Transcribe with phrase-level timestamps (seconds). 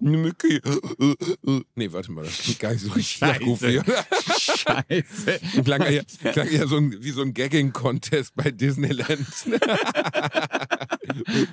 [0.00, 0.60] Mickey.
[1.74, 3.80] Nee, warte mal, das klingt gar nicht so richtig nach Goofy.
[4.38, 5.40] Scheiße.
[5.64, 9.26] Klang eher, klang eher so ein, wie so ein Gagging-Contest bei Disneyland.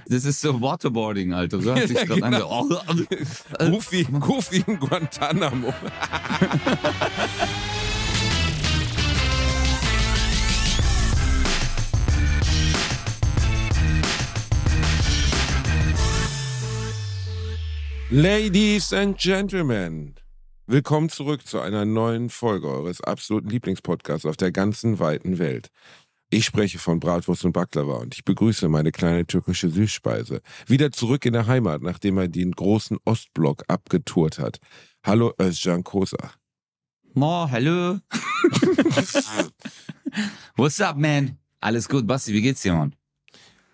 [0.07, 1.61] Das ist so Waterboarding, Alter.
[1.61, 2.67] So hat sich Ja, genau.
[2.69, 2.79] Oh,
[3.59, 5.73] Goofy, Goofy in Guantanamo.
[18.11, 20.15] Ladies and Gentlemen,
[20.65, 25.69] willkommen zurück zu einer neuen Folge eures absoluten Lieblingspodcasts auf der ganzen weiten Welt.
[26.31, 30.41] Ich spreche von Bratwurst und Baklava und ich begrüße meine kleine türkische Süßspeise.
[30.65, 34.57] Wieder zurück in der Heimat, nachdem er den großen Ostblock abgetourt hat.
[35.03, 36.31] Hallo Özcan Kosa.
[37.13, 37.99] No, hallo.
[40.55, 41.37] What's up, man?
[41.59, 42.95] Alles gut, Basti, wie geht's dir, Mann?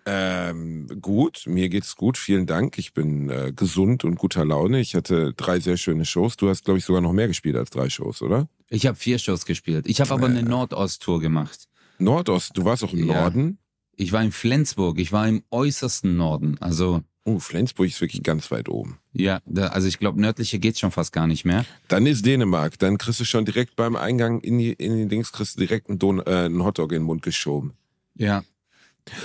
[0.08, 2.78] Ähm, gut, mir geht's gut, vielen Dank.
[2.78, 4.80] Ich bin äh, gesund und guter Laune.
[4.80, 6.36] Ich hatte drei sehr schöne Shows.
[6.36, 8.48] Du hast, glaube ich, sogar noch mehr gespielt als drei Shows, oder?
[8.70, 9.86] Ich habe vier Shows gespielt.
[9.88, 11.66] Ich habe aber eine Nordost-Tour gemacht.
[11.98, 13.22] Nordost, du warst auch im Ja.
[13.22, 13.58] Norden.
[13.96, 16.56] Ich war in Flensburg, ich war im äußersten Norden.
[16.60, 19.00] Also, Oh, Flensburg ist wirklich ganz weit oben.
[19.12, 21.64] ja, da, also ich glaube, nördliche geht's schon fast gar nicht mehr.
[21.88, 22.78] Dann ist Dänemark.
[22.78, 25.88] Dann kriegst du schon direkt beim Eingang in die, in die Dings, kriegst du direkt
[25.88, 27.72] einen, Don äh, einen Hotdog in den Mund geschoben.
[28.14, 28.44] Ja.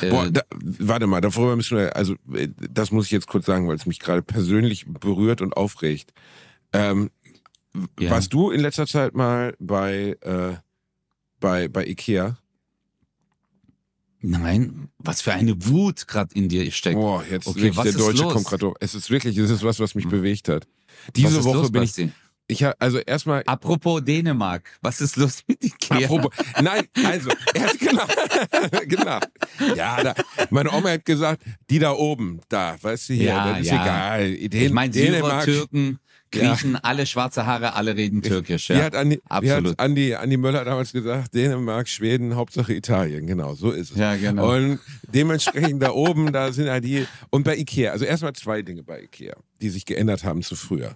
[0.02, 3.46] Äh, Boah, da, warte mal, darüber müssen wir, also äh, das muss ich jetzt kurz
[3.46, 6.14] sagen, weil es mich gerade persönlich berührt und aufregt.
[6.74, 7.10] Ähm,
[8.00, 8.12] Ja.
[8.12, 10.56] Warst du in letzter Zeit mal bei, äh,
[11.40, 12.38] bei, bei Ikea?
[14.24, 16.96] nein, was für eine Wut gerade in dir steckt.
[16.96, 18.34] Boah, jetzt Okay, wirklich, was der ist Deutsche los?
[18.34, 18.76] kommt gerade hoch.
[18.80, 20.12] Es ist wirklich, es ist was, was mich Hm.
[20.12, 20.68] bewegt hat.
[21.16, 22.12] Diese Woche los, bin ich, Basti?
[22.52, 26.06] Ich hab, also erstmal, Apropos Dänemark, was ist los mit Ikea?
[26.06, 28.06] Apropos, nein, also, erst genau,
[28.88, 29.20] genau.
[29.76, 30.14] Ja, da,
[30.50, 33.84] meine Oma hat gesagt, die da oben, da, weißt du hier, Ja, das ist ja.
[33.84, 34.38] egal.
[34.50, 36.00] Den, ich meine, Dänemark, Türken,
[36.32, 38.70] Griechen, alle schwarze Haare, alle reden Türkisch.
[38.70, 38.84] Ja.
[38.84, 39.80] hat Andi, wie hat absolut.
[39.80, 43.98] Andi, Andi Möller damals gesagt, Dänemark, Schweden, Hauptsache Italien, genau, so ist es.
[43.98, 44.56] Ja, genau.
[44.56, 44.80] Und
[45.14, 49.02] dementsprechend da oben, da sind ja die, und bei Ikea, also erstmal zwei Dinge bei
[49.04, 50.96] Ikea, die sich geändert haben zu früher.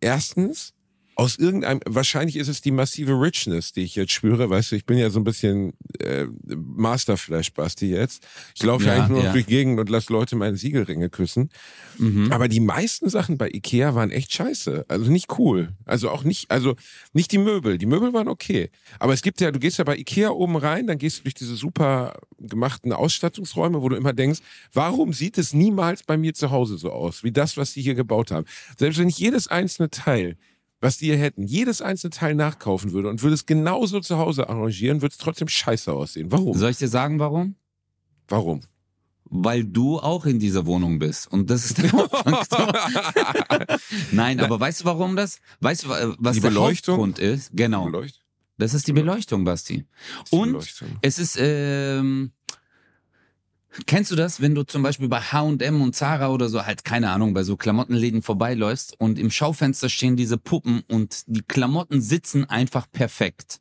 [0.00, 0.74] Erstens,
[1.16, 4.84] aus irgendeinem, wahrscheinlich ist es die massive Richness, die ich jetzt spüre, weißt du, ich
[4.84, 8.22] bin ja so ein bisschen äh, Masterflash-Basti jetzt.
[8.54, 9.32] Ich laufe ja, eigentlich nur ja.
[9.32, 11.48] durch die Gegend und lasse Leute meine Siegelringe küssen.
[11.96, 12.30] Mhm.
[12.30, 14.84] Aber die meisten Sachen bei Ikea waren echt scheiße.
[14.88, 15.70] Also nicht cool.
[15.86, 16.76] Also auch nicht, also
[17.14, 17.78] nicht die Möbel.
[17.78, 18.68] Die Möbel waren okay.
[18.98, 21.34] Aber es gibt ja, du gehst ja bei Ikea oben rein, dann gehst du durch
[21.34, 24.40] diese super gemachten Ausstattungsräume, wo du immer denkst,
[24.74, 27.94] warum sieht es niemals bei mir zu Hause so aus, wie das, was die hier
[27.94, 28.44] gebaut haben?
[28.76, 30.36] Selbst wenn ich jedes einzelne Teil,
[30.80, 34.48] was die hier hätten, jedes einzelne Teil nachkaufen würde und würde es genauso zu Hause
[34.48, 36.30] arrangieren, würde es trotzdem scheiße aussehen.
[36.30, 36.56] Warum?
[36.56, 37.56] Soll ich dir sagen, warum?
[38.28, 38.60] Warum?
[39.28, 41.26] Weil du auch in dieser Wohnung bist.
[41.32, 42.72] Und das ist der Hauptfaktor.
[44.12, 45.40] Nein, aber weißt du, warum das?
[45.60, 46.94] Weißt du, wa- was Die der Beleuchtung?
[46.96, 47.50] Hauptgrund ist?
[47.52, 47.86] Genau.
[47.86, 48.22] Beleucht-
[48.58, 49.84] Das ist die Beleuchtung, Basti.
[50.30, 50.88] Und Beleuchtung.
[51.02, 52.30] es ist, ähm,
[53.86, 57.10] kennst du das, wenn du zum Beispiel bei H&M und Zara oder so, halt keine
[57.10, 62.44] Ahnung, bei so Klamottenläden vorbeiläufst und im Schaufenster stehen diese Puppen und die Klamotten sitzen
[62.48, 63.60] einfach perfekt.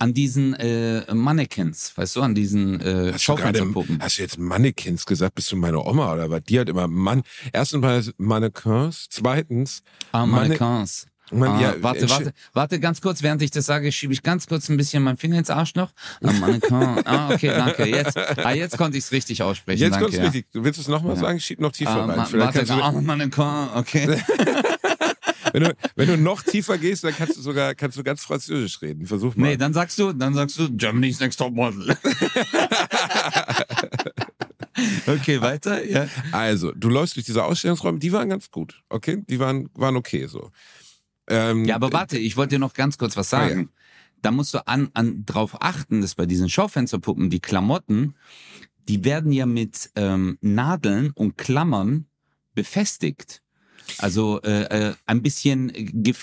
[0.00, 3.98] An diesen äh, Mannequins, weißt du, an diesen äh, Hast du, gerade, Schaufensterpuppen.
[4.00, 5.34] hast du jetzt Mannequins gesagt?
[5.34, 6.42] Bist du meine Oma oder was?
[6.44, 7.22] Die hat immer Mann.
[7.52, 9.82] Erstens mal Mannequins, zweitens.
[10.12, 11.06] Ah, Manne- Mannequins.
[11.30, 14.46] Man, Ah, ja, warte, warte, warte ganz kurz, während ich das sage, schiebe ich ganz
[14.46, 15.90] kurz ein bisschen meinen Finger ins Arschloch.
[16.22, 16.78] Ah, Mannequin.
[17.04, 17.84] Ah, okay, danke.
[17.86, 19.80] Jetzt, ah, jetzt konnte ich es richtig aussprechen.
[19.80, 20.22] Jetzt kommt's ja.
[20.24, 20.46] richtig.
[20.52, 21.20] Du willst es nochmal Ja.
[21.20, 21.40] sagen?
[21.40, 22.26] Schieb noch tiefer Ah, rein.
[22.26, 24.08] Vielleicht warte, kannst du, ah, Mannequin, okay.
[25.52, 28.80] wenn, du, wenn du noch tiefer gehst, dann kannst du sogar kannst du ganz Französisch
[28.82, 29.06] reden.
[29.06, 29.48] Versuch mal.
[29.48, 31.96] Nee, dann sagst du, dann sagst du Germany's Next Top Model.
[35.06, 36.06] okay, weiter, ja.
[36.32, 38.82] Also, du läufst durch diese Ausstellungsräume, die waren ganz gut.
[38.88, 39.22] Okay?
[39.28, 40.50] Die waren, waren okay so.
[41.28, 43.48] Ähm, Ja, aber warte, ich wollte dir noch ganz kurz was Ah, ja.
[43.50, 43.70] sagen.
[44.22, 48.14] Da musst du an, an drauf achten, dass bei diesen Schaufensterpuppen die Klamotten,
[48.88, 52.06] die werden ja mit ähm, Nadeln und Klammern
[52.54, 53.42] befestigt.
[53.98, 55.72] Also äh, äh, ein bisschen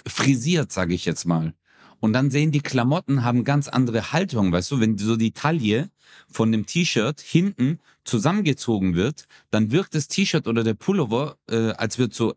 [0.05, 1.53] frisiert, sage ich jetzt mal.
[2.01, 5.89] Und dann sehen die Klamotten haben ganz andere Haltung, weißt du, wenn so die Taille
[6.29, 11.97] von dem T-Shirt hinten zusammengezogen wird, dann wirkt das T-Shirt oder der Pullover, äh, als
[11.97, 12.35] wird so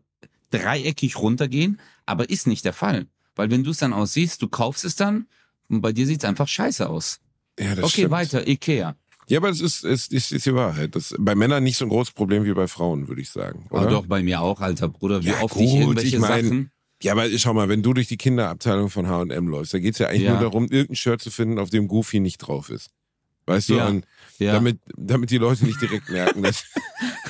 [0.51, 3.07] dreieckig runtergehen, aber ist nicht der Fall.
[3.35, 5.27] Weil wenn du es dann aussiehst, du kaufst es dann
[5.69, 7.19] und bei dir sieht es einfach scheiße aus.
[7.59, 8.11] ja, das okay, stimmt.
[8.11, 8.95] weiter, Ikea.
[9.27, 10.95] Ja, aber das ist, ist, ist, ist die Wahrheit.
[10.95, 13.67] Das ist bei Männern nicht so ein großes Problem wie bei Frauen, würde ich sagen.
[13.69, 13.81] Oder?
[13.81, 16.43] Aber doch bei mir auch, alter Bruder, wie Ja, oft gut, ich irgendwelche ich mein,
[16.45, 16.71] Sachen.
[17.03, 20.07] Ja, aber schau mal, wenn du durch die Kinderabteilung von H&M läufst, da geht's ja
[20.07, 20.31] eigentlich Ja.
[20.31, 22.89] nur darum, irgendein Shirt zu finden, auf dem Goofy nicht drauf ist.
[23.45, 23.75] Weißt du?
[23.77, 24.05] Ja, Und
[24.39, 24.53] Ja.
[24.53, 26.63] damit, damit die Leute nicht direkt merken, dass,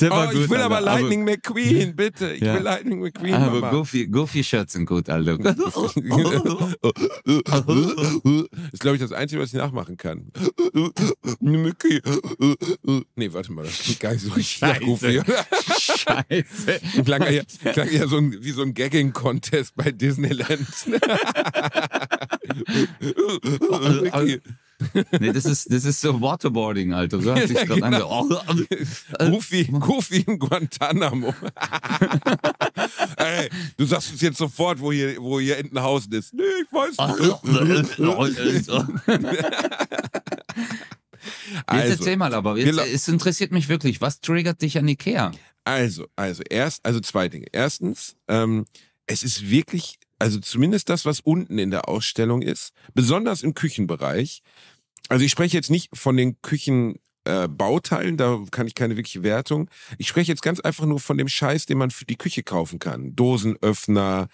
[0.00, 0.92] Der war oh, ich gut, will aber Alter.
[0.92, 2.32] Lightning McQueen, bitte.
[2.32, 2.54] Ich Ja.
[2.54, 3.34] will Lightning McQueen.
[3.34, 3.70] Aber, aber Mama.
[3.70, 5.38] Goofy, Goofy Shirts sind gut, Alter.
[5.38, 5.94] Das ist,
[8.80, 10.30] glaube ich, das Einzige, was ich nachmachen kann.
[11.40, 12.00] Mickey.
[13.16, 14.84] Nee, warte mal, das klingt gar nicht so richtig nach Scheiße.
[14.84, 15.20] Goofy.
[15.80, 16.80] Scheiße.
[17.04, 20.50] Klang ja, klang ja so ein, wie so ein Gagging-Contest bei Disneyland.
[25.18, 27.20] Nee, das ist, das ist so Waterboarding, Alter.
[27.20, 28.22] So hat sich Ja, genau.
[28.46, 31.34] ange- Goofy, Goofy in Guantanamo.
[33.16, 36.32] Ey, du sagst uns jetzt sofort, wo hier, wo hier Entenhausen ist.
[36.34, 38.40] Nee, ich weiß nicht.
[38.48, 38.70] Jetzt
[41.66, 45.32] Also, erzähl mal aber, jetzt, la- es interessiert mich wirklich, was triggert dich an Ikea?
[45.64, 47.46] Also, also erst, also zwei Dinge.
[47.52, 48.64] Erstens, ähm,
[49.06, 54.42] es ist wirklich, also zumindest das, was unten in der Ausstellung ist, besonders im Küchenbereich.
[55.10, 56.94] Also ich spreche jetzt nicht von den Küchen.
[57.24, 59.68] Äh, da kann ich keine wirkliche Wertung.
[59.98, 62.78] Ich spreche jetzt ganz einfach nur von dem Scheiß, den man für die Küche kaufen
[62.78, 63.14] kann.
[63.14, 64.28] Dosenöffner,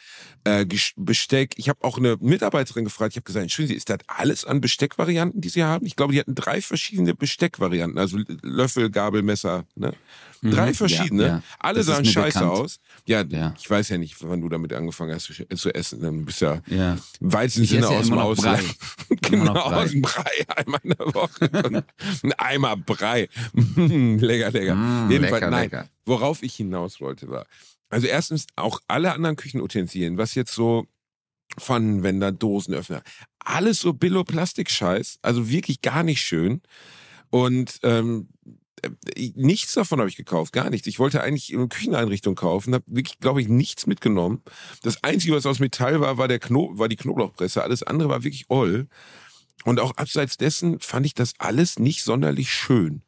[0.44, 0.64] äh,
[0.96, 1.54] Besteck.
[1.56, 4.60] Ich habe auch eine Mitarbeiterin gefragt, ich habe gesagt, entschuldigen Sie, ist das alles an
[4.60, 5.84] Besteckvarianten, die Sie haben?
[5.84, 9.64] Ich glaube, die hatten drei verschiedene Besteckvarianten, also Löffel, Gabel, Messer.
[9.74, 9.92] Ne?
[10.50, 11.22] Drei Mhm, verschiedene.
[11.22, 11.42] ja, ja.
[11.58, 12.58] Alle Das sahen scheiße bekannt.
[12.60, 12.78] aus.
[13.06, 13.54] Ja, Ja.
[13.58, 16.00] ich weiß ja nicht, wann du damit angefangen hast zu, essen.
[16.02, 16.96] Dann bist du ja.
[17.20, 18.62] Weizensinne aus dem Ausland.
[19.22, 20.24] Genau, aus dem Brei.
[20.56, 21.84] Einmal in der Woche.
[22.22, 23.28] Ein Eimer Brei.
[23.76, 24.74] lecker, lecker.
[24.74, 25.62] Mm, Jedenfalls, lecker, nein.
[25.64, 25.88] lecker.
[26.04, 27.46] Worauf ich hinaus wollte war,
[27.88, 30.86] also erstens auch alle anderen Küchenutensilien, was jetzt so
[31.58, 33.02] Pfannenwender, Dosenöffner,
[33.38, 36.62] alles so Billo-Plastik-Scheiß, also wirklich gar nicht schön.
[37.30, 38.50] Und ähm, äh,
[39.34, 40.86] nichts davon habe ich gekauft, gar nichts.
[40.86, 44.42] Ich wollte eigentlich eine Kücheneinrichtung kaufen, habe wirklich, glaube ich, nichts mitgenommen.
[44.82, 47.62] Das Einzige, was aus Metall war, war, der Kno war die Knoblauchpresse.
[47.62, 48.88] Alles andere war wirklich oll.
[49.64, 53.02] Und auch abseits dessen fand ich das alles nicht sonderlich schön.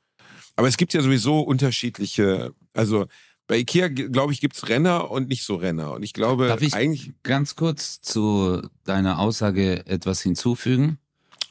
[0.57, 3.07] Aber es gibt ja sowieso unterschiedliche, also
[3.47, 5.93] bei Ikea, glaube ich, gibt's Renner und nicht so Renner.
[5.93, 10.99] Und ich glaube, Darf ich- eigentlich, Ganz kurz zu deiner Aussage etwas hinzufügen.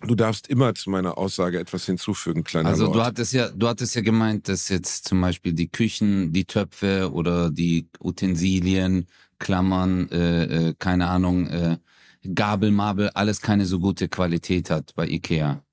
[0.02, 3.06] Du darfst immer zu meiner Aussage etwas hinzufügen, kleiner Also du Lord.
[3.08, 7.50] hattest ja, du hattest ja gemeint, dass jetzt zum Beispiel die Küchen, die Töpfe oder
[7.52, 9.08] die Utensilien,
[9.40, 11.78] Klammern, äh, äh, keine Ahnung, äh,
[12.34, 15.64] Gabel, Mabel, alles keine so gute Qualität hat bei Ikea.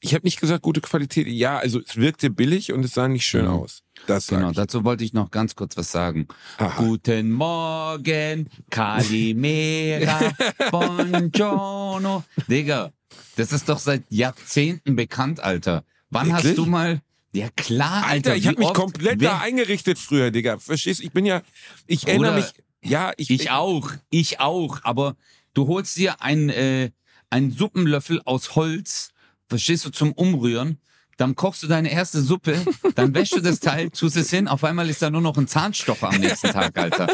[0.00, 1.26] Ich habe nicht gesagt gute Qualität.
[1.26, 3.50] Ja, also es wirkte billig und es sah nicht schön Mhm.
[3.50, 3.82] aus.
[4.06, 6.28] Das Genau, dazu wollte ich noch ganz kurz was sagen.
[6.58, 6.82] Aha.
[6.82, 10.32] Guten Morgen, Kalimera,
[10.70, 12.24] Buongiorno.
[12.48, 12.92] Digga,
[13.36, 15.84] das ist doch seit Jahrzehnten bekannt, Alter.
[16.10, 16.46] Wann Wirklich?
[16.46, 17.00] hast du mal...
[17.32, 20.58] Ja klar, Alter, Alter, ich habe mich komplett wer- da eingerichtet früher, Digga.
[20.58, 21.00] Verstehst?
[21.02, 21.42] Ich bin ja,
[21.86, 22.90] ich erinnere Bruder, mich.
[22.90, 24.78] Ja, ich, Ich auch, ich auch.
[24.84, 25.16] Aber
[25.52, 26.92] du holst dir einen, äh,
[27.28, 29.10] einen Suppenlöffel aus Holz,
[29.48, 30.78] verstehst du, zum Umrühren.
[31.18, 32.60] Dann kochst du deine erste Suppe,
[32.94, 35.48] dann wäschst du das Teil, tust es hin, auf einmal ist da nur noch ein
[35.48, 37.06] Zahnstocher am nächsten Tag, Alter.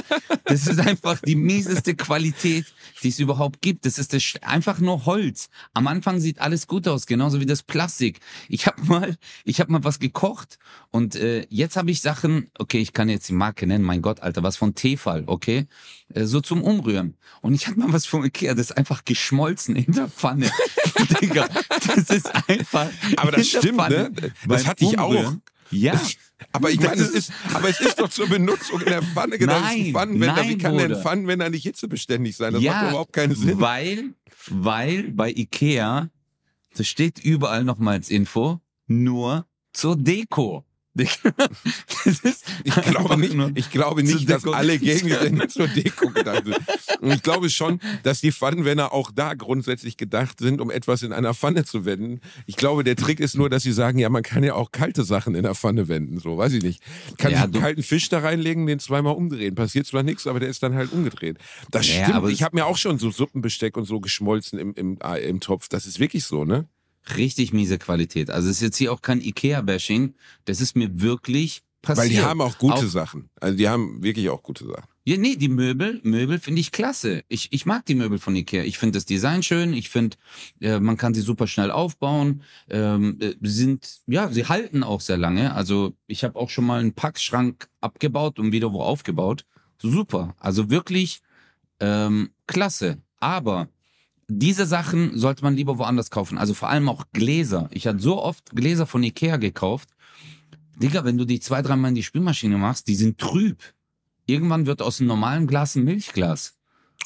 [0.45, 2.67] Das ist einfach die mieseste Qualität,
[3.03, 3.87] die es überhaupt gibt.
[3.87, 5.49] Das ist das, Sch- einfach nur Holz.
[5.73, 8.19] Am Anfang sieht alles gut aus, genauso wie das Plastik.
[8.49, 10.59] Ich habe mal, ich habe mal was gekocht
[10.91, 14.21] und äh, jetzt habe ich Sachen, okay, ich kann jetzt die Marke nennen, mein Gott,
[14.21, 15.67] Alter, was von Tefal, okay?
[16.13, 17.17] Äh, so zum Umrühren.
[17.41, 20.51] Und ich hatte mal was von Ikea, das ist einfach geschmolzen in der Pfanne.
[21.21, 21.49] Digga,
[21.87, 22.89] das ist einfach.
[23.17, 24.33] Aber das stimmt, Pfanne ne?
[24.49, 25.35] Das hatte ich auch.
[25.71, 26.01] Ja.
[26.53, 29.63] Aber ich meine, es ist- aber es ist doch zur Benutzung in der Pfanne gedacht.
[29.63, 30.43] Nein, Pfannenwender.
[30.43, 30.97] Wie nein, kann denn.
[30.97, 32.53] Pfannenwender nicht hitzebeständig sein?
[32.53, 33.61] Das macht doch überhaupt keinen Sinn.
[33.61, 34.15] Weil,
[34.51, 36.11] weil bei Ikea,
[36.77, 40.65] das steht überall nochmal als Info, nur zur Deko.
[42.65, 46.59] Ich glaube nicht, ich glaube nicht dass alle Gegenstände zur Deko gedacht sind.
[47.01, 51.13] Und ich glaube schon, dass die Pfannenwender auch da grundsätzlich gedacht sind, um etwas in
[51.13, 52.21] einer Pfanne zu wenden.
[52.47, 55.05] Ich glaube, der Trick ist nur, dass sie sagen, ja, man kann ja auch kalte
[55.05, 56.19] Sachen in der Pfanne wenden.
[56.19, 56.83] So, weiß ich nicht.
[57.19, 59.55] Kann Ja, ich einen kalten Fisch da reinlegen, den zweimal umdrehen.
[59.55, 61.39] Passiert zwar nichts, aber der ist dann halt umgedreht.
[61.71, 62.31] Das Ja, stimmt.
[62.31, 65.69] ich habe mir auch schon so Suppenbesteck und so geschmolzen im, im, im Topf.
[65.69, 66.69] Das ist wirklich so, ne?
[67.17, 68.31] Richtig miese Qualität.
[68.31, 70.15] Also es ist jetzt hier auch kein Ikea-Bashing.
[70.45, 72.07] Das ist mir wirklich passiert.
[72.07, 73.29] Weil die haben auch gute Auch- Sachen.
[73.41, 74.85] Also die haben wirklich auch gute Sachen.
[75.05, 77.25] Ja, nee, die Möbel, Möbel finde ich klasse.
[77.29, 78.63] Ich, ich mag die Möbel von Ikea.
[78.63, 79.73] Ich finde das Design schön.
[79.73, 80.17] Ich finde,
[80.61, 82.45] äh, man kann sie super schnell aufbauen.
[82.71, 85.55] Ähm, äh, sind, ja, sie halten auch sehr lange.
[85.57, 89.45] Also ich habe auch schon mal einen Packschrank abgebaut und wieder wo aufgebaut.
[89.77, 90.37] Super.
[90.39, 91.21] Also wirklich
[91.81, 92.99] ähm, klasse.
[93.19, 93.69] Aber
[94.29, 96.39] diese Sachen sollte man lieber woanders kaufen.
[96.39, 97.69] Also vor allem auch Gläser.
[97.73, 99.91] Ich hatte so oft Gläser von Ikea gekauft.
[100.77, 103.59] Digga, wenn du die zwei, dreimal in die Spülmaschine machst, die sind trüb.
[104.27, 106.57] Irgendwann wird aus einem normalen Glas ein Milchglas.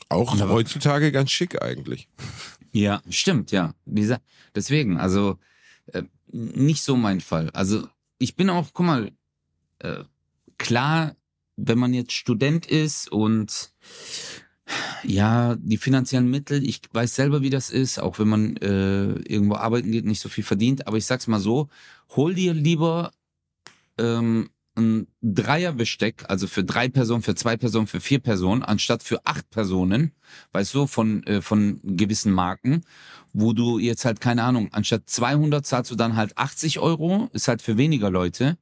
[0.09, 2.09] Auch heutzutage ganz schick eigentlich.
[2.73, 3.75] Ja, stimmt, ja.
[3.87, 4.21] Dieser,
[4.55, 5.39] deswegen, also
[5.87, 7.51] äh, nicht so mein Fall.
[7.51, 9.13] Also ich bin auch, guck mal,
[9.79, 10.05] äh,
[10.59, 11.17] klar,
[11.57, 13.73] wenn man jetzt Student ist und
[15.03, 19.57] ja, die finanziellen Mittel, ich weiß selber, wie das ist, auch wenn man äh, irgendwo
[19.57, 21.69] arbeiten geht, nicht so viel verdient, aber ich sag's mal so,
[22.11, 23.13] hol dir lieber
[23.99, 29.25] ähm, ein Dreierbesteck, also für drei Personen, für zwei Personen, für vier Personen, anstatt für
[29.25, 30.13] acht Personen,
[30.53, 32.83] weißt du, von, äh, von gewissen Marken,
[33.33, 37.49] wo du jetzt halt, keine Ahnung, anstatt 200 zahlst du dann halt 80 Euro, ist
[37.49, 38.59] halt für weniger Leute.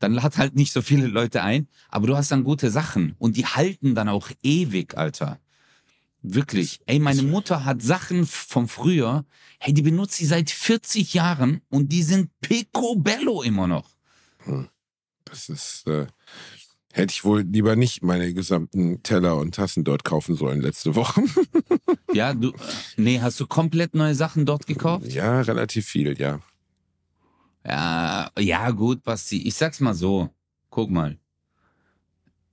[0.00, 3.36] Dann lad halt nicht so viele Leute ein, aber du hast dann gute Sachen und
[3.36, 5.38] die halten dann auch ewig, Alter.
[6.22, 6.80] Wirklich.
[6.86, 9.24] Ey, meine Mutter hat Sachen vom früher,
[9.58, 13.90] hey, die benutzt sie seit 40 Jahren und die sind picobello immer noch.
[15.24, 16.06] Das ist, äh,
[16.92, 21.22] hätte ich wohl lieber nicht meine gesamten Teller und Tassen dort kaufen sollen letzte Woche.
[22.12, 22.52] Ja, du,
[22.96, 25.06] nee, hast du komplett neue Sachen dort gekauft?
[25.06, 26.40] ja, relativ viel, ja.
[27.64, 29.42] Ja, ja, gut, Basti.
[29.46, 30.30] Ich sag's mal so.
[30.70, 31.18] Guck mal.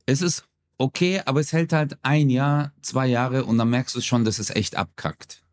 [0.06, 0.46] Es ist
[0.78, 4.40] okay, aber es hält halt ein Jahr, zwei Jahre und dann merkst du schon, dass
[4.40, 5.44] es echt abkackt.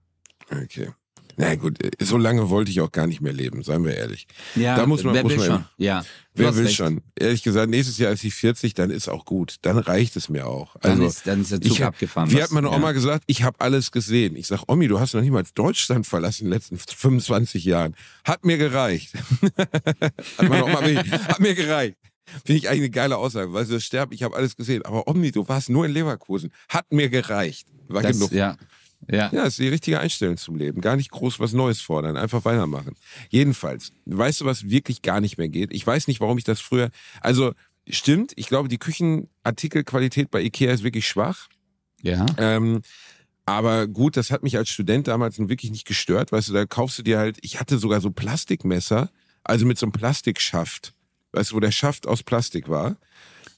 [0.50, 0.92] Okay.
[1.36, 4.26] Na gut, äh, so lange wollte ich auch gar nicht mehr leben, seien wir ehrlich.
[4.54, 5.64] Ja, Da muss man- wer muss will man- schon.
[5.78, 6.04] Ja.
[6.36, 6.74] Wer will recht.
[6.76, 7.00] schon?
[7.16, 9.56] Ehrlich gesagt, nächstes Jahr ist ich 40, dann ist auch gut.
[9.62, 10.74] Dann reicht es mir auch.
[10.80, 12.30] Dann, Also, ist, dann ist der Zug ich hab- abgefahren.
[12.30, 12.74] wie hat meine ja.
[12.74, 14.34] Oma gesagt, ich habe alles gesehen.
[14.36, 17.94] Ich sag, Omi, du hast noch niemals Deutschland verlassen in den letzten 25 Jahren.
[18.24, 19.12] Hat mir gereicht.
[19.58, 21.96] hat meine Oma wirklich, hat mir gereicht.
[22.44, 24.84] Finde ich eigentlich eine geile Aussage, weil sie sterben, ich habe alles gesehen.
[24.84, 26.50] Aber Omi, du warst nur in Leverkusen.
[26.68, 27.68] Hat mir gereicht.
[27.86, 28.32] War Das, genug.
[28.32, 28.56] ja.
[29.10, 29.30] Ja.
[29.32, 30.80] Ja, ist die richtige Einstellung zum Leben.
[30.80, 32.94] Gar nicht groß was Neues fordern, einfach weitermachen.
[33.30, 35.72] Jedenfalls, weißt du, was wirklich gar nicht mehr geht?
[35.72, 36.90] Ich weiß nicht, warum ich das früher.
[37.20, 37.52] Also,
[37.88, 41.48] stimmt, ich glaube, die Küchenartikelqualität bei IKEA ist wirklich schwach.
[42.02, 42.26] ja.
[42.38, 42.82] Ähm,
[43.46, 46.32] aber gut, das hat mich als Student damals wirklich nicht gestört.
[46.32, 49.10] Weißt du, da kaufst du dir halt, ich hatte sogar so Plastikmesser,
[49.42, 50.94] also mit so einem Plastikschaft.
[51.32, 52.96] Weißt du, wo der Schaft aus Plastik war.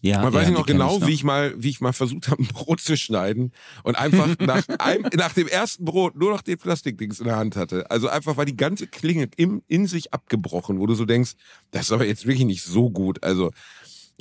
[0.07, 1.07] Ja Man ja, weiß die noch genau, noch.
[1.07, 4.67] wie ich mal, wie ich mal versucht habe, ein Brot zu schneiden und einfach nach,
[4.79, 7.91] einem, nach dem ersten Brot nur noch den Plastikdings in der Hand hatte.
[7.91, 11.33] Also einfach war die ganze Klinge im, in sich abgebrochen, wo du so denkst,
[11.71, 13.23] das ist aber jetzt wirklich nicht so gut.
[13.23, 13.51] Also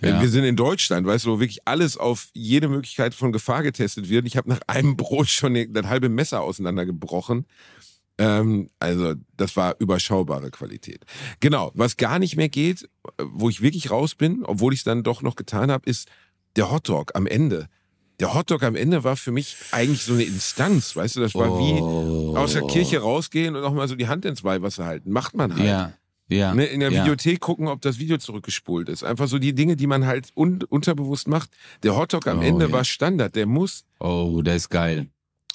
[0.01, 0.21] äh, Ja.
[0.21, 4.09] wir sind in Deutschland, weißt du, wo wirklich alles auf jede Möglichkeit von Gefahr getestet
[4.09, 4.27] wird.
[4.27, 7.45] Ich habe nach einem Brot schon das halbe Messer auseinandergebrochen.
[8.17, 11.03] Ähm, also das war überschaubare Qualität.
[11.41, 12.87] Genau, was gar nicht mehr geht,
[13.21, 16.07] wo ich wirklich raus bin, obwohl ich es dann doch noch getan habe, ist
[16.55, 17.67] der Hotdog am Ende.
[18.21, 21.59] Der Hotdog am Ende war für mich eigentlich so eine Instanz, weißt du, das war
[21.59, 22.37] wie Oh.
[22.37, 25.11] aus der Kirche rausgehen und auch mal so die Hand ins Weihwasser halten.
[25.11, 25.65] Macht man halt.
[25.67, 25.93] Ja.
[26.27, 26.55] Ja.
[26.55, 27.01] Ne, in der ja.
[27.03, 29.03] Videothek gucken, ob das Video zurückgespult ist.
[29.03, 31.51] Einfach so die Dinge, die man halt un unterbewusst macht.
[31.83, 32.71] Der Hotdog am Oh, Ende ja.
[32.71, 33.35] war Standard.
[33.35, 33.83] Der muss.
[33.99, 35.07] Oh, der ist geil.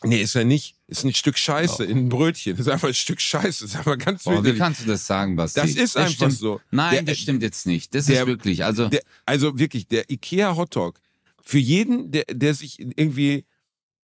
[0.02, 0.76] Nee, ist er nicht.
[0.86, 2.56] Ist ein Stück Scheiße in ein Brötchen.
[2.56, 3.64] ist einfach ein Stück Scheiße.
[3.66, 4.58] ist einfach ganz wie widerlich.
[4.58, 5.60] kannst du das sagen, Basti?
[5.60, 6.32] Das ist einfach stimmt.
[6.32, 6.60] so.
[6.70, 7.94] Nein, Der- das stimmt jetzt nicht.
[7.94, 11.00] Das der- ist wirklich, also, Der, also wirklich, der IKEA Hotdog,
[11.42, 13.44] für jeden, der, der sich irgendwie,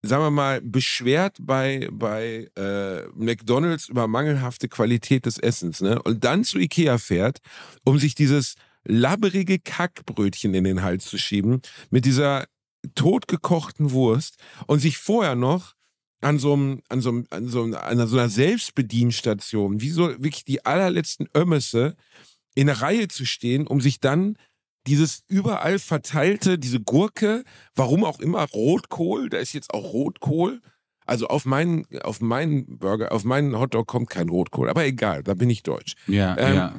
[0.02, 6.00] sagen wir mal, beschwert bei, bei äh, McDonalds über mangelhafte Qualität des Essens, ne?
[6.02, 7.38] Und dann zu IKEA fährt,
[7.84, 12.44] um sich dieses labberige Kackbrötchen in den Hals zu schieben, mit dieser
[12.94, 14.36] totgekochten Wurst
[14.66, 15.74] und sich vorher noch
[16.20, 20.08] an so einem, an so einem, an so, einem, an so einer Selbstbedienstation, wie so
[20.22, 21.96] wirklich die allerletzten Ömmesse,
[22.54, 24.36] in der Reihe zu stehen, um sich dann
[24.86, 27.44] dieses überall verteilte, diese Gurke,
[27.74, 30.60] warum auch immer Rotkohl, da ist jetzt auch Rotkohl.
[31.04, 35.34] Also auf meinen, auf meinen Burger, auf meinen Hotdog kommt kein Rotkohl, aber egal, da
[35.34, 35.94] bin ich deutsch.
[36.08, 36.74] ja, ähm, ja.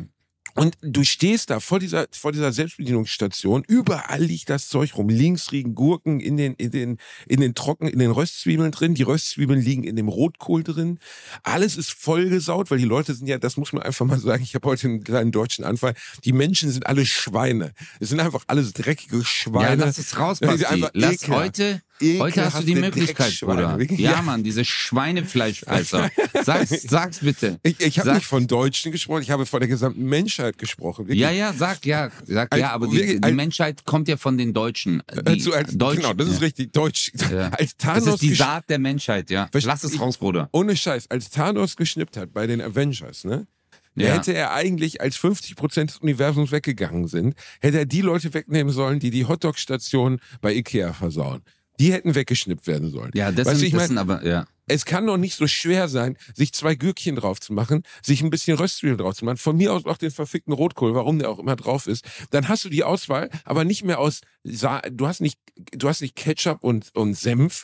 [0.58, 5.10] Und du stehst da vor dieser, vor dieser Selbstbedienungsstation, überall liegt das Zeug rum.
[5.10, 6.98] Links liegen Gurken in den, in den,
[7.28, 8.96] in den Trocken, in den Röstzwiebeln drin.
[8.96, 11.00] Die Röstzwiebeln liegen in dem Rotkohl drin.
[11.44, 14.56] Alles ist vollgesaut, weil die Leute sind ja, das muss man einfach mal sagen, ich
[14.56, 15.94] habe heute einen kleinen deutschen Anfall.
[16.26, 17.74] Die Menschen sind alle Schweine.
[18.00, 19.86] Es sind einfach alles dreckige Ja, Schweine.
[19.86, 20.86] lass es raus, Ja, Basti.
[20.94, 23.40] Lass heute, heute hast du die Möglichkeit.
[23.42, 23.78] Bruder.
[23.92, 24.22] Ja, ja.
[24.22, 26.10] Mann, diese Schweinefleischfresser.
[26.44, 27.60] Sag's, sag's bitte.
[27.64, 31.06] ich ich habe nicht von Deutschen gesprochen, ich habe von der gesamten Menschheit gesprochen.
[31.08, 31.20] Wirklich.
[31.20, 34.18] Ja, ja, sag ja, sag Als- ja, aber die, wirklich, die als- Menschheit kommt ja
[34.18, 35.02] von den Deutschen.
[35.14, 36.40] Die Also als, Deutsch, genau, das ist ja.
[36.42, 36.72] richtig.
[36.74, 37.12] Deutsch.
[37.32, 37.50] Ja.
[37.58, 39.50] Als Das Thanos ist die Saat der Menschheit, ja.
[39.64, 40.50] Lass es raus, Bruder.
[40.52, 43.48] Ohne Scheiß, als Thanos geschnippt hat bei den Avengers, ne?
[43.96, 44.14] Ja.
[44.14, 49.00] hätte er eigentlich, als 50% des Universums weggegangen sind, hätte er die Leute wegnehmen sollen,
[49.00, 51.42] die die Hotdog-Station bei Ikea versauen.
[51.80, 53.12] Die hätten weggeschnippt werden sollen.
[53.14, 54.46] Ja, das, Weißt du, ich mein- aber, ja.
[54.70, 58.30] Es kann doch nicht so schwer sein, sich zwei Gürkchen drauf zu machen, sich ein
[58.30, 61.40] bisschen Röstzwiebeln drauf zu machen, von mir aus auch den verfickten Rotkohl, warum der auch
[61.40, 62.04] immer drauf ist.
[62.32, 65.40] Dann hast du die Auswahl, aber nicht mehr aus, Sa du hast nicht,
[65.72, 67.64] du hast nicht Ketchup und, und Senf.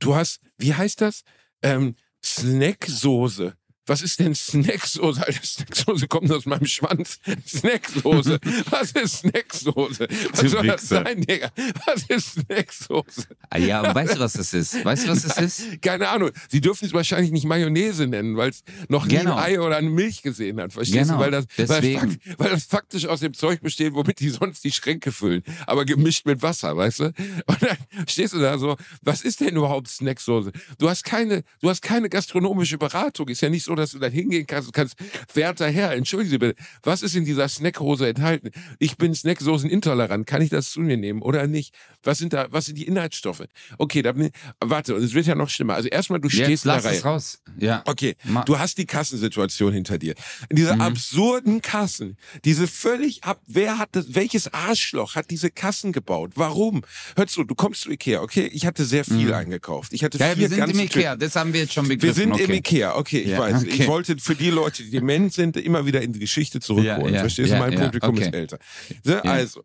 [0.00, 1.22] Du hast, wie heißt das?
[1.62, 3.54] Ähm, Snacksoße.
[3.86, 5.26] Was ist denn Snacksoße?
[5.26, 7.18] Alter, Snacksoße kommt aus meinem Schwanz.
[7.46, 8.38] Snacksoße.
[8.70, 10.08] Was ist Snacksoße?
[10.30, 11.04] Was Du soll das Wichser.
[11.04, 11.50] sein, Digga?
[11.86, 13.26] Was ist Snacksoße?
[13.50, 14.84] Ah, ja, weißt du, was das ist?
[14.84, 15.82] Weißt du, was das ist?
[15.82, 16.30] Keine Ahnung.
[16.48, 19.36] Sie dürfen es wahrscheinlich nicht Mayonnaise nennen, weil es noch nie Genau.
[19.36, 20.72] ein Ei oder eine Milch gesehen hat.
[20.72, 21.20] Verstehst Genau, du?
[21.24, 22.00] Weil das, weil, deswegen.
[22.00, 25.42] fakt, weil das faktisch aus dem Zeug besteht, womit die sonst die Schränke füllen.
[25.66, 27.04] Aber gemischt mit Wasser, weißt du?
[27.46, 27.76] Und dann
[28.08, 30.52] stehst du da so, was ist denn überhaupt Snacksoße?
[30.78, 33.28] Du hast keine, du hast keine gastronomische Beratung.
[33.28, 34.96] Ist ja nicht so, dass du da hingehen kannst und kannst,
[35.34, 38.50] werter Herr, entschuldigen Sie bitte, was ist in dieser Snackhose enthalten?
[38.78, 40.26] Ich bin Snacksoßen-intolerant.
[40.26, 41.74] Kann ich das zu mir nehmen oder nicht?
[42.02, 43.44] Was sind da, was sind die Inhaltsstoffe?
[43.78, 45.74] Okay, dann, warte, und es wird ja noch schlimmer.
[45.74, 46.96] Also erstmal, du stehst Jetzt der lass Reihe.
[46.96, 47.38] es raus.
[47.58, 47.82] Ja.
[47.86, 50.14] Okay, Ma- du hast die Kassensituation hinter dir.
[50.48, 50.80] In dieser Mhm.
[50.82, 56.32] absurden Kassen, diese völlig ab, wer hat das, welches Arschloch hat diese Kassen gebaut?
[56.34, 56.82] Warum?
[57.16, 58.48] Hör zu, du kommst zu Ikea, okay?
[58.52, 59.92] Ich hatte sehr viel eingekauft.
[59.92, 60.22] Ich hatte Mhm.
[60.22, 62.14] Ja, vier wir sind im Ikea, das haben wir jetzt schon wir begriffen.
[62.14, 62.44] sind okay.
[62.44, 63.63] im Ikea, okay, ich Ja, weiß.
[63.66, 63.82] Okay.
[63.82, 67.06] Ich wollte für die Leute, die dement sind, immer wieder in die Geschichte zurückholen.
[67.06, 67.62] Ja, ja, Verstehst ja, du?
[67.62, 68.26] Mein ja, Publikum okay.
[68.26, 68.58] ist älter.
[69.02, 69.64] So, Also,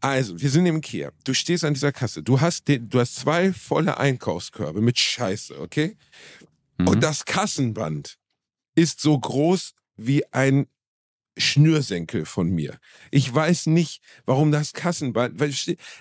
[0.00, 1.12] also, wir sind im Ikea.
[1.24, 2.24] Du stehst an dieser Kasse.
[2.24, 5.96] Du hast, den, du hast zwei volle Einkaufskörbe mit Scheiße, okay?
[6.78, 6.88] Mhm.
[6.88, 8.18] Und das Kassenband
[8.74, 10.66] ist so groß wie ein
[11.36, 12.78] Schnürsenkel von mir.
[13.10, 15.40] Ich weiß nicht, warum das Kassenband,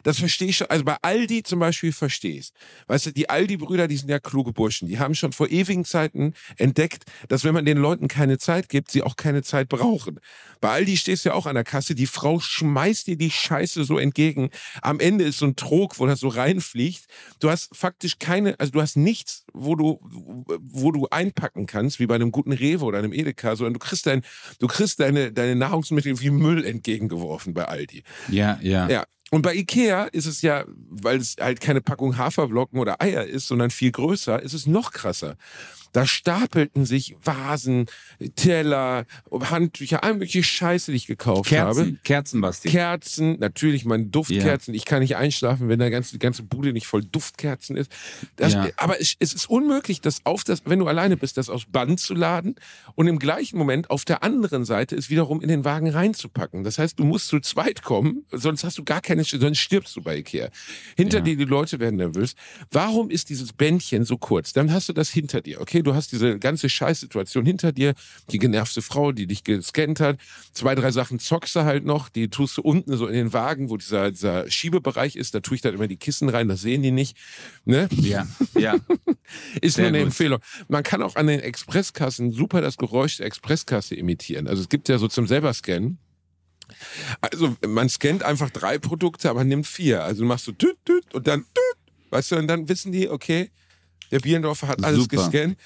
[0.04, 2.52] das verstehe ich schon, also bei Aldi zum Beispiel verstehe ich
[2.88, 6.34] Weißt du, die Aldi-Brüder, die sind ja kluge Burschen, die haben schon vor ewigen Zeiten
[6.58, 10.20] entdeckt, dass wenn man den Leuten keine Zeit gibt, sie auch keine Zeit brauchen.
[10.60, 13.84] Bei Aldi stehst du ja auch an der Kasse, die Frau schmeißt dir die Scheiße
[13.84, 14.50] so entgegen.
[14.82, 17.06] Am Ende ist so ein Trog, wo das so reinfliegt.
[17.40, 20.00] Du hast faktisch keine, also du hast nichts, wo du,
[20.60, 24.06] wo du einpacken kannst, wie bei einem guten Rewe oder einem Edeka, sondern du kriegst
[24.06, 24.24] dein,
[24.60, 28.04] du kriegst deine, deine Nahrungsmittel wie Müll entgegengeworfen bei Aldi.
[28.30, 28.90] Ja, ja.
[28.90, 29.06] Ja.
[29.34, 33.48] Und bei Ikea ist es ja, weil es halt keine Packung Haferflocken oder Eier ist,
[33.48, 35.38] sondern viel größer, ist es noch krasser.
[35.94, 37.88] Da stapelten sich Vasen,
[38.36, 41.76] Teller, Handtücher, all mögliche Scheiße, die ich gekauft habe.
[41.76, 42.70] Kerzen, Kerzen, Basti.
[42.70, 44.74] Kerzen, natürlich meine Duftkerzen.
[44.74, 47.92] Ich kann nicht einschlafen, wenn der ganze, die ganze Bude nicht voll Duftkerzen ist.
[48.38, 48.68] Das, Ja.
[48.78, 52.00] Aber es, es ist unmöglich, das auf das, wenn du alleine bist, das aus Band
[52.00, 52.56] zu laden
[52.96, 56.64] und im gleichen Moment auf der anderen Seite es wiederum in den Wagen reinzupacken.
[56.64, 60.02] Das heißt, du musst zu zweit kommen, sonst hast du gar keine, sonst stirbst du
[60.02, 60.50] bei Ikea.
[60.98, 61.24] Hinter Ja.
[61.24, 62.34] dir, die Leute werden nervös.
[62.72, 64.54] Warum ist dieses Bändchen so kurz?
[64.54, 65.82] Dann hast du das hinter dir, okay?
[65.82, 67.94] Du hast diese ganze Scheißsituation hinter dir,
[68.32, 70.18] die genervte Frau, die dich gescannt hat.
[70.54, 73.70] Zwei, drei Sachen zockst du halt noch, die tust du unten so in den Wagen,
[73.70, 76.82] wo dieser, dieser Schiebebereich ist, da tue ich dann immer die Kissen rein, das sehen
[76.82, 77.16] die nicht.
[77.66, 77.88] Ne?
[77.92, 78.76] Ja, ja.
[79.62, 80.08] Ist Sehr nur eine gut.
[80.08, 80.40] Empfehlung.
[80.68, 84.48] Man kann auch an den Expresskassen super das Geräusch der Expresskasse imitieren.
[84.48, 86.00] Also es gibt ja so zum selber scannen.
[87.22, 90.04] Also man scannt einfach drei Produkte, aber nimmt vier.
[90.04, 93.10] Also du machst so tüt, tüt und dann tüt, weißt du, und dann wissen die,
[93.10, 93.50] okay,
[94.12, 95.18] der Bierendorfer hat alles Super.
[95.18, 95.58] gescannt.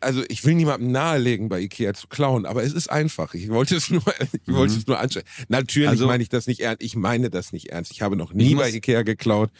[0.00, 3.34] Also ich will niemandem nahelegen, bei Ikea zu klauen, aber es ist einfach.
[3.34, 4.02] Ich wollte es nur,
[4.46, 5.24] ich wollte es nur anschauen.
[5.48, 5.90] Natürlich Mhm.
[5.90, 6.82] Also- meine ich das nicht ernst.
[6.82, 7.90] Ich meine das nicht ernst.
[7.90, 9.50] Ich habe noch nie bei Ikea geklaut.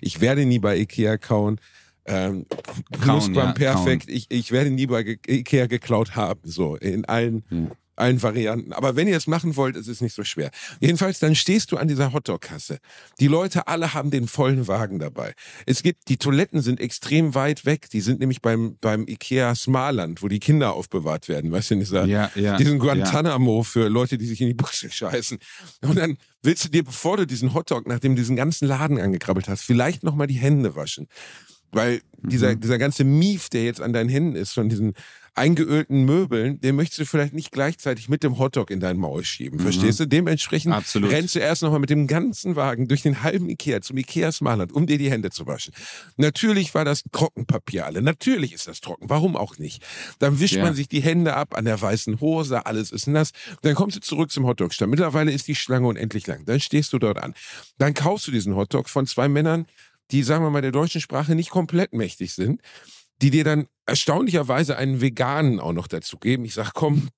[0.00, 1.60] Ich werde nie bei Ikea kauen.
[2.06, 2.46] Ähm,
[3.04, 4.08] Kauen, ja, perfekt.
[4.08, 6.40] Ich, ich werde nie bei Ikea geklaut haben.
[6.44, 7.58] So, in allen, Ja.
[8.00, 8.72] Allen Varianten.
[8.72, 10.50] Aber wenn ihr es machen wollt, ist es nicht so schwer.
[10.80, 12.78] Jedenfalls, dann stehst du an dieser Hotdog-Kasse.
[13.20, 15.34] Die Leute alle haben den vollen Wagen dabei.
[15.66, 17.88] Es gibt, die Toiletten sind extrem weit weg.
[17.90, 21.52] Die sind nämlich beim, beim Ikea Smarland, wo die Kinder aufbewahrt werden.
[21.52, 22.56] Weißt du, in dieser, Ja, ja.
[22.56, 25.38] diesen Guantanamo für Leute, die sich in die Buchse scheißen.
[25.82, 29.48] Und dann willst du dir, bevor du diesen Hotdog, nachdem du diesen ganzen Laden angekrabbelt
[29.48, 31.06] hast, vielleicht nochmal die Hände waschen.
[31.72, 32.60] Weil dieser, Mhm.
[32.60, 34.94] dieser ganze Mief, der jetzt an deinen Händen ist, von diesen
[35.34, 39.58] eingeölten Möbeln, den möchtest du vielleicht nicht gleichzeitig mit dem Hotdog in dein Maul schieben.
[39.60, 40.06] Verstehst du?
[40.06, 40.78] Dementsprechend Mhm.
[40.78, 41.10] Absolut.
[41.10, 44.72] rennst du erst nochmal mit dem ganzen Wagen durch den halben Ikea zum Ikea Smartland,
[44.72, 45.72] um dir die Hände zu waschen.
[46.16, 48.02] Natürlich war das Trockenpapier alle.
[48.02, 49.08] Natürlich ist das trocken.
[49.08, 49.82] Warum auch nicht?
[50.18, 50.64] Dann wischt Ja.
[50.64, 53.30] man sich die Hände ab an der weißen Hose, alles ist nass.
[53.62, 54.90] Dann kommst du zurück zum Hotdog-Stand.
[54.90, 56.44] Mittlerweile ist die Schlange unendlich lang.
[56.44, 57.34] Dann stehst du dort an.
[57.78, 59.66] Dann kaufst du diesen Hotdog von zwei Männern,
[60.10, 62.60] die, sagen wir mal, der deutschen Sprache nicht komplett mächtig sind,
[63.22, 66.44] die dir dann erstaunlicherweise einen veganen auch noch dazu geben.
[66.44, 67.08] Ich sag, komm,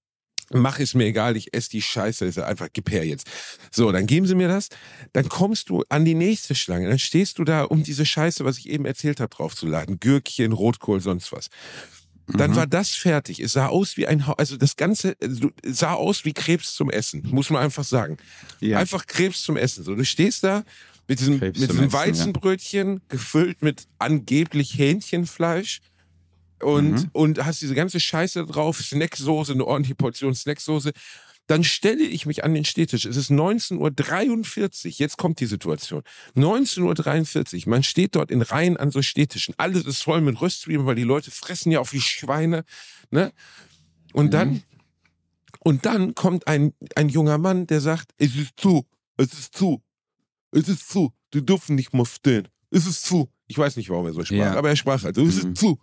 [0.51, 3.27] mach es mir egal, ich esse die Scheiße, ist ja einfach, gib her jetzt.
[3.71, 4.69] So, dann geben sie mir das,
[5.13, 8.59] dann kommst du an die nächste Schlange, dann stehst du da, um diese Scheiße, was
[8.59, 10.01] ich eben erzählt habe, draufzuladen.
[10.01, 11.49] Gürkchen, Rotkohl, sonst was.
[12.29, 12.57] Dann Mhm.
[12.57, 13.41] war das fertig.
[13.41, 16.89] Es sah aus wie ein, Ha- also das Ganze also, sah aus wie Krebs zum
[16.89, 18.17] Essen, muss man einfach sagen.
[18.61, 18.79] Ja.
[18.79, 19.83] Einfach Krebs zum Essen.
[19.85, 20.63] So, du stehst da
[21.09, 21.99] mit diesem, Krebs mit diesem Essen, ja.
[22.07, 25.81] Weizenbrötchen, gefüllt mit angeblich Hähnchenfleisch
[26.63, 27.09] und, Mhm.
[27.13, 30.93] und hast diese ganze Scheiße drauf, Snacksoße, eine ordentliche Portion Snacksoße.
[31.49, 33.05] Dann stelle ich mich an den Stehtisch.
[33.05, 34.93] Es ist 19.43 Uhr.
[34.99, 36.03] Jetzt kommt die Situation.
[36.37, 37.71] 19.43 Uhr.
[37.71, 39.55] Man steht dort in Reihen an so Stehtischen.
[39.59, 42.65] Alles ist voll mit Röstzwiebeln, weil die Leute fressen ja auf wie Schweine.
[43.11, 43.33] Ne?
[44.13, 44.63] Und dann,
[45.61, 49.83] und dann kommt ein, ein junger Mann, der sagt, es ist zu, es ist zu,
[50.53, 53.31] es ist zu, die dürfen nicht mehr stehen, es ist zu.
[53.49, 54.55] Ich weiß nicht, warum er so sprach, Ja.
[54.55, 55.53] aber er sprach halt, es Mhm.
[55.53, 55.79] ist zu.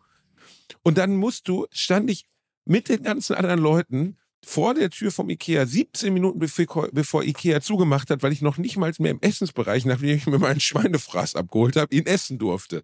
[0.84, 2.26] Und dann musst du, stand ich
[2.66, 7.60] mit den ganzen anderen Leuten vor der Tür vom Ikea, 17 Minuten bevor, bevor Ikea
[7.62, 11.36] zugemacht hat, weil ich noch nicht mal mehr im Essensbereich, nachdem ich mir meinen Schweinefraß
[11.36, 12.84] abgeholt habe, ihn essen durfte.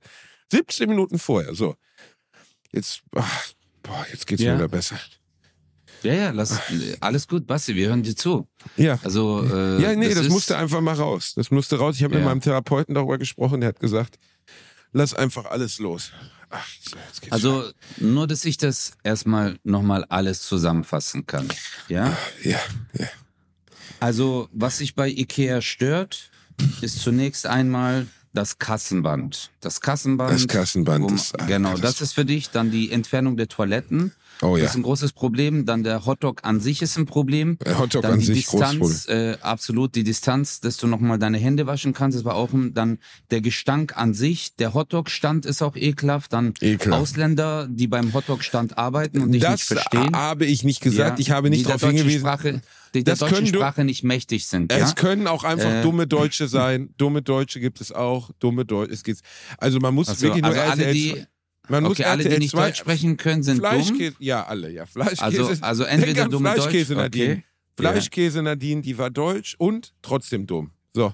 [0.52, 1.76] 17 Minuten vorher, so.
[2.74, 3.48] Jetzt, ach,
[3.84, 4.52] boah, jetzt geht's Ja.
[4.52, 5.00] mir wieder besser.
[6.04, 6.60] Ja, ja, lass,
[7.00, 8.48] alles gut, Basti, wir hören dir zu.
[8.76, 9.00] Ja.
[9.04, 11.34] Also, äh, Ja, nee, das, ist, musste einfach mal raus.
[11.36, 11.96] Das musste raus.
[11.96, 12.30] Ich habe mit Ja.
[12.30, 14.18] meinem Therapeuten darüber gesprochen, der hat gesagt,
[14.96, 16.12] lass einfach alles los.
[16.50, 16.66] Ach,
[17.30, 21.48] Also, nur, dass ich das erstmal nochmal alles zusammenfassen kann.
[21.90, 22.18] Ja?
[22.44, 22.60] ja,
[22.94, 23.08] ja.
[24.00, 26.32] Also, was sich bei Ikea stört,
[26.82, 29.52] ist zunächst einmal das Kassenband.
[29.60, 30.32] Das Kassenband.
[30.32, 32.52] Das Kassenband um, ist Genau, das ist für dich.
[32.52, 34.14] Dann die Entfernung der Toiletten.
[34.42, 34.66] Oh Das ja.
[34.70, 35.66] ist ein großes Problem.
[35.66, 37.58] Dann der Hotdog an sich ist ein Problem.
[37.66, 41.38] Der Hotdog dann an die sich Distanz, äh, absolut die Distanz, dass du nochmal deine
[41.38, 42.18] Hände waschen kannst.
[42.18, 43.00] Das war auch ein, dann
[43.32, 44.56] der Gestank an sich.
[44.58, 46.34] Der Hotdog-Stand ist auch ekelhaft.
[46.34, 47.02] Dann Ekelhaft.
[47.02, 50.16] Ausländer, die beim Hotdog-Stand arbeiten und dich nicht Das verstehen.
[50.16, 51.18] habe ich nicht gesagt.
[51.20, 52.20] Ja, ich habe nicht der darauf deutschen hingewiesen.
[52.22, 52.62] Sprache,
[52.94, 54.72] die der Das deutschen können du- Sprache nicht mächtig sind.
[54.72, 54.80] Ja?
[54.80, 55.82] Es können auch einfach Äh.
[55.82, 56.90] dumme Deutsche sein.
[56.98, 58.32] Dumme Deutsche gibt es auch.
[58.40, 58.94] Dumme Deutsche.
[58.94, 59.22] Es geht's.
[59.58, 61.24] Also man muss Also, wirklich nur also alle, die,
[61.70, 63.70] man muss okay, alle, die nicht 2 Deutsch sprechen können, sind dumm.
[63.72, 64.86] Fleischkäse, ja, alle, ja.
[64.86, 65.22] Fleischkäse.
[65.24, 67.32] Also, also entweder an dumme Fleischkäse Deutsch, Nadine.
[67.34, 67.44] okay.
[67.78, 70.72] Fleischkäse Nadine, die war deutsch und trotzdem dumm.
[70.94, 71.14] So.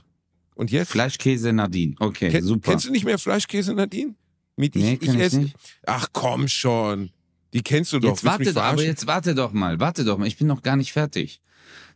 [0.55, 0.91] Und jetzt?
[0.91, 1.95] Fleischkäse Nadine.
[1.99, 2.71] Okay, Ken, super.
[2.71, 4.15] Kennst du nicht mehr Fleischkäse Nadine?
[4.57, 5.55] Mit Nee, kenn ich esse- nicht.
[5.87, 7.09] Ach komm schon.
[7.53, 8.09] Die kennst du doch.
[8.09, 10.75] Jetzt warte, doch, aber jetzt warte doch mal, warte doch mal, ich bin noch gar
[10.75, 11.41] nicht fertig.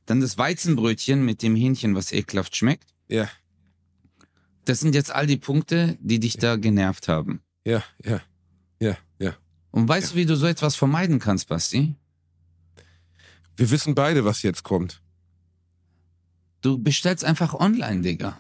[0.06, 2.90] Dann das Weizenbrötchen mit dem Hähnchen, was ekelhaft schmeckt.
[3.08, 3.30] Ja,
[4.66, 7.42] Das sind jetzt all die Punkte, die dich da genervt haben.
[7.66, 8.22] ja, ja, ja, ja.
[9.76, 11.96] Und weißt du, wie du so etwas vermeiden kannst, Basti?
[13.58, 15.02] Wir wissen beide, was jetzt kommt.
[16.62, 18.40] Du bestellst einfach online, Digga.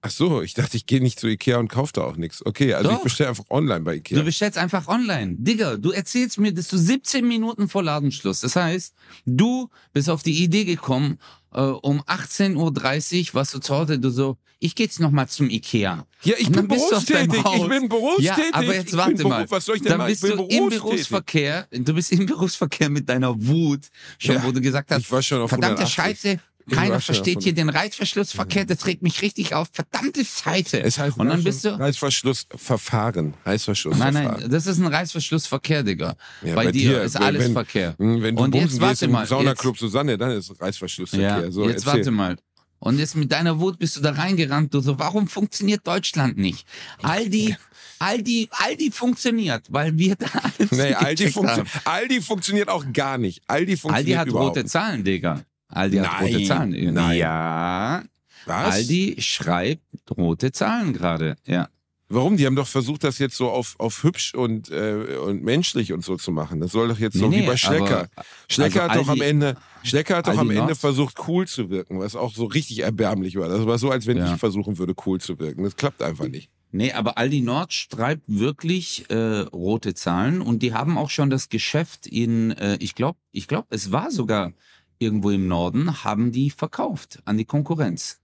[0.00, 2.44] Ach so, ich dachte, ich gehe nicht zu Ikea und kaufe da auch nichts.
[2.46, 3.02] Okay, also ich Doch.
[3.02, 4.18] bestelle einfach online bei Ikea.
[4.18, 5.34] Du bestellst einfach online.
[5.38, 8.40] Digga, du erzählst mir, dass du 17 Minuten vor Ladenschluss.
[8.40, 8.94] Das heißt,
[9.26, 11.18] du bist auf die Idee gekommen,
[11.52, 15.50] äh, um 18.30 Uhr warst du zu Hause, du so, ich geh jetzt nochmal zum
[15.50, 16.04] Ikea.
[16.24, 17.42] ja, ich bin berufstätig.
[17.56, 18.24] Ich bin berufstätig.
[18.26, 19.36] Ja, aber jetzt ich warte mal.
[19.38, 20.12] Beruf, was soll ich denn Dann machen?
[20.12, 20.68] Ich bist bin du im.
[20.68, 23.82] Berufsverkehr, du bist im Berufsverkehr mit deiner Wut,
[24.18, 24.44] schon Ja.
[24.44, 25.94] wo du gesagt hast, Ich war schon auf verdammte 180.
[25.94, 30.80] Scheiße, Ich keiner versteht hier den Reißverschlussverkehr, das regt mich richtig auf, verdammte Scheiße.
[30.82, 33.34] Es heißt Und dann bist du, Reißverschlussverfahren.
[33.44, 34.14] Reißverschlussverfahren.
[34.14, 36.16] Nein, nein, das ist ein Reißverschlussverkehr, Digga.
[36.42, 37.94] Ja, bei, bei dir, dir, ist alles wenn- Verkehr.
[37.98, 41.42] Hm, Wenn du Und jetzt warte im mal, Saunaclub Susanne, dann ist Reißverschlussverkehr.
[41.44, 41.98] Ja, so, jetzt erzähl.
[41.98, 42.36] warte mal.
[42.80, 44.72] Und jetzt mit deiner Wut bist du da reingerannt.
[44.72, 46.64] Du so, warum funktioniert Deutschland nicht?
[47.02, 47.56] Aldi,
[47.98, 50.26] Aldi, Aldi funktioniert, weil wir da
[50.56, 51.68] alles Nee, Aldi, funktio haben.
[51.84, 53.42] Aldi funktioniert auch gar nicht.
[53.48, 54.68] Aldi funktioniert Aldi hat überhaupt rote.
[54.68, 55.42] Zahlen, Digga.
[55.68, 56.94] Aldi hat Nein, rote Zahlen.
[56.94, 57.18] nein.
[57.18, 58.02] Ja,
[58.46, 58.74] Was?
[58.74, 59.82] Aldi schreibt
[60.16, 61.36] rote Zahlen gerade.
[61.46, 61.68] Ja.
[62.10, 62.38] Warum?
[62.38, 66.02] Die haben doch versucht, das jetzt so auf, auf hübsch und, äh, und menschlich und
[66.02, 66.58] so zu machen.
[66.58, 67.98] Das soll doch jetzt so Nee, wie nee, bei Schlecker.
[67.98, 71.46] aber- Schlecker also hat doch am Ende, Schlecker hat doch am Ende Nord- versucht, cool
[71.46, 73.50] zu wirken, was auch so richtig erbärmlich war.
[73.50, 74.32] Das war so, als wenn Ja.
[74.32, 75.64] ich versuchen würde, cool zu wirken.
[75.64, 76.48] Das klappt einfach nicht.
[76.70, 81.50] Nee, aber Aldi Nord schreibt wirklich äh, rote Zahlen und die haben auch schon das
[81.50, 84.52] Geschäft in, äh, ich glaube, ich glaube, es war sogar
[84.98, 88.20] irgendwo im Norden, haben die verkauft an die Konkurrenz.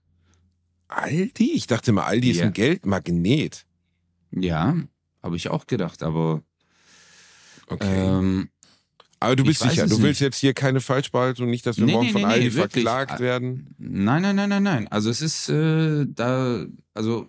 [0.87, 1.51] Aldi?
[1.53, 2.45] Ich dachte mal, Aldi ist Ja.
[2.45, 3.65] ein Geldmagnet.
[4.31, 4.75] Ja,
[5.23, 6.41] habe ich auch gedacht, aber
[7.67, 8.07] Okay.
[8.07, 8.49] ähm,
[9.19, 10.27] Aber du bist sicher, du willst nicht.
[10.27, 12.83] jetzt hier keine Falschbehaltung, nicht, dass wir Nee, morgen nee, von nee, Aldi nee, wirklich.
[12.83, 13.73] verklagt werden.
[13.79, 14.87] nein, nein, nein, nein, nein.
[14.89, 17.27] Also es ist äh, da, also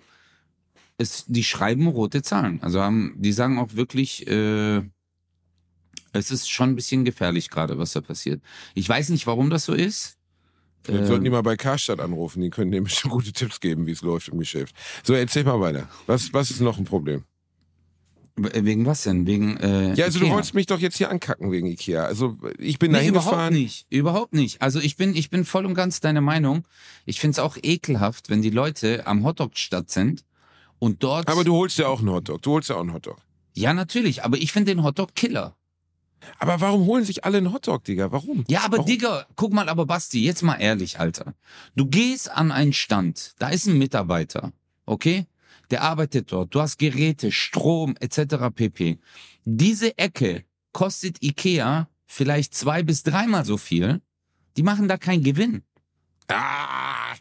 [0.98, 2.62] es, die schreiben rote Zahlen.
[2.62, 4.82] Also haben, die sagen auch wirklich, äh,
[6.16, 8.42] es ist schon ein bisschen gefährlich gerade, was da passiert.
[8.74, 10.16] Ich weiß nicht, warum das so ist.
[10.84, 13.86] Dann Ähm, sollten die mal bei Karstadt anrufen, die können nämlich schon gute Tipps geben,
[13.86, 14.74] wie es läuft im Geschäft.
[15.02, 15.88] So, erzähl mal weiter.
[16.06, 17.24] Was, was ist noch ein Problem?
[18.36, 19.26] We- Wegen was denn?
[19.26, 20.34] Wegen äh, Ja, also du Ikea.
[20.36, 22.04] wolltest mich doch jetzt hier ankacken wegen Ikea.
[22.04, 23.54] Also ich bin da Nee, überhaupt hingefahren.
[23.54, 23.86] nicht.
[23.90, 24.60] Überhaupt nicht.
[24.62, 26.64] Also ich bin, ich bin voll und ganz deiner Meinung.
[27.06, 30.24] Ich finde es auch ekelhaft, wenn die Leute am Hotdog-Stadt sind
[30.78, 31.28] und dort.
[31.28, 32.42] Aber du holst ja auch einen Hotdog.
[32.42, 33.16] Du holst ja auch einen Hotdog.
[33.54, 35.56] ja, natürlich, aber ich finde den Hotdog Killer.
[36.38, 38.10] Aber warum holen sich alle einen Hotdog, Digga?
[38.12, 38.44] Warum?
[38.48, 38.86] Ja, aber Warum?
[38.86, 41.34] Digga, guck mal, aber Basti, jetzt mal ehrlich, Alter.
[41.74, 44.52] Du gehst an einen Stand, da ist ein Mitarbeiter,
[44.86, 45.26] okay?
[45.70, 48.50] Der arbeitet dort, du hast Geräte, Strom etc.
[48.54, 48.98] pp.
[49.44, 54.00] Diese Ecke kostet Ikea vielleicht zwei bis dreimal so viel.
[54.56, 55.62] Die machen da keinen Gewinn.
[56.28, 57.14] Ah!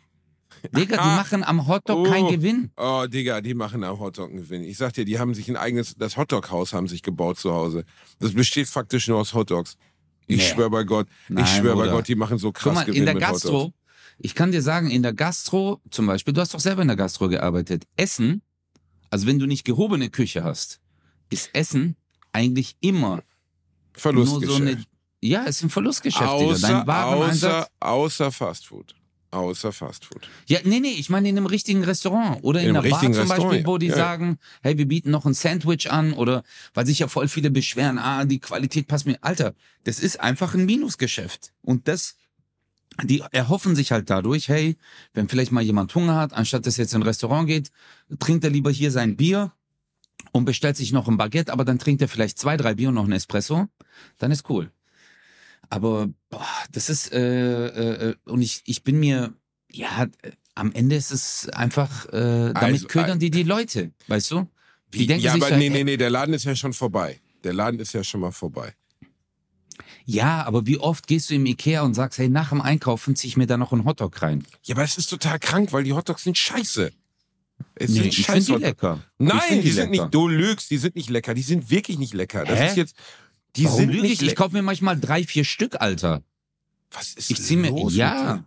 [0.72, 2.10] Digga, die machen am Hotdog Oh.
[2.10, 2.72] keinen Gewinn.
[2.78, 4.64] Oh, Digga, die machen am Hotdog einen Gewinn.
[4.64, 7.84] Ich sag dir, die haben sich ein eigenes, das Hotdog-Haus haben sich gebaut zu Hause.
[8.20, 9.78] Das besteht faktisch nur aus Hotdogs.
[10.28, 10.44] Ich Nee.
[10.44, 11.92] schwör bei Gott, Nein, ich schwör bei Bruder.
[11.98, 13.76] Gott, die machen so Guck krass mal, Gewinn in der mit Gastro, Hotdogs.
[14.20, 16.98] ich kann dir sagen, in der Gastro zum Beispiel, du hast doch selber in der
[16.98, 17.84] Gastro gearbeitet.
[17.98, 18.42] Essen,
[19.12, 20.80] also wenn du nicht gehobene Küche hast,
[21.30, 21.96] ist Essen
[22.34, 23.24] eigentlich immer nur
[23.94, 24.52] Verlustgeschäft.
[24.52, 24.84] so eine.
[25.22, 26.52] Ja, ist ein Verlustgeschäft, Digga.
[26.52, 28.94] außer, Dein außer, außer Fastfood.
[29.32, 30.30] Außer Fastfood.
[30.48, 33.12] Ja, nee, nee, ich meine in einem richtigen Restaurant oder in, In einer Bar zum
[33.12, 33.96] Beispiel, Restaurant, wo die ja.
[33.96, 37.98] sagen, hey, wir bieten noch ein Sandwich an oder weil sich ja voll viele beschweren,
[37.98, 39.18] ah, die Qualität passt mir.
[39.22, 41.52] Alter, das ist einfach ein Minusgeschäft.
[41.62, 42.16] Und das,
[43.04, 44.78] die erhoffen sich halt dadurch, hey,
[45.14, 47.72] wenn vielleicht mal jemand Hunger hat, anstatt dass er jetzt in ein Restaurant geht,
[48.20, 49.52] trinkt er lieber hier sein Bier
[50.32, 52.96] und bestellt sich noch ein Baguette, aber dann trinkt er vielleicht zwei, drei Bier und
[52.96, 53.68] noch ein Espresso,
[54.18, 54.72] dann ist cool.
[55.70, 59.34] Aber boah, das ist, äh, äh, äh, und ich, ich bin mir,
[59.72, 64.32] ja, äh, am Ende ist es einfach, äh, damit Also, ködern die die Leute, weißt
[64.32, 64.48] du?
[64.94, 67.20] Die denken ja, sich aber halt, nee, nee, nee, der Laden ist ja schon vorbei.
[67.44, 68.74] Der Laden ist ja schon mal vorbei.
[70.06, 73.28] Ja, aber wie oft gehst du im Ikea und sagst, hey, nach dem Einkaufen zieh
[73.28, 74.46] ich mir da noch einen Hotdog rein?
[74.64, 76.92] Ja, aber es ist total krank, weil die Hotdogs sind scheiße.
[77.76, 79.04] Es Nee, sind ich finde die lecker.
[79.18, 80.04] Nein, die, sind lecker.
[80.04, 81.34] nicht, du lügst, die sind nicht lecker.
[81.34, 82.46] Die sind wirklich nicht lecker.
[82.46, 82.68] Das Hä?
[82.68, 82.96] ist jetzt,
[83.56, 84.30] die Warum sind nicht ich?
[84.30, 86.24] Ich kaufe mir manchmal drei, vier Stück, Alter.
[86.92, 88.46] Was ist Ich zieh mir, los ja?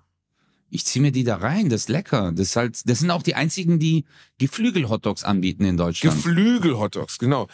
[0.71, 1.69] Ich zieh mir die da rein.
[1.69, 2.33] Das ist lecker.
[2.33, 4.05] Das ist halt, das sind auch die einzigen, die
[4.39, 6.17] Geflügel-Hotdogs anbieten in Deutschland.
[6.17, 7.49] Geflügel-Hotdogs, genau.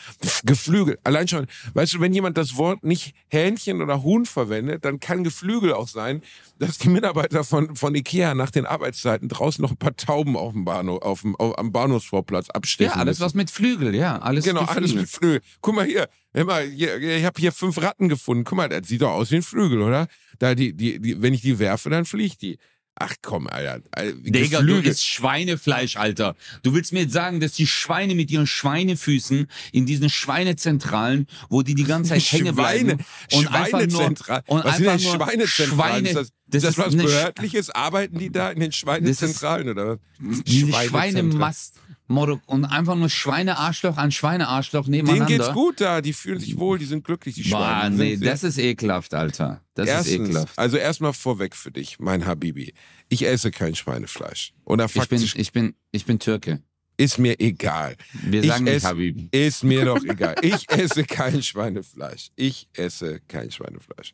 [0.44, 0.98] Geflügel.
[1.04, 5.24] Allein schon, weißt du, wenn jemand das Wort nicht Hähnchen oder Huhn verwendet, dann kann
[5.24, 6.22] Geflügel auch sein,
[6.58, 10.52] dass die Mitarbeiter von, von Ikea nach den Arbeitszeiten draußen noch ein paar Tauben auf
[10.52, 13.26] dem Bahnhof, auf dem, auf, am Bahnhofsvorplatz abstechen ja, alles müssen.
[13.26, 14.82] was mit Flügel, ja, alles Genau, Geflügel.
[14.82, 15.40] alles mit Flügel.
[15.60, 18.44] Guck mal hier, hör mal, hier, ich habe hier fünf Ratten gefunden.
[18.44, 20.08] Guck mal, das sieht doch aus wie ein Flügel, oder?
[20.38, 22.58] Da die, die, die, wenn ich die werfe, dann fliegt die.
[22.96, 23.82] Ach komm, Alter.
[23.90, 26.36] Alter, Digga, du isst Schweinefleisch, Alter.
[26.62, 31.62] Du willst mir jetzt sagen, dass die Schweine mit ihren Schweinefüßen in diesen Schweinezentralen, wo
[31.62, 34.42] die die ganze Zeit hängen bleiben und einfach nur Schweinezentral.
[34.46, 36.06] und was sind denn einfach Schweinezentralen?
[36.06, 37.70] Schweine, ist das, das ist das ist was Behördliches?
[37.70, 39.98] Arbeiten die da in den Schweinezentralen oder was?
[40.44, 40.72] diese.
[40.72, 45.26] Schweinemast Motto, und einfach nur Schweinearschloch an Schweinearschloch Denen nebeneinander.
[45.38, 47.96] geht's gut da, die fühlen sich wohl, die sind glücklich, die Schweine.
[47.96, 49.62] Nee, das ist ekelhaft, Alter.
[49.74, 50.58] Das Erstens, ist ekelhaft.
[50.58, 52.74] also erstmal vorweg für dich, mein Habibi.
[53.08, 54.52] Ich esse kein Schweinefleisch.
[54.64, 56.62] Oder Ich bin, ich bin, ich bin Türke.
[56.98, 57.96] ist mir egal.
[58.22, 59.28] Wir Ich sagen nicht esse- Habibi.
[59.32, 60.34] Ist mir doch egal.
[60.42, 62.28] Ich esse kein Schweinefleisch.
[62.36, 64.12] Ich esse kein Schweinefleisch.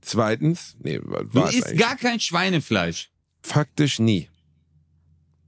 [0.00, 3.10] Zweitens, nee, Du es isst gar kein Schweinefleisch.
[3.42, 4.28] faktisch nie.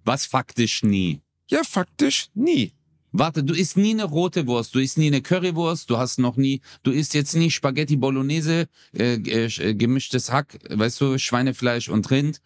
[0.05, 1.21] Was faktisch nie.
[1.51, 2.73] Ja, faktisch nie.
[3.15, 6.37] Warte, du isst nie eine rote Wurst, du isst nie eine Currywurst, du hast noch
[6.37, 11.91] nie, du isst jetzt nie Spaghetti Bolognese, äh, äh, äh, gemischtes Hack, weißt du, Schweinefleisch
[11.91, 12.41] und Rind.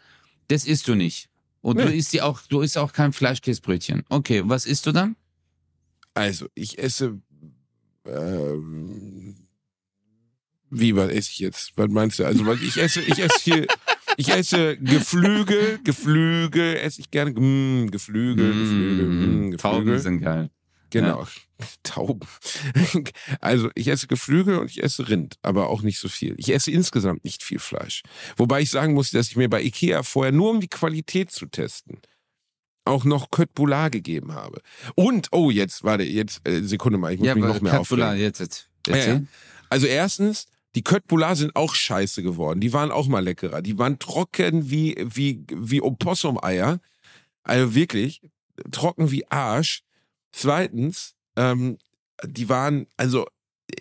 [0.48, 1.28] Das isst du nicht.
[1.60, 1.96] Und du Nee.
[1.98, 4.02] isst die auch, du isst auch kein Fleischkäsebrötchen.
[4.08, 5.14] Okay, was isst du dann?
[6.14, 7.20] Also, ich esse.
[8.04, 9.36] Ähm,
[10.70, 11.72] wie, was esse ich jetzt?
[11.76, 12.24] Was meinst du?
[12.24, 13.66] Also, was ich esse, ich esse hier.
[14.16, 17.32] Ich esse Geflügel, Geflügel, esse ich gerne.
[17.32, 19.98] Mm, Geflügel, Geflügel, mm, Mm, Tauben Geflügel.
[20.00, 20.50] sind geil.
[20.90, 21.26] Genau.
[21.82, 22.26] Tauben.
[23.40, 26.34] Also ich esse Geflügel und ich esse Rind, aber auch nicht so viel.
[26.38, 28.02] Ich esse insgesamt nicht viel Fleisch.
[28.36, 31.46] Wobei ich sagen muss, dass ich mir bei Ikea vorher nur um die Qualität zu
[31.46, 31.98] testen
[32.88, 34.60] auch noch Köttbullar gegeben habe.
[34.94, 38.06] Und, oh, jetzt, warte, jetzt, äh, Sekunde mal, ich muss Ja, mich noch mehr Katfula,
[38.10, 38.24] aufregen.
[38.24, 38.70] jetzt, jetzt.
[38.86, 38.98] Ja, ja.
[39.02, 39.26] Erzähl.
[39.70, 42.60] Also erstens, die Köttbullar sind auch scheiße geworden.
[42.60, 43.62] Die waren auch mal leckerer.
[43.62, 46.80] Die waren trocken wie, wie, wie Opossum-Eier.
[47.42, 48.20] Also wirklich,
[48.72, 49.84] trocken wie Arsch.
[50.32, 51.78] Zweitens, ähm,
[52.22, 53.26] die waren, also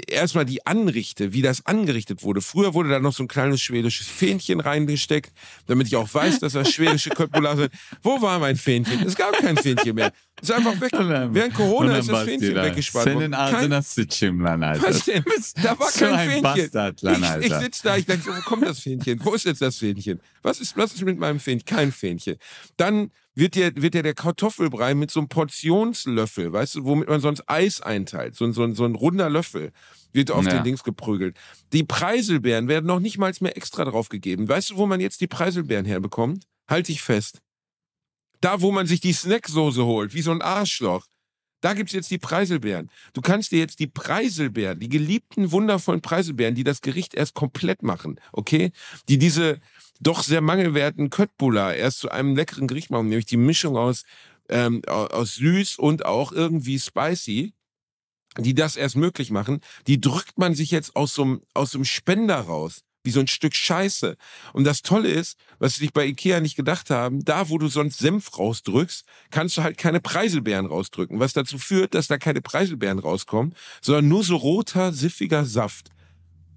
[0.07, 2.39] erstmal die Anrichte, wie das angerichtet wurde.
[2.39, 5.33] Früher wurde da noch so ein kleines schwedisches Fähnchen reingesteckt,
[5.65, 7.73] damit ich auch weiß, dass das schwedische Köttbullar sind.
[8.03, 9.05] Wo war mein Fähnchen?
[9.05, 10.13] Es gab kein Fähnchen mehr.
[10.41, 10.91] Es ist einfach weg.
[10.93, 13.31] Während Corona ist das Fähnchen weggespart worden.
[13.31, 13.95] Kein, was
[15.05, 15.23] denn?
[15.63, 16.43] Da war So kein ein Fähnchen.
[16.43, 17.59] Bastardlan, ich ich Alter.
[17.61, 19.19] sitze da, ich denke, wo kommt das Fähnchen?
[19.23, 20.19] Wo ist jetzt das Fähnchen?
[20.41, 21.65] Was ist, was ist mit meinem Fähnchen?
[21.65, 22.35] Kein Fähnchen.
[22.77, 27.21] Dann wird dir, wird dir der Kartoffelbrei mit so einem Portionslöffel, weißt du, womit man
[27.21, 29.71] sonst Eis einteilt, so, ein- so, so ein runder Löffel,
[30.13, 30.51] wird auf Ja.
[30.53, 31.37] den Dings geprügelt.
[31.73, 34.47] Die Preiselbeeren werden noch nicht mal mehr extra drauf gegeben.
[34.47, 36.43] Weißt du, wo man jetzt die Preiselbeeren herbekommt?
[36.69, 37.41] Halt dich fest.
[38.41, 41.07] Da, wo man sich die Snacksoße holt, wie so ein Arschloch.
[41.61, 42.91] Da gibt's jetzt die Preiselbeeren.
[43.13, 47.81] Du kannst dir jetzt die Preiselbeeren, die geliebten, wundervollen Preiselbeeren, die das Gericht erst komplett
[47.81, 48.71] machen, okay?
[49.09, 49.59] Die diese
[49.99, 54.03] doch sehr mangelwerten Köttbullar erst zu einem leckeren Gericht machen, nämlich die Mischung aus,
[54.49, 57.53] ähm, au- aus süß und auch irgendwie spicy,
[58.37, 61.85] die das erst möglich machen, die drückt man sich jetzt aus so aus so einem
[61.85, 62.81] Spender raus.
[63.05, 64.17] Wie so ein Stück Scheiße.
[64.53, 67.67] Und das Tolle ist, was sie sich bei Ikea nicht gedacht haben, da wo du
[67.67, 71.19] sonst Senf rausdrückst, kannst du halt keine Preiselbeeren rausdrücken.
[71.19, 75.89] Was dazu führt, dass da keine Preiselbeeren rauskommen, sondern nur so roter, siffiger Saft.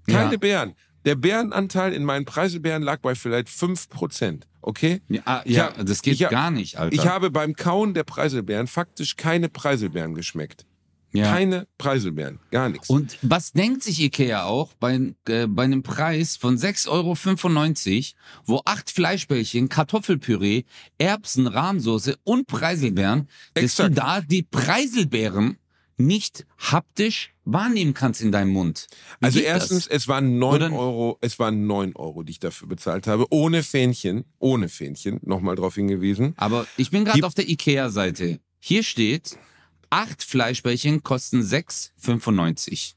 [0.07, 0.37] Keine Ja.
[0.37, 0.73] Beeren.
[1.05, 4.47] Der Bärenanteil in meinen Preiselbeeren lag bei vielleicht 5%.
[4.61, 5.01] Okay?
[5.07, 6.93] Ja, ah, ja hab- das geht hab- gar nicht, Alter.
[6.93, 10.65] Ich habe beim Kauen der Preiselbeeren faktisch keine Preiselbeeren geschmeckt.
[11.11, 11.31] Ja.
[11.31, 12.39] Keine Preiselbeeren.
[12.51, 12.89] Gar nichts.
[12.89, 18.61] Und was denkt sich Ikea auch bei, äh, bei einem Preis von 6,95 Euro, wo
[18.65, 20.63] acht Fleischbällchen, Kartoffelpüree,
[20.97, 23.89] Erbsen, Rahmsoße und Preiselbeeren, dass Exakt.
[23.89, 25.57] du da die Preiselbeeren
[25.99, 28.87] nicht haptisch wahrnehmen kannst in deinem Mund.
[29.19, 30.03] Wie Also erstens, das?
[30.03, 34.23] es waren neun Euro, es waren neun Euro, die ich dafür bezahlt habe, ohne Fähnchen,
[34.39, 36.33] ohne Fähnchen, nochmal drauf hingewiesen.
[36.37, 38.39] Aber ich bin gerade auf der Ikea-Seite.
[38.59, 39.37] Hier steht,
[39.89, 42.93] acht Fleischbällchen kosten 6,95.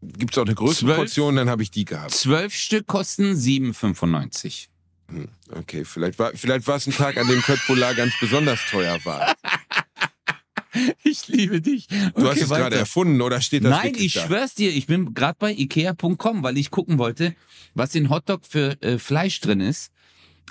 [0.00, 0.94] Gibt es auch eine größere?
[0.94, 2.12] Portion, dann habe ich die gehabt.
[2.12, 4.68] Zwölf Stück kosten 7,95.
[5.10, 8.98] Hm, Okay, vielleicht war, vielleicht war es ein Tag, an dem Köttbullar ganz besonders teuer
[9.04, 9.34] war.
[11.02, 11.88] Ich liebe dich.
[12.14, 14.26] Du hast es gerade erfunden oder steht das Nein, ich da?
[14.26, 17.34] schwör's dir, ich bin gerade bei ikea.com, weil ich gucken wollte,
[17.74, 19.90] was in Hotdog für äh, Fleisch drin ist.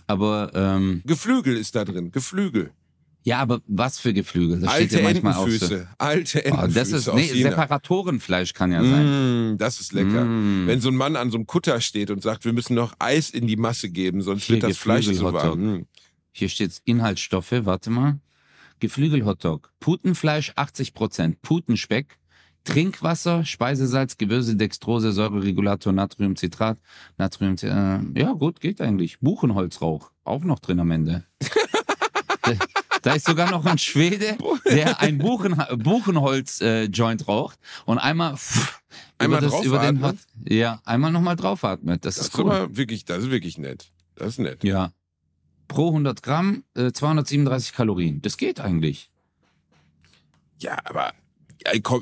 [0.08, 2.72] Aber ähm, Geflügel ist da drin, Geflügel.
[3.28, 4.62] Ja, aber was für Geflügel?
[4.62, 5.66] Das Alte steht ja manchmal auch so.
[5.66, 7.42] Entenfüße, alte Oh, Entenfüße das ist nee.
[7.44, 9.52] Separatorenfleisch kann ja sein.
[9.52, 10.24] Mm, das ist lecker.
[10.24, 10.66] Mm.
[10.66, 13.30] Wenn so ein Mann an so einem Kutter steht und sagt, wir müssen noch Eis
[13.30, 15.60] in die Masse geben, sonst Hier wird das Fleisch zu warm.
[15.60, 15.86] Mm.
[16.32, 18.18] Hier steht Inhaltsstoffe, warte mal.
[18.80, 22.20] Geflügel-Hotdog, Putenfleisch 80%, Putenspeck,
[22.64, 26.80] Trinkwasser, Speisesalz, Gewürze, Dextrose, Säureregulator, Natriumcitrat,
[27.18, 29.20] Natrium, äh, ja gut, geht eigentlich.
[29.20, 31.26] Buchenholzrauch, auch noch drin am Ende.
[33.08, 38.82] da, ist sogar noch ein Schwede, der ein Buchen, Buchenholz-Joint raucht und einmal, pff,
[39.18, 40.04] Einmal über, das, über den?
[40.04, 40.16] Hot,
[40.48, 42.06] ja, einmal nochmal draufatmet.
[42.06, 42.70] Das, Das ist cool.
[42.72, 43.92] wirklich, das ist wirklich nett.
[44.16, 44.64] Das ist nett.
[44.64, 44.94] Ja.
[45.68, 48.22] Pro 100 Gramm äh, 237 Kalorien.
[48.22, 49.10] Das geht eigentlich.
[50.60, 51.14] Ja, aber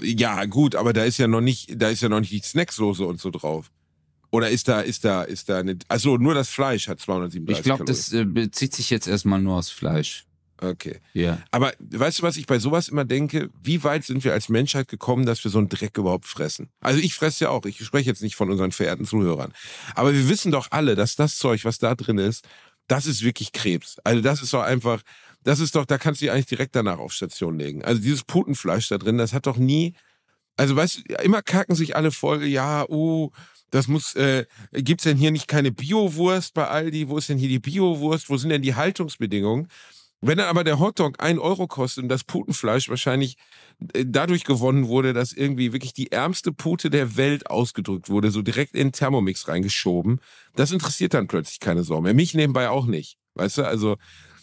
[0.01, 3.05] ja, gut, aber da ist ja noch nicht, da ist ja noch nicht die Snacksoße
[3.05, 3.71] und so drauf.
[4.31, 7.63] Oder ist da, ist da, ist da eine, also nur das Fleisch hat 237 Ich
[7.63, 10.25] glaube, das äh, bezieht sich jetzt erstmal nur aufs Fleisch.
[10.61, 11.01] Okay.
[11.13, 11.41] Ja.
[11.51, 13.49] Aber weißt du, was ich bei sowas immer denke?
[13.61, 16.69] Wie weit sind wir als Menschheit gekommen, dass wir so einen Dreck überhaupt fressen?
[16.79, 17.65] Also ich fresse ja auch.
[17.65, 19.53] Ich spreche jetzt nicht von unseren verehrten Zuhörern.
[19.95, 22.47] Aber wir wissen doch alle, dass das Zeug, was da drin ist,
[22.87, 23.97] das ist wirklich Krebs.
[24.03, 25.01] Also das ist doch einfach,
[25.43, 27.83] das ist doch, da kannst du dich eigentlich direkt danach auf Station legen.
[27.83, 29.93] Also dieses Putenfleisch da drin, das hat doch nie,
[30.55, 33.31] also weißt du, immer kacken sich alle voll, ja, oh,
[33.71, 37.09] das muss, äh, gibt's denn hier nicht keine Biowurst bei Aldi?
[37.09, 38.29] Wo ist denn hier die Biowurst?
[38.29, 39.67] Wo sind denn die Haltungsbedingungen?
[40.27, 43.37] Wenn dann aber der Hotdog ein Euro kostet und das Putenfleisch wahrscheinlich
[43.93, 48.41] äh, dadurch gewonnen wurde, dass irgendwie wirklich die ärmste Pute der Welt ausgedrückt wurde, so
[48.41, 50.19] direkt in den Thermomix reingeschoben,
[50.55, 52.13] das interessiert dann plötzlich keine Sau mehr.
[52.13, 53.17] Mich nebenbei auch nicht.
[53.35, 53.97] Weißt du, also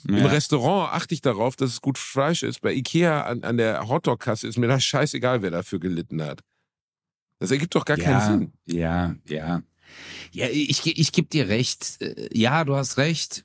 [0.06, 0.26] im Ja.
[0.26, 2.60] Restaurant achte ich darauf, dass es gut Fleisch ist.
[2.60, 6.40] Bei Ikea an, an der Hotdog-Kasse ist mir das scheißegal, wer dafür gelitten hat.
[7.38, 8.52] Das ergibt doch gar ja, keinen Sinn.
[8.66, 9.62] Ja, ja.
[10.32, 12.00] Ja, ich, ich gebe dir recht.
[12.00, 13.44] Äh, Ja, du hast recht.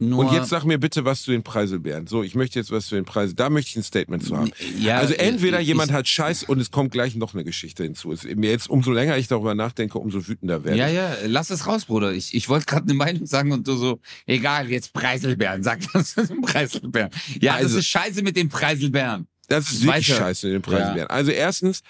[0.00, 2.06] Nur, Und jetzt sag mir bitte was zu den Preiselbeeren.
[2.06, 3.34] So, ich möchte jetzt was zu den Preisen.
[3.34, 4.52] Da möchte ich ein Statement zu haben.
[4.78, 7.82] ja, Also entweder äh, jemand ich, hat Scheiß und es kommt gleich noch eine Geschichte
[7.82, 8.12] hinzu.
[8.12, 10.94] Es, jetzt, umso länger ich darüber nachdenke, umso wütender werde Ja, ich.
[10.94, 12.12] ja, lass es raus, Bruder.
[12.12, 15.62] Ich, ich wollte gerade eine Meinung sagen und du so, egal, jetzt Preiselbeeren.
[15.64, 17.10] Sag was zu den Preiselbeeren.
[17.40, 19.26] Ja, das Also- ist scheiße mit den Preiselbeeren.
[19.48, 20.18] Das ist wirklich Weiter.
[20.20, 21.08] scheiße in den Preiselbeeren.
[21.10, 21.80] Also erstens,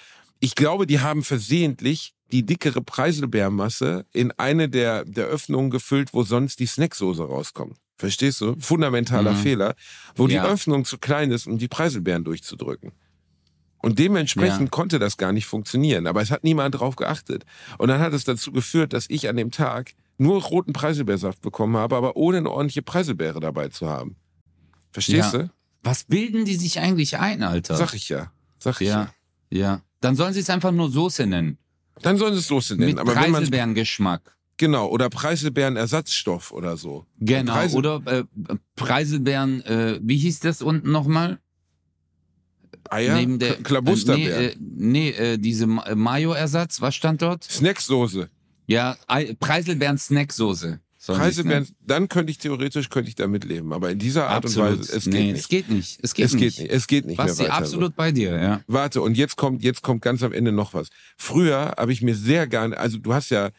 [0.41, 6.23] ich glaube, die haben versehentlich die dickere Preiselbeermasse in eine der, der Öffnungen gefüllt, wo
[6.23, 7.77] sonst die Snacksoße rauskommt.
[7.97, 8.55] Verstehst du?
[8.61, 9.37] Fundamentaler Mhm.
[9.37, 9.75] Fehler,
[10.15, 10.45] wo die Ja.
[10.47, 12.93] Öffnung zu klein ist, um die Preiselbeeren durchzudrücken.
[13.81, 14.69] Und dementsprechend Ja.
[14.69, 16.07] konnte das gar nicht funktionieren.
[16.07, 17.45] Aber es hat niemand drauf geachtet.
[17.79, 21.77] Und dann hat es dazu geführt, dass ich an dem Tag nur roten Preiselbeersaft bekommen
[21.77, 24.17] habe, aber ohne eine ordentliche Preiselbeere dabei zu haben.
[24.93, 25.39] Verstehst Ja.
[25.45, 25.51] du?
[25.85, 27.77] Was bilden die sich eigentlich ein, Alter?
[27.77, 28.33] Sag ich ja.
[28.59, 29.13] Sag ich ja.
[29.51, 29.83] ja, ja.
[30.01, 31.59] Dann sollen sie es einfach nur Soße nennen.
[32.03, 32.91] Dann sollen sie es Soße nennen.
[32.91, 34.37] mit aber Preiselbeerengeschmack.
[34.57, 37.07] genau oder Preiselbeerenersatzstoff oder so.
[37.21, 37.53] Genau.
[37.55, 38.25] Preisel- Oder äh,
[38.77, 41.39] Preiselbeeren, äh, wie hieß das unten nochmal?
[42.91, 47.21] Eier, Neben der K- Klabusterbeeren, Äh, nee, äh, nee äh, diese äh, Mayo-Ersatz, was stand
[47.23, 47.45] dort?
[47.45, 48.31] Snacksoße,
[48.67, 50.81] Ja, Ei- Preiselbeeren-Snacksoße.
[51.07, 51.63] Preiselbeeren.
[51.65, 51.77] nennen.
[51.81, 54.71] Dann könnte ich theoretisch könnte ich damit leben, aber in dieser Art Absolut.
[54.73, 55.41] und Weise es geht nee, nicht.
[55.43, 55.99] Es geht nicht.
[56.03, 56.41] Es geht es nicht.
[56.57, 56.73] geht nicht.
[56.73, 57.63] Es geht nicht Basti, mehr weiter.
[57.63, 58.61] absolut bei dir, ja.
[58.67, 60.89] Warte und jetzt kommt jetzt kommt ganz am Ende noch was.
[61.17, 63.51] Früher habe ich mir sehr gerne, also du hast ja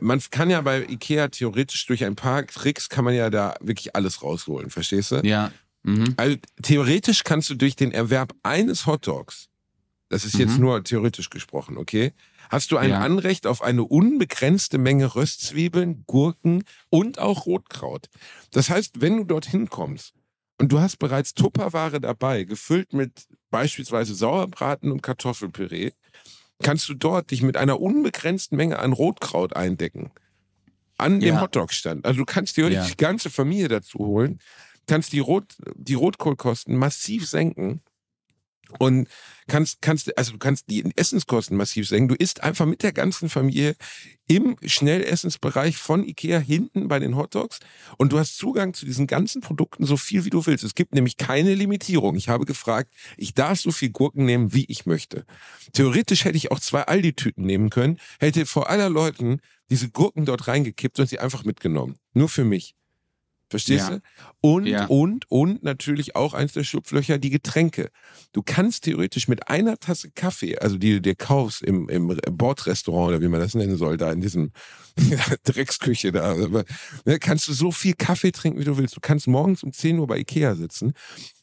[0.00, 3.96] man kann ja bei Ikea theoretisch durch ein paar Tricks kann man ja da wirklich
[3.96, 5.16] alles rausholen, verstehst du?
[5.24, 5.50] Ja.
[5.82, 6.14] Mhm.
[6.16, 9.48] Also theoretisch kannst du durch den Erwerb eines Hotdogs,
[10.08, 10.60] das ist jetzt Mhm.
[10.60, 12.12] nur theoretisch gesprochen, okay,
[12.50, 13.00] hast du ein Ja.
[13.00, 18.08] Anrecht auf eine unbegrenzte Menge Röstzwiebeln, Gurken und auch Rotkraut.
[18.52, 20.14] Das heißt, wenn du dorthin kommst
[20.58, 25.92] und du hast bereits Tupperware dabei, gefüllt mit beispielsweise Sauerbraten und Kartoffelpüree,
[26.62, 30.10] kannst du dort dich mit einer unbegrenzten Menge an Rotkraut eindecken.
[30.96, 31.40] An dem Ja.
[31.42, 32.04] Hotdog-Stand.
[32.04, 32.84] Also du kannst dir Ja.
[32.84, 34.40] die ganze Familie dazu holen,
[34.88, 37.82] kannst die, Rot, die Rotkohlkosten massiv senken
[38.78, 39.08] und
[39.48, 42.08] kannst, kannst, also du kannst die Essenskosten massiv senken.
[42.08, 43.74] Du isst einfach mit der ganzen Familie
[44.28, 47.58] im Schnellessensbereich von Ikea hinten bei den Hotdogs
[47.96, 50.64] und du hast Zugang zu diesen ganzen Produkten so viel wie du willst.
[50.64, 52.14] Es gibt nämlich keine Limitierung.
[52.14, 55.24] Ich habe gefragt, ich darf so viel Gurken nehmen, wie ich möchte.
[55.72, 59.40] Theoretisch hätte ich auch zwei Aldi-Tüten nehmen können, hätte vor aller Leuten
[59.70, 61.96] diese Gurken dort reingekippt und sie einfach mitgenommen.
[62.12, 62.74] Nur für mich.
[63.50, 63.96] Verstehst Ja.
[63.96, 64.00] du?
[64.40, 64.84] Und, Ja.
[64.86, 67.90] und, und natürlich auch eins der Schlupflöcher, die Getränke.
[68.32, 73.08] Du kannst theoretisch mit einer Tasse Kaffee, also die du dir kaufst im, im Bordrestaurant
[73.08, 74.52] oder wie man das nennen soll, da in diesem
[75.44, 78.96] Drecksküche da, ne, kannst du so viel Kaffee trinken, wie du willst.
[78.96, 80.92] Du kannst morgens um 10 Uhr bei Ikea sitzen,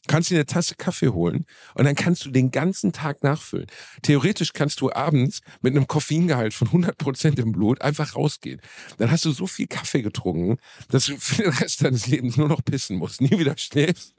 [0.06, 3.66] kannst dir eine Tasse Kaffee holen und dann kannst du den ganzen Tag nachfüllen.
[4.02, 8.60] Theoretisch kannst du abends mit einem Koffeingehalt von 100% im Blut einfach rausgehen.
[8.98, 12.48] Dann hast du so viel Kaffee getrunken, dass du für den Rest deines Lebens nur
[12.48, 14.14] noch pissen musst, nie wieder schläfst.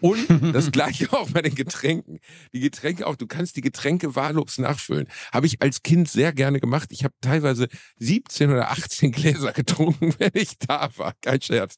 [0.00, 2.20] Und das gleiche auch bei den Getränken.
[2.52, 5.08] Die Getränke auch, du kannst die Getränke wahllos nachfüllen.
[5.32, 6.90] Habe ich als Kind sehr gerne gemacht.
[6.92, 11.14] Ich habe teilweise 17 oder 18 Gläser getrunken, wenn ich da war.
[11.22, 11.76] Kein Scherz.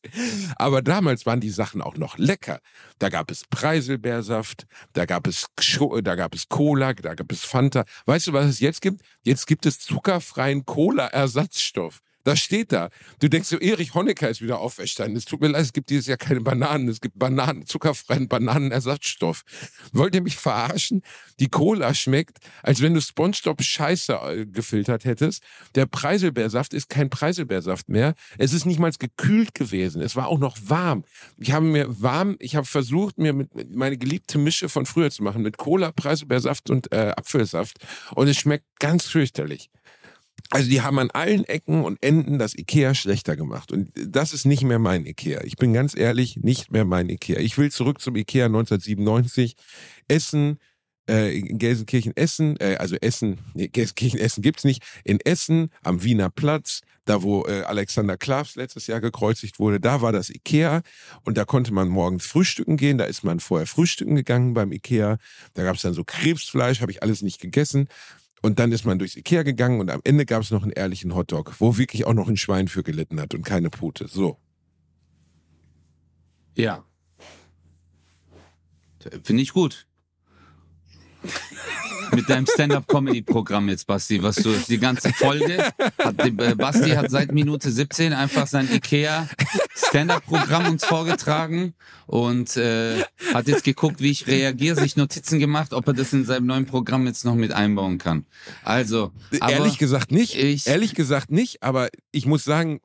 [0.57, 2.61] Aber damals waren die Sachen auch noch lecker.
[2.99, 5.47] Da gab es Preiselbeersaft, da gab es,
[6.03, 7.85] da gab es Cola, da gab es Fanta.
[8.07, 9.03] Weißt du, was es jetzt gibt?
[9.23, 12.01] Jetzt gibt es zuckerfreien Cola-Ersatzstoff.
[12.25, 12.91] Das steht da.
[13.19, 15.17] Du denkst so, Erich Honecker ist wieder auferstanden.
[15.17, 16.89] Es tut mir leid, es gibt dieses Jahr keine Bananen.
[16.89, 19.43] Es gibt Bananen, zuckerfreien Bananenersatzstoff.
[19.93, 21.03] Wollt ihr mich verarschen?
[21.39, 25.43] Die Cola schmeckt, als wenn du Spongebob Scheiße äh, gefiltert hättest.
[25.75, 28.15] Der Preiselbeersaft ist kein Preiselbeersaft mehr.
[28.37, 30.03] Es ist nicht mal gekühlt gewesen.
[30.03, 31.05] Es war auch noch warm.
[31.39, 35.23] Ich habe mir warm, ich habe versucht, mir mit, meine geliebte Mische von früher zu
[35.23, 37.79] machen mit Cola, Preiselbeersaft und äh, Apfelsaft.
[38.15, 39.71] Und es schmeckt ganz fürchterlich.
[40.51, 43.71] Also die haben an allen Ecken und Enden das Ikea schlechter gemacht.
[43.71, 45.45] Und das ist nicht mehr mein Ikea.
[45.45, 47.39] Ich bin ganz ehrlich, nicht mehr mein Ikea.
[47.39, 49.55] Ich will zurück zum Ikea 1997.
[50.09, 50.59] Essen,
[51.09, 54.83] äh, in Gelsenkirchen Essen, äh, also Essen, nee, Gelsenkirchen Essen gibt's nicht.
[55.05, 60.03] In Essen am Wiener Platz, da wo äh, Alexander Klavs letztes Jahr gekreuzigt wurde, da
[60.03, 60.83] war das Ikea
[61.23, 62.99] und da konnte man morgens frühstücken gehen.
[62.99, 65.19] Da ist man vorher frühstücken gegangen beim Ikea.
[65.55, 67.89] Da gab's dann so Krebsfleisch, habe ich alles nicht gegessen.
[68.43, 71.15] Und dann ist man durchs Ikea gegangen und am Ende gab es noch einen ehrlichen
[71.15, 74.09] Hotdog, wo wirklich auch noch ein Schwein für gelitten hat und keine Pute.
[74.09, 74.39] So.
[76.57, 76.85] Ja.
[79.23, 79.87] Finde ich gut.
[82.15, 85.63] Mit deinem Stand-up-Comedy-Programm jetzt, Basti, was du die ganze Folge
[85.99, 89.29] hat, äh, Basti hat seit Minute 17 einfach sein Ikea
[89.75, 91.75] Stand-up-Programm uns vorgetragen
[92.07, 93.03] und äh,
[93.35, 96.67] hat jetzt geguckt, wie ich reagiere, sich Notizen gemacht, ob er das in seinem neuen
[96.67, 98.27] Programm jetzt noch mit einbauen kann.
[98.65, 99.13] Also,
[99.49, 100.35] Ehrlich gesagt nicht.
[100.37, 102.81] ich- Ehrlich gesagt nicht, aber ich muss sagen,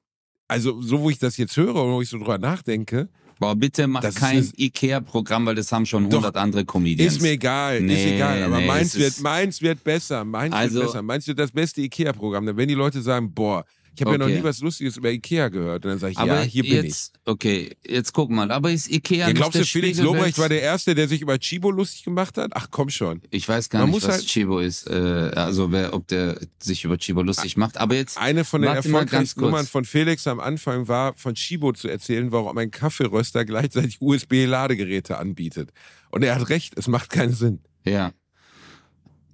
[0.47, 3.09] also so wo ich das jetzt höre und wo ich so drüber nachdenke,
[3.39, 7.13] boah, bitte mach Das ist kein Ikea-Programm, weil das haben schon Doch, 100 andere Comedians.
[7.15, 8.43] ist mir egal, ist Nee, egal.
[8.43, 11.01] Aber nee, meins wird, ist- meins wird besser, meins Also- wird besser.
[11.01, 12.45] Meins wird das beste Ikea-Programm.
[12.47, 13.65] Werden die Leute sagen, boah,
[13.95, 14.37] ich habe ja noch Okay.
[14.37, 15.85] nie was Lustiges über Ikea gehört.
[15.85, 16.83] Und dann sage ich, Aber ja, hier bin ich.
[16.83, 19.97] jetzt, okay, jetzt guck mal, aber ist Ikea Ja, glaubst du, Felix?
[19.99, 22.51] Lobrecht war der Erste, der sich über Chibo lustig gemacht hat?
[22.53, 23.21] Ach komm schon.
[23.31, 24.93] Ich weiß gar Man nicht, was halt- Chibo ist, äh,
[25.35, 27.77] also wer, ob der sich über Chibo lustig macht.
[27.77, 29.41] Aber jetzt, Eine von den erfolgreichsten.
[29.41, 35.17] Nummern von Felix am Anfang war, von Chibo zu erzählen, warum ein Kaffeeröster gleichzeitig USB-Ladegeräte
[35.17, 35.71] anbietet.
[36.11, 37.59] Und er hat recht, es macht keinen Sinn.
[37.85, 38.11] ja.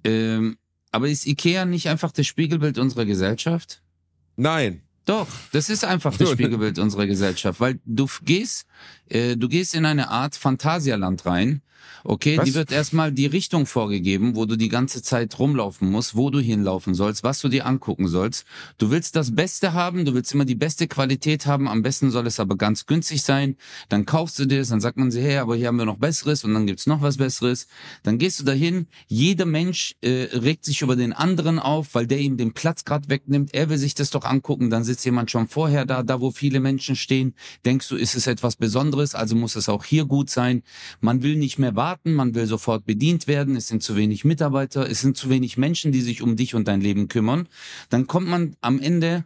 [0.04, 0.56] Ähm,
[0.90, 3.81] aber ist Ikea nicht einfach das Spiegelbild unserer Gesellschaft?
[4.36, 4.82] Nein.
[5.04, 6.30] Doch, das ist einfach das?
[6.30, 8.66] Spiegelbild unserer Gesellschaft, weil du gehst,
[9.12, 11.62] äh, du gehst in eine Art Phantasialand rein.
[12.04, 12.44] Okay, Was?
[12.44, 16.40] die wird erstmal die Richtung vorgegeben, wo du die ganze Zeit rumlaufen musst, wo du
[16.40, 18.44] hinlaufen sollst, was du dir angucken sollst.
[18.78, 22.26] Du willst das Beste haben, du willst immer die beste Qualität haben, am besten soll
[22.26, 23.56] es aber ganz günstig sein.
[23.88, 25.98] Dann kaufst du dir das, dann sagt man sich, hey, aber hier haben wir noch
[25.98, 27.68] Besseres und dann gibt's noch was Besseres.
[28.02, 32.18] Dann gehst du dahin, jeder Mensch äh, regt sich über den anderen auf, weil der
[32.18, 33.54] ihm den Platz gerade wegnimmt.
[33.54, 36.58] Er will sich das doch angucken, dann sitzt jemand schon vorher da, da wo viele
[36.58, 37.34] Menschen stehen.
[37.64, 40.62] Denkst du, ist es etwas Besonderes, also muss es auch hier gut sein.
[41.00, 44.88] Man will nicht mehr warten, man will sofort bedient werden, es sind zu wenig Mitarbeiter,
[44.88, 47.48] es sind zu wenig Menschen, die sich um dich und dein Leben kümmern.
[47.90, 49.24] Dann kommt man am Ende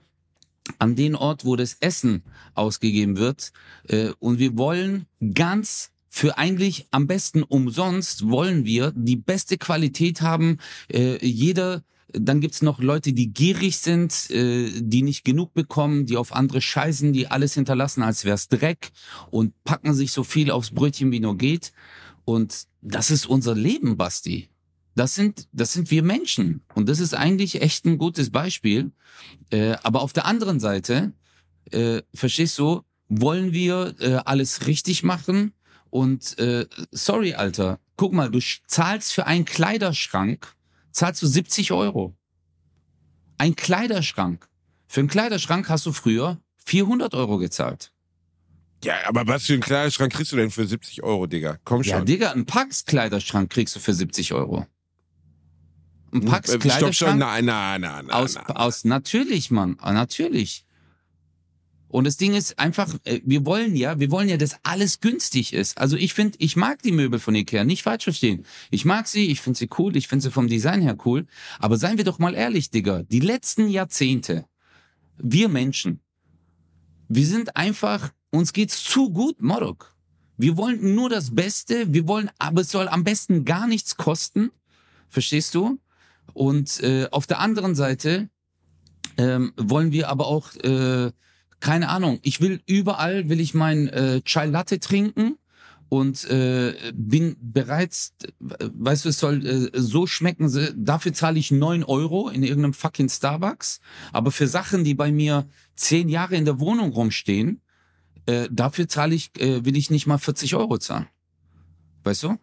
[0.79, 2.23] an den Ort, wo das Essen
[2.55, 3.53] ausgegeben wird.
[3.89, 10.23] Äh, und wir wollen ganz für eigentlich am besten umsonst wollen wir die beste Qualität
[10.23, 10.59] haben.
[10.91, 11.83] Äh, jeder
[12.19, 16.61] dann gibt's noch Leute, die gierig sind, äh, die nicht genug bekommen, die auf andere
[16.61, 18.91] scheißen, die alles hinterlassen, als wär's Dreck
[19.31, 21.73] und packen sich so viel aufs Brötchen wie nur geht.
[22.25, 24.49] Und das ist unser Leben, Basti.
[24.95, 26.63] das sind, das sind wir Menschen.
[26.75, 28.93] Und das ist eigentlich echt ein gutes Beispiel.
[29.51, 31.13] Äh, aber auf der anderen Seite,
[31.71, 35.53] äh, verstehst du, wollen wir äh, alles richtig machen?
[35.91, 40.56] Und äh, sorry, Alter, guck mal, du zahlst für einen Kleiderschrank,
[40.97, 42.17] zahlst du 70 Euro.
[43.39, 44.49] Ein Kleiderschrank.
[44.89, 47.93] Für einen Kleiderschrank hast du früher 400 Euro gezahlt.
[48.83, 51.59] Ja, aber was für einen Kleiderschrank kriegst du denn für 70 Euro, Digga?
[51.65, 51.91] Komm schon.
[51.93, 54.67] Ja, Digga, einen Pax-Kleiderschrank kriegst du für 70 Euro.
[56.13, 58.11] Ein Hm, Pax äh, Stopp schon, Kleiderschrank nein, nein, nein, nein.
[58.11, 58.47] aus, nein.
[58.49, 60.66] aus natürlich, Mann, natürlich.
[61.97, 65.55] Und das Ding ist einfach, äh, wir wollen ja, wir wollen ja, dass alles günstig
[65.55, 65.79] ist.
[65.79, 68.45] Also ich finde, ich mag die Möbel von Ikea, nicht falsch verstehen.
[68.71, 71.27] Ich mag sie, ich finde sie cool, ich finde sie vom Design her cool.
[71.59, 74.45] Aber seien wir doch mal ehrlich, Digga, die letzten Jahrzehnte,
[75.17, 76.01] wir Menschen,
[77.09, 79.97] wir sind einfach, uns geht's zu gut, Morok.
[80.37, 84.51] Wir wollen nur das Beste, wir wollen, aber es soll am besten gar nichts kosten.
[85.09, 85.79] Verstehst du?
[86.35, 88.29] Und äh, auf der anderen Seite
[89.17, 91.11] ähm, wollen wir aber auch, äh,
[91.61, 95.37] keine Ahnung, ich will überall, will ich mein äh, Chai Latte trinken
[95.89, 101.85] und äh, bin bereits, weißt du, es soll äh, so schmecken, dafür zahle ich neun
[101.85, 103.81] Euro in irgendeinem fucking Starbucks,
[104.13, 107.61] aber für Sachen, die bei mir zehn Jahre in der Wohnung rumstehen,
[108.27, 111.07] äh, dafür zahle ich, äh, will ich nicht mal 40 Euro zahlen.
[112.03, 112.37] Weißt du?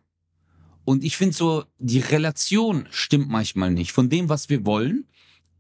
[0.86, 5.08] Und ich finde so, die Relation stimmt manchmal nicht von dem, was wir wollen.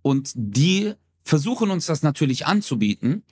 [0.02, 0.94] Und die
[1.24, 3.24] versuchen uns das natürlich anzubieten,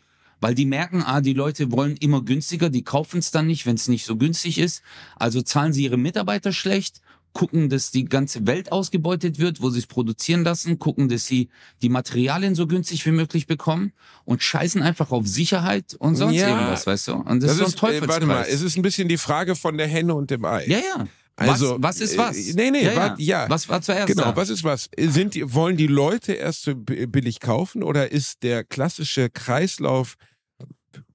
[0.42, 3.76] weil die merken, ah, die Leute wollen immer günstiger, die kaufen es dann nicht, wenn
[3.76, 4.82] es nicht so günstig ist.
[5.16, 7.00] Also zahlen sie ihre Mitarbeiter schlecht,
[7.34, 11.48] gucken, dass die ganze Welt ausgebeutet wird, wo sie es produzieren lassen, gucken, dass sie
[11.82, 13.94] die Materialien so günstig wie möglich bekommen
[14.26, 16.50] und scheißen einfach auf Sicherheit und sonst Ja.
[16.50, 17.14] irgendwas, weißt du?
[17.14, 18.10] Und das, Das ist so ein ist, äh, Teufelskreis.
[18.10, 20.66] warte mal, es ist ein bisschen die Frage von der Henne und dem Ei.
[20.68, 21.08] ja, ja.
[21.38, 22.38] Also, was, was ist was?
[22.38, 22.96] äh, nee, nee, ja, ja.
[22.98, 23.46] wart- ja.
[23.50, 24.36] Was war zuerst Genau, da?
[24.36, 24.90] was ist was?
[25.00, 30.16] Sind die, wollen die Leute erst so bi- billig kaufen oder ist der klassische Kreislauf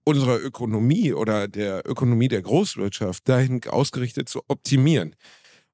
[0.06, 5.14] unserer Ökonomie oder der Ökonomie der Großwirtschaft dahin ausgerichtet zu optimieren?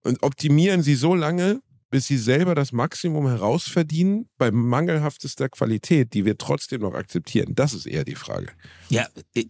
[0.05, 1.61] Und optimieren sie so lange,
[1.91, 7.55] bis sie selber das Maximum herausverdienen bei mangelhaftester Qualität, die wir trotzdem noch akzeptieren?
[7.55, 8.49] Das ist eher die Frage.
[8.89, 9.45] Ja, äh,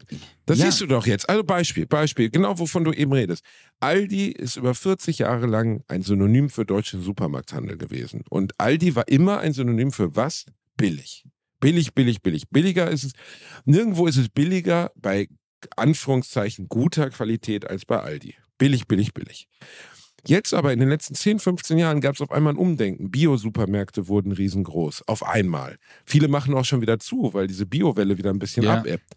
[0.44, 0.66] Das ja.
[0.66, 1.28] siehst du doch jetzt.
[1.30, 3.44] Also Beispiel, Beispiel, genau wovon du eben redest.
[3.78, 8.24] Aldi ist über 40 Jahre lang ein Synonym für deutschen Supermarkthandel gewesen.
[8.28, 10.44] Und Aldi war immer ein Synonym für was?
[10.76, 11.24] Billig.
[11.62, 12.48] Billig, billig, billig.
[12.50, 13.12] Billiger ist es.
[13.64, 15.28] Nirgendwo ist es billiger bei
[15.76, 18.34] Anführungszeichen guter Qualität als bei Aldi.
[18.58, 19.46] Billig, billig, billig.
[20.26, 23.10] Jetzt aber in den letzten 10, 15 Jahren gab es auf einmal ein Umdenken.
[23.10, 25.08] Bio-Supermärkte wurden riesengroß.
[25.08, 25.78] Auf einmal.
[26.04, 28.78] Viele machen auch schon wieder zu, weil diese Bio-Welle wieder ein bisschen Ja.
[28.78, 29.14] abebbt.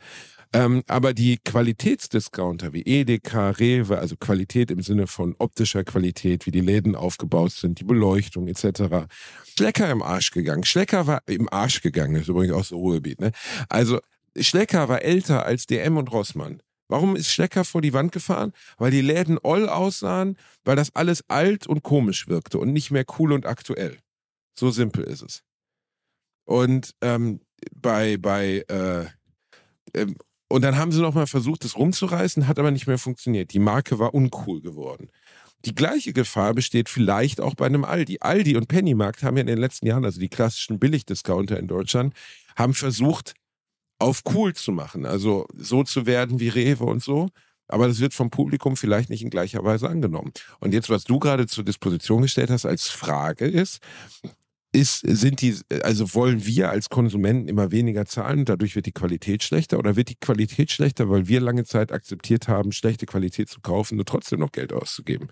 [0.55, 6.51] Ähm, aber die Qualitätsdiscounter wie Edeka, Rewe, also Qualität im Sinne von optischer Qualität, wie
[6.51, 9.05] die Läden aufgebaut sind, die Beleuchtung etc.
[9.43, 10.63] Schlecker im Arsch gegangen.
[10.63, 13.19] Schlecker war im Arsch gegangen, ist übrigens auch so Ruhrgebiet.
[13.19, 13.33] Ne?
[13.67, 13.99] Also
[14.39, 16.61] Schlecker war älter als DM und Rossmann.
[16.87, 18.53] Warum ist Schlecker vor die Wand gefahren?
[18.77, 23.03] Weil die Läden oll aussahen, weil das alles alt und komisch wirkte und nicht mehr
[23.19, 23.97] cool und aktuell.
[24.57, 25.43] So simpel ist es.
[26.45, 27.41] Und ähm,
[27.75, 29.05] bei, bei äh,
[29.93, 30.15] ähm,
[30.55, 33.51] und dann haben sie nochmal versucht, das rumzureißen, hat aber nicht mehr funktioniert.
[33.51, 35.09] Die Marke war uncool geworden.
[35.65, 38.19] Die gleiche Gefahr besteht vielleicht auch bei einem Aldi.
[38.21, 42.13] Aldi und Pennymarkt haben ja in den letzten Jahren, also die klassischen Billigdiscounter in Deutschland,
[42.55, 43.33] haben versucht,
[43.99, 45.05] auf cool zu machen.
[45.05, 47.27] Also so zu werden wie Rewe und so.
[47.67, 50.31] Aber das wird vom Publikum vielleicht nicht in gleicher Weise angenommen.
[50.61, 53.79] Und jetzt, was du gerade zur Disposition gestellt hast als Frage ist,
[54.75, 58.91] ist, sind die, also wollen wir als Konsumenten immer weniger zahlen und dadurch wird die
[58.91, 63.49] Qualität schlechter oder wird die Qualität schlechter, weil wir lange Zeit akzeptiert haben, schlechte Qualität
[63.49, 65.29] zu kaufen und trotzdem noch Geld auszugeben?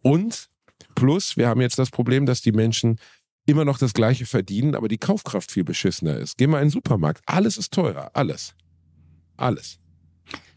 [0.00, 0.48] Und
[0.94, 2.98] plus, wir haben jetzt das Problem, dass die Menschen
[3.46, 6.38] immer noch das Gleiche verdienen, aber die Kaufkraft viel beschissener ist.
[6.38, 7.22] Geh mal in den Supermarkt.
[7.26, 8.10] Alles ist teurer.
[8.14, 8.54] Alles.
[9.36, 9.78] Alles.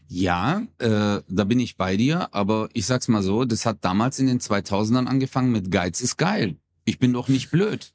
[0.08, 4.18] Ja, äh, da bin ich bei dir, aber ich sag's mal so, das hat damals
[4.18, 6.56] in den 2000ern angefangen mit Geiz ist geil.
[6.86, 7.92] Ich bin doch nicht blöd.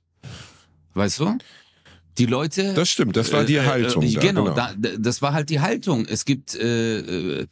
[0.93, 1.37] Weißt du?
[2.17, 2.73] Die Leute.
[2.73, 3.15] Das stimmt.
[3.15, 4.03] Das war die Äh, äh, Haltung.
[4.03, 4.55] äh, da, genau, genau.
[4.55, 6.05] Da, das war halt die Haltung.
[6.05, 6.99] Es gibt äh,
[7.41, 7.47] äh,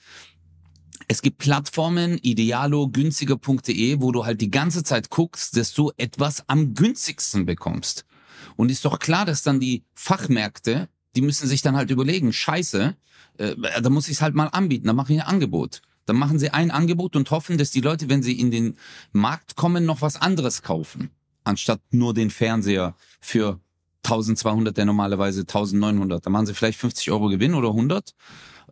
[1.08, 6.48] es gibt Plattformen, idealo, günstiger.de, wo du halt die ganze Zeit guckst, dass du etwas
[6.48, 8.06] am günstigsten bekommst.
[8.56, 12.96] Und ist doch klar, dass dann die Fachmärkte, die müssen sich dann halt überlegen, scheiße,
[13.40, 15.82] äh, da muss ich es halt mal anbieten, da mache ich ein Angebot.
[16.06, 18.78] Dann machen sie ein Angebot und hoffen, dass die Leute, wenn sie in den
[19.12, 21.10] Markt kommen, noch was anderes kaufen.
[21.44, 23.60] Anstatt nur den Fernseher für
[24.04, 26.26] 1200, der normalerweise 1900.
[26.26, 28.14] Da machen sie vielleicht 50 Euro Gewinn oder 100.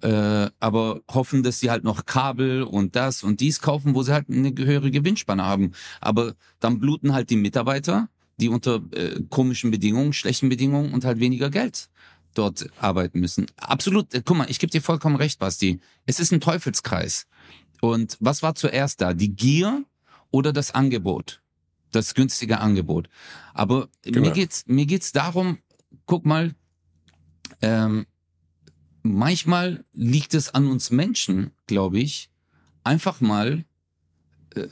[0.02, 4.14] äh, aber hoffen, dass sie halt noch Kabel und das und dies kaufen, wo sie
[4.14, 5.72] halt eine höhere Gewinnspanne haben.
[6.00, 8.08] Aber dann bluten halt die Mitarbeiter,
[8.40, 11.90] die unter äh, komischen Bedingungen, schlechten Bedingungen und halt weniger Geld
[12.34, 13.48] dort arbeiten müssen.
[13.58, 15.80] Absolut, äh, guck mal, ich gebe dir vollkommen recht, Basti.
[16.06, 17.28] Es ist ein Teufelskreis.
[17.82, 19.14] Und was war zuerst da?
[19.14, 19.84] Die Gier
[20.32, 21.42] oder das Angebot?
[21.92, 23.10] Das günstige Angebot.
[23.54, 24.22] Aber genau.
[24.22, 25.58] mir geht's, mir geht's darum,
[26.06, 26.56] guck mal,
[27.62, 28.06] ähm,
[29.02, 32.30] manchmal liegt es an uns Menschen, glaube ich,
[32.84, 33.66] einfach mal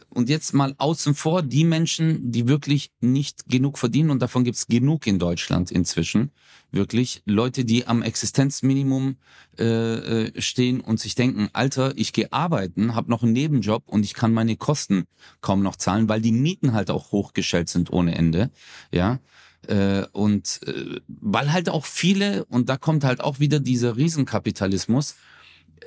[0.09, 4.67] und jetzt mal außen vor die Menschen, die wirklich nicht genug verdienen und davon gibt's
[4.67, 6.31] genug in Deutschland inzwischen,
[6.71, 9.17] wirklich Leute, die am Existenzminimum
[9.57, 14.03] äh, äh stehen und sich denken, Alter, ich gehe arbeiten, habe noch einen Nebenjob und
[14.03, 15.05] ich kann meine Kosten
[15.41, 18.51] kaum noch zahlen, weil die Mieten halt auch hochgestellt sind ohne Ende,
[18.91, 19.19] ja.
[19.67, 25.15] Äh, und äh, weil halt auch viele, und da kommt halt auch wieder dieser Riesenkapitalismus,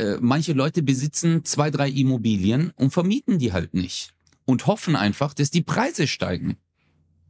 [0.00, 4.14] äh, manche Leute besitzen zwei, drei Immobilien und vermieten die halt nicht.
[4.46, 6.56] Und hoffen einfach, dass die Preise steigen.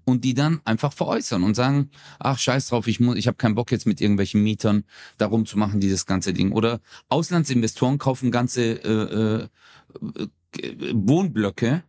[0.04, 3.54] Und die dann einfach veräußern und sagen, ach scheiß drauf, ich muss, ich habe keinen
[3.54, 4.84] Bock jetzt mit irgendwelchen Mietern
[5.18, 6.52] darum zu machen, dieses ganze Ding.
[6.52, 9.48] Oder Auslandsinvestoren kaufen ganze äh,
[10.62, 11.84] äh, Wohnblöcke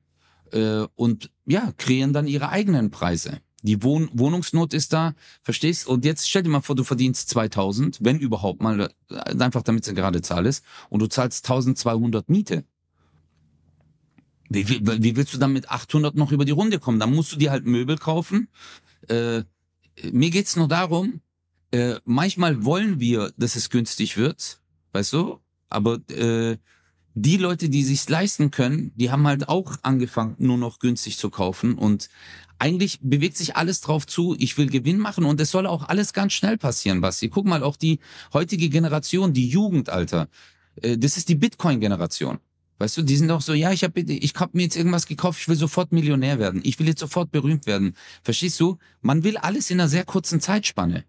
[0.51, 3.39] äh, und ja, kreieren dann ihre eigenen Preise.
[3.61, 5.87] Die Wohn Wohnungsnot ist da, verstehst?
[5.87, 9.83] Und jetzt stell dir mal vor, du verdienst 2000, wenn überhaupt mal, äh, einfach damit
[9.83, 12.63] es eine gerade Zahl ist, und du zahlst 1200 Miete.
[14.49, 16.99] Wie, wie, wie willst du dann mit 800 noch über die Runde kommen?
[16.99, 18.49] Dann musst du dir halt Möbel kaufen.
[19.07, 19.43] Äh,
[20.11, 21.21] mir geht's nur darum,
[21.71, 25.39] äh, manchmal wollen wir, dass es günstig wird, weißt du?
[25.69, 26.57] Aber äh,
[27.13, 31.29] die Leute, die sich's leisten können, die haben halt auch angefangen, nur noch günstig zu
[31.29, 31.75] kaufen.
[31.75, 32.09] Und
[32.61, 36.13] eigentlich bewegt sich alles drauf zu, ich will Gewinn machen und es soll auch alles
[36.13, 37.27] ganz schnell passieren, Basti.
[37.27, 37.99] Guck mal, auch die
[38.33, 40.29] heutige Generation, die Jugendalter,
[40.81, 42.37] äh, das ist die Bitcoin-Generation.
[42.77, 45.39] Weißt du, die sind auch so, ja, ich habe ich hab mir jetzt irgendwas gekauft,
[45.41, 47.95] ich will sofort Millionär werden, ich will jetzt sofort berühmt werden.
[48.23, 48.77] Verstehst du?
[49.01, 51.03] Man will alles in einer sehr kurzen Zeitspanne.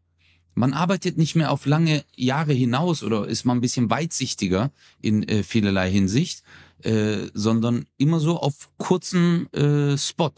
[0.54, 5.22] Man arbeitet nicht mehr auf lange Jahre hinaus oder ist mal ein bisschen weitsichtiger in
[5.28, 6.42] äh, vielerlei Hinsicht,
[6.82, 10.32] äh, sondern immer so auf kurzen äh, Spot.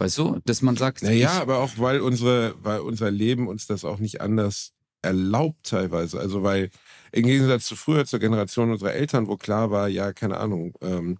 [0.00, 1.02] Weißt du, dass man sagt.
[1.02, 4.72] Naja, aber auch weil unsere, weil unser Leben uns das auch nicht anders
[5.02, 6.18] erlaubt teilweise.
[6.18, 6.70] Also weil
[7.12, 11.18] im Gegensatz zu früher, zur Generation unserer Eltern, wo klar war, ja, keine Ahnung, ähm,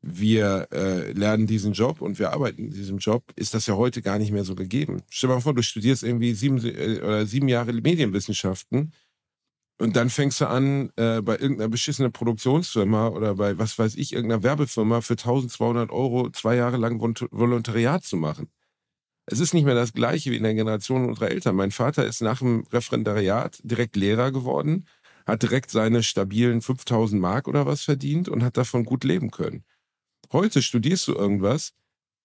[0.00, 4.00] wir äh, lernen diesen Job und wir arbeiten in diesem Job, ist das ja heute
[4.00, 5.02] gar nicht mehr so gegeben.
[5.10, 8.92] Stell dir mal vor, du studierst irgendwie sieben äh, oder sieben Jahre Medienwissenschaften
[9.78, 14.12] und dann fängst du an, äh, bei irgendeiner beschissenen Produktionsfirma oder bei, was weiß ich,
[14.12, 18.50] irgendeiner Werbefirma für 1200 Euro zwei Jahre lang Volontariat zu machen.
[19.26, 21.56] Es ist nicht mehr das Gleiche wie in der Generation unserer Eltern.
[21.56, 24.86] Mein Vater ist nach dem Referendariat direkt Lehrer geworden,
[25.26, 29.64] hat direkt seine stabilen 5000 Mark oder was verdient und hat davon gut leben können.
[30.32, 31.72] Heute studierst du irgendwas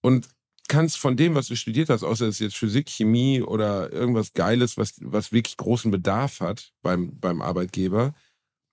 [0.02, 0.30] und
[0.70, 4.34] kannst von dem, was du studiert hast, außer es ist jetzt Physik, Chemie oder irgendwas
[4.34, 8.13] Geiles, was, was wirklich großen Bedarf hat beim, beim Arbeitgeber.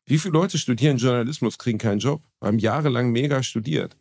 [0.05, 3.97] Wie viele Leute studieren Journalismus, kriegen keinen Job, haben jahrelang mega studiert.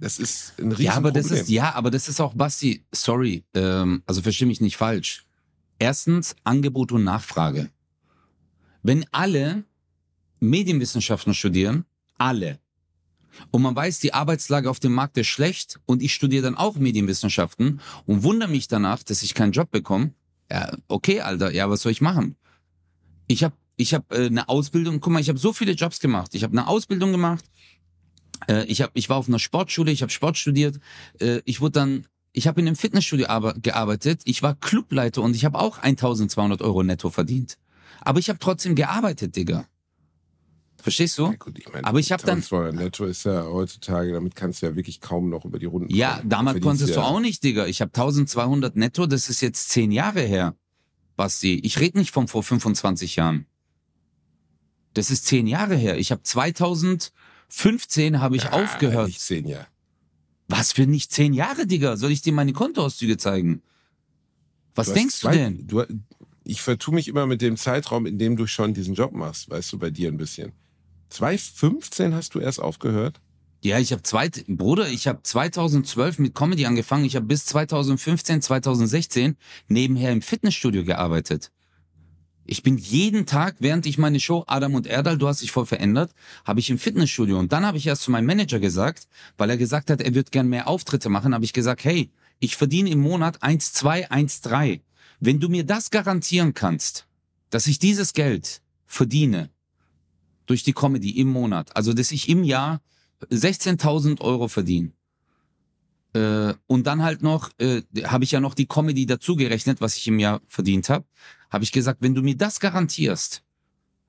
[0.00, 1.28] Das ist ein riesen ja, aber Problem.
[1.28, 5.26] Das ist, ja, aber das ist auch, Basti, sorry, ähm, also verstehe mich nicht falsch.
[5.78, 7.70] Erstens Angebot und Nachfrage.
[8.82, 9.64] Wenn alle
[10.40, 11.84] Medienwissenschaften studieren,
[12.16, 12.58] alle,
[13.50, 16.76] und man weiß, die Arbeitslage auf dem Markt ist schlecht und ich studiere dann auch
[16.76, 20.12] Medienwissenschaften und wundere mich danach, dass ich keinen Job bekomme.
[20.50, 22.36] Ja, okay, Alter, ja, was soll ich machen?
[23.26, 26.34] Ich habe ich hab, äh, eine Ausbildung, guck mal, ich habe so viele Jobs gemacht.
[26.34, 27.44] Ich habe eine Ausbildung gemacht,
[28.48, 30.78] äh, ich, hab, ich war auf einer Sportschule, ich habe Sport studiert,
[31.20, 33.26] äh, ich wurde dann ich habe in einem Fitnessstudio
[33.60, 37.58] gearbeitet, ich war Clubleiter und ich habe auch 1200 Euro netto verdient.
[38.02, 39.66] Aber ich habe trotzdem gearbeitet, Digga.
[40.82, 41.26] Verstehst du?
[41.26, 42.42] Ja, gut, ich mein, aber ich habe dann.
[42.74, 46.16] Netto ist ja heutzutage, damit kannst du ja wirklich kaum noch über die Runden Ja,
[46.16, 46.28] kommen.
[46.28, 47.66] damals konntest ja du auch nicht, Digga.
[47.66, 50.56] Ich habe 1200 netto, das ist jetzt zehn Jahre her,
[51.16, 51.60] Basti.
[51.62, 53.46] Ich rede nicht von vor 25 Jahren.
[54.94, 55.98] Das ist zehn Jahre her.
[55.98, 59.08] Ich habe 2015 habe ich ja, aufgehört.
[59.08, 59.66] Nicht zehn Jahre.
[60.48, 61.96] Was für nicht zehn Jahre, Digga?
[61.96, 63.62] Soll ich dir meine Kontoauszüge zeigen?
[64.74, 65.66] Was du denkst zwei, du denn?
[65.68, 65.84] Du,
[66.42, 69.72] ich vertue mich immer mit dem Zeitraum, in dem du schon diesen Job machst, weißt
[69.72, 70.52] du, bei dir ein bisschen.
[71.10, 73.20] 2015 hast du erst aufgehört?
[73.62, 77.04] Ja, ich habe zwei, Bruder, ich habe 2012 mit Comedy angefangen.
[77.04, 79.36] Ich habe bis 2015, 2016
[79.68, 81.50] nebenher im Fitnessstudio gearbeitet.
[82.46, 85.66] Ich bin jeden Tag, während ich meine Show Adam und Erdal, du hast dich voll
[85.66, 86.12] verändert,
[86.44, 87.38] habe ich im Fitnessstudio.
[87.38, 89.06] Und dann habe ich erst zu meinem Manager gesagt,
[89.36, 92.56] weil er gesagt hat, er wird gern mehr Auftritte machen, habe ich gesagt, hey, ich
[92.56, 94.80] verdiene im Monat 1,2, 1,3.
[95.20, 97.06] Wenn du mir das garantieren kannst,
[97.50, 99.50] dass ich dieses Geld verdiene,
[100.50, 101.74] durch die Comedy im Monat.
[101.76, 102.80] Also, dass ich im Jahr
[103.30, 104.92] 16.000 Euro verdiene.
[106.12, 110.08] Äh, und dann halt noch, äh, habe ich ja noch die Comedy dazugerechnet, was ich
[110.08, 111.04] im Jahr verdient habe.
[111.50, 113.42] Habe ich gesagt, wenn du mir das garantierst,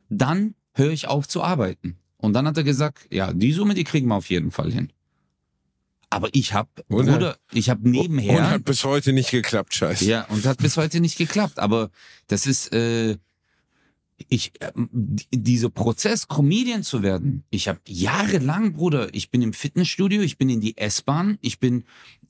[0.09, 1.97] dann höre ich auf zu arbeiten.
[2.17, 4.91] Und dann hat er gesagt, ja, die Summe, die kriegen wir auf jeden Fall hin.
[6.09, 8.39] Aber ich habe, Bruder, ich habe nebenher.
[8.39, 10.05] Und hat bis heute nicht geklappt, scheiße.
[10.05, 11.57] Ja, und hat bis heute nicht geklappt.
[11.59, 11.89] Aber
[12.27, 13.17] das ist, äh,
[14.29, 14.71] ich, äh,
[15.31, 20.49] dieser Prozess, Comedian zu werden, ich habe jahrelang, Bruder, ich bin im Fitnessstudio, ich bin
[20.49, 21.83] in die S-Bahn, ich bin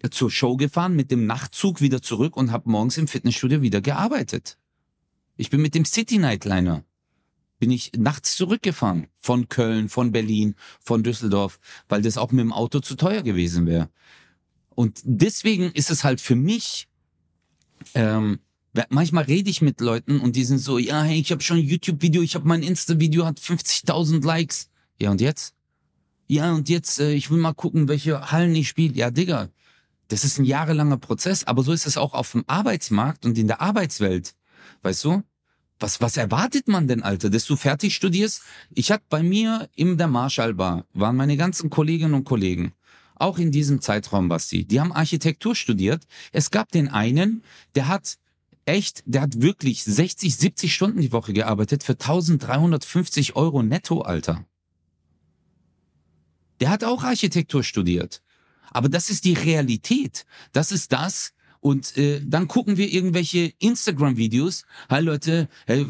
[0.10, 4.58] zur Show gefahren, mit dem Nachtzug wieder zurück und habe morgens im Fitnessstudio wieder gearbeitet.
[5.38, 6.84] Ich bin mit dem City Nightliner
[7.62, 12.52] bin ich nachts zurückgefahren von Köln, von Berlin, von Düsseldorf, weil das auch mit dem
[12.52, 13.88] Auto zu teuer gewesen wäre.
[14.72, 16.88] Und deswegen ist es halt für mich,
[17.94, 18.40] ähm,
[18.90, 21.64] manchmal rede ich mit Leuten und die sind so, ja, hey, ich habe schon ein
[21.64, 24.70] YouTube-Video, ich habe mein Insta-Video, hat 50.000 Likes.
[25.00, 25.54] Ja, und jetzt?
[26.28, 28.96] Ja, und jetzt, äh, ich will mal gucken, welche Hallen ich spiele.
[28.96, 29.50] Ja, Digga,
[30.08, 33.48] das ist ein jahrelanger Prozess, aber so ist es auch auf dem Arbeitsmarkt und in
[33.48, 34.34] der Arbeitswelt.
[34.82, 35.24] Weißt du?
[35.80, 38.44] Was, was erwartet man denn, Alter, dass du fertig studierst?
[38.70, 42.74] Ich hatte bei mir in der Marshall Bar, waren meine ganzen Kolleginnen und Kollegen,
[43.16, 46.04] auch in diesem Zeitraum, Basti, die haben Architektur studiert.
[46.32, 47.44] Es gab den einen,
[47.74, 48.20] der hat
[48.72, 54.46] echt, der hat wirklich 60, 70 Stunden die Woche gearbeitet für 1350 Euro netto, Alter.
[56.60, 58.22] Der hat auch Architektur studiert.
[58.72, 60.26] Aber das ist die Realität.
[60.54, 64.66] Das ist das, und äh, dann gucken wir irgendwelche Instagram-Videos.
[64.90, 65.86] Hi Leute, hey,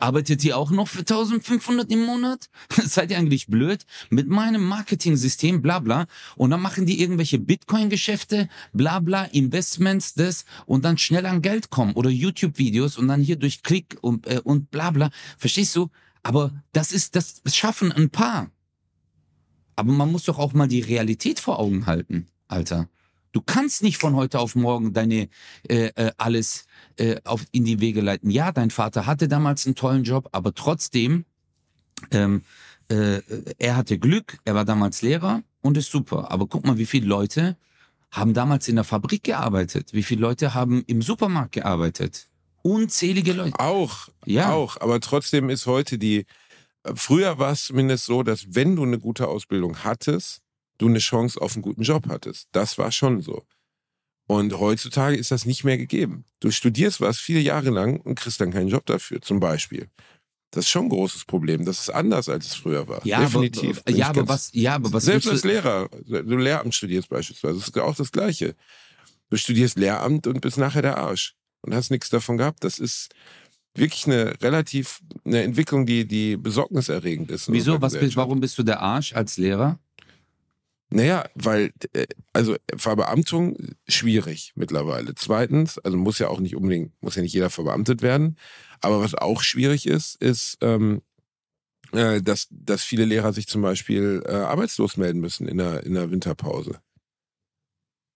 [0.00, 2.50] arbeitet ihr auch noch für 1500 im Monat?
[2.84, 3.86] Seid ihr eigentlich blöd?
[4.10, 6.06] Mit meinem Marketing-System, bla bla.
[6.36, 11.70] Und dann machen die irgendwelche Bitcoin-Geschäfte, bla bla, Investments, das und dann schnell an Geld
[11.70, 11.92] kommen.
[11.92, 15.10] Oder YouTube-Videos und dann hier durch Klick und, äh, und bla bla.
[15.38, 15.90] Verstehst du?
[16.24, 18.50] Aber das ist, das schaffen ein paar.
[19.76, 22.88] Aber man muss doch auch mal die Realität vor Augen halten, Alter.
[23.32, 25.28] Du kannst nicht von heute auf morgen deine
[25.68, 26.64] äh, äh, alles
[26.96, 28.30] äh, auf, in die Wege leiten.
[28.30, 31.24] Ja, dein Vater hatte damals einen tollen Job, aber trotzdem,
[32.10, 32.42] ähm,
[32.88, 33.20] äh,
[33.58, 36.30] er hatte Glück, er war damals Lehrer und ist super.
[36.30, 37.56] Aber guck mal, wie viele Leute
[38.10, 39.92] haben damals in der Fabrik gearbeitet?
[39.92, 42.28] Wie viele Leute haben im Supermarkt gearbeitet?
[42.62, 43.58] Unzählige Leute.
[43.58, 44.52] Auch, ja.
[44.52, 44.80] auch.
[44.80, 46.26] Aber trotzdem ist heute die,
[46.94, 50.40] früher war es zumindest so, dass wenn du eine gute Ausbildung hattest,
[50.78, 52.48] du eine Chance auf einen guten Job hattest.
[52.52, 53.44] Das war schon so.
[54.26, 56.24] Und heutzutage ist das nicht mehr gegeben.
[56.40, 59.88] Du studierst was viele Jahre lang und kriegst dann keinen Job dafür, zum Beispiel.
[60.50, 61.64] Das ist schon ein großes Problem.
[61.64, 63.04] Das ist anders, als es früher war.
[63.06, 63.82] Ja, Definitiv.
[63.86, 67.68] Aber, ja, aber was, ja, aber was Selbst als Lehrer, du Lehramt studierst beispielsweise, das
[67.68, 68.54] ist auch das Gleiche.
[69.30, 72.64] Du studierst Lehramt und bist nachher der Arsch und hast nichts davon gehabt.
[72.64, 73.14] Das ist
[73.74, 77.50] wirklich eine relativ eine Entwicklung, die, die besorgniserregend ist.
[77.52, 77.80] Wieso?
[77.80, 79.78] Was, warum bist du der Arsch als Lehrer?
[80.90, 85.14] Naja, weil, äh, also Verbeamtung schwierig mittlerweile.
[85.14, 88.36] Zweitens, also muss ja auch nicht unbedingt, muss ja nicht jeder verbeamtet werden.
[88.80, 91.02] Aber was auch schwierig ist, ist, ähm,
[91.92, 95.94] äh, dass, dass viele Lehrer sich zum Beispiel äh, arbeitslos melden müssen in der, in
[95.94, 96.80] der Winterpause.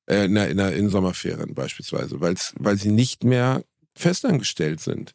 [0.07, 3.65] Äh, in, der, in, der, in Sommerferien beispielsweise, weil's, weil sie nicht mehr
[3.95, 5.15] festangestellt sind.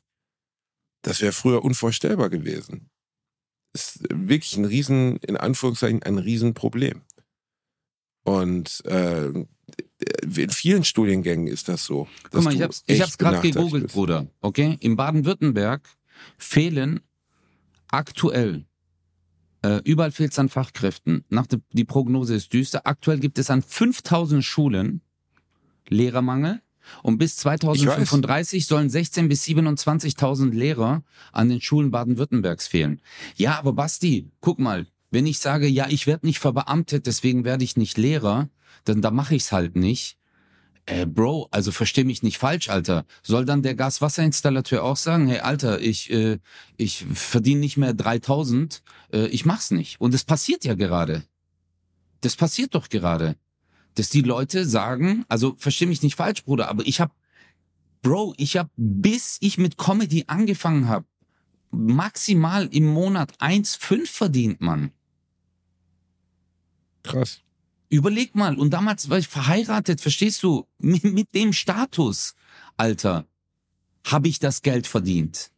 [1.01, 2.89] Das wäre früher unvorstellbar gewesen.
[3.73, 7.03] Ist wirklich ein Riesen, in Anführungszeichen, ein Riesenproblem.
[8.27, 12.09] Und äh, in vielen Studiengängen ist das so.
[12.29, 13.95] Guck mal, ich hab's, ich hab's gerade gegoogelt, bist.
[13.95, 14.27] Bruder.
[14.41, 14.75] Okay?
[14.81, 15.87] In Baden-Württemberg
[16.37, 16.99] fehlen
[17.87, 18.65] aktuell
[19.63, 21.23] äh, überall fehlt es an Fachkräften.
[21.29, 22.85] Nach de, die Prognose ist düster.
[22.85, 25.01] Aktuell gibt es an 5000 Schulen
[25.87, 26.61] Lehrermangel.
[27.03, 33.01] Und bis 2035 sollen 16.000 bis 27.000 Lehrer an den Schulen Baden-Württembergs fehlen.
[33.35, 37.63] Ja, aber Basti, guck mal, wenn ich sage, ja, ich werde nicht verbeamtet, deswegen werde
[37.63, 38.49] ich nicht Lehrer,
[38.83, 40.17] dann da mache ich es halt nicht.
[40.85, 43.05] Äh, Bro, also versteh mich nicht falsch, Alter.
[43.21, 46.39] Soll dann der Gaswasserinstallateur auch sagen, hey, Alter, ich, äh,
[46.77, 48.81] ich verdiene nicht mehr 3000,
[49.11, 49.99] äh, ich mach's nicht.
[49.99, 51.23] Und es passiert ja gerade.
[52.21, 53.35] Das passiert doch gerade.
[53.95, 57.13] Dass die Leute sagen, also versteh mich nicht falsch, Bruder, aber ich hab,
[58.01, 61.03] Bro, ich hab, bis ich mit Comedy angefangen hab,
[61.71, 64.91] maximal im Monat 1,5 verdient, Mann.
[67.07, 67.41] Krass.
[67.89, 70.67] Überleg mal, und damals war ich verheiratet, verstehst du?
[70.79, 72.35] Mit, mit dem Status,
[72.75, 73.25] Alter,
[74.05, 75.51] habe ich das Geld verdient.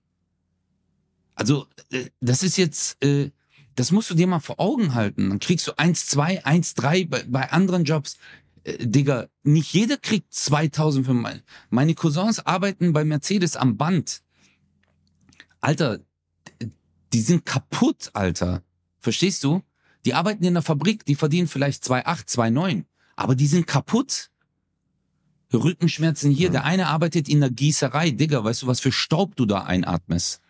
[1.36, 3.32] Also, äh, das ist jetzt, äh,
[3.76, 5.30] das musst du dir mal vor Augen halten.
[5.30, 8.18] Dann kriegst du 1, 2, 1, 3 bei, bei anderen Jobs.
[8.64, 14.22] Äh, Digga, nicht jeder kriegt 2000 für mein, meine Cousins arbeiten bei Mercedes am Band.
[15.62, 16.00] Alter,
[17.14, 18.64] die sind kaputt, Alter.
[19.00, 19.64] Verstehst du?
[20.06, 22.86] Die arbeiten in der Fabrik, die verdienen vielleicht 2,8, 2,9,
[23.16, 24.30] aber die sind kaputt.
[25.54, 28.12] Rückenschmerzen hier, der eine arbeitet in der Gießerei.
[28.12, 30.42] Digga, weißt du, was für Staub du da einatmest?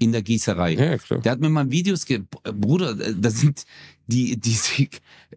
[0.00, 0.74] In der Gießerei.
[0.74, 1.20] Ja, klar.
[1.20, 3.64] Der hat mir mal Videos ge Bruder, äh, da sind
[4.06, 4.88] die, diese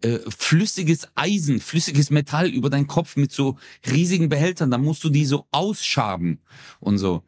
[0.02, 3.56] äh, flüssiges Eisen, flüssiges Metall über deinen Kopf mit so
[3.90, 6.40] riesigen Behältern, da musst du die so ausschaben
[6.80, 7.22] und so.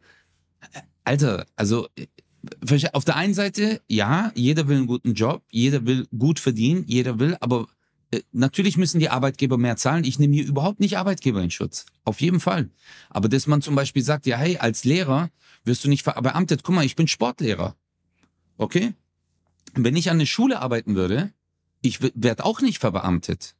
[1.03, 2.05] Alter, also äh,
[2.93, 7.19] auf der einen Seite, ja, jeder will einen guten Job, jeder will gut verdienen, jeder
[7.19, 7.67] will, aber
[8.11, 10.03] äh, natürlich müssen die Arbeitgeber mehr zahlen.
[10.03, 11.85] Ich nehme hier überhaupt nicht Arbeitgeber in Schutz.
[12.03, 12.69] Auf jeden Fall.
[13.09, 15.29] Aber dass man zum Beispiel sagt, ja, hey, als Lehrer
[15.63, 16.63] wirst du nicht verbeamtet.
[16.63, 17.75] Guck mal, ich bin Sportlehrer.
[18.57, 18.93] Okay?
[19.73, 21.31] Wenn ich an eine Schule arbeiten würde,
[21.81, 23.55] ich werde auch nicht verbeamtet.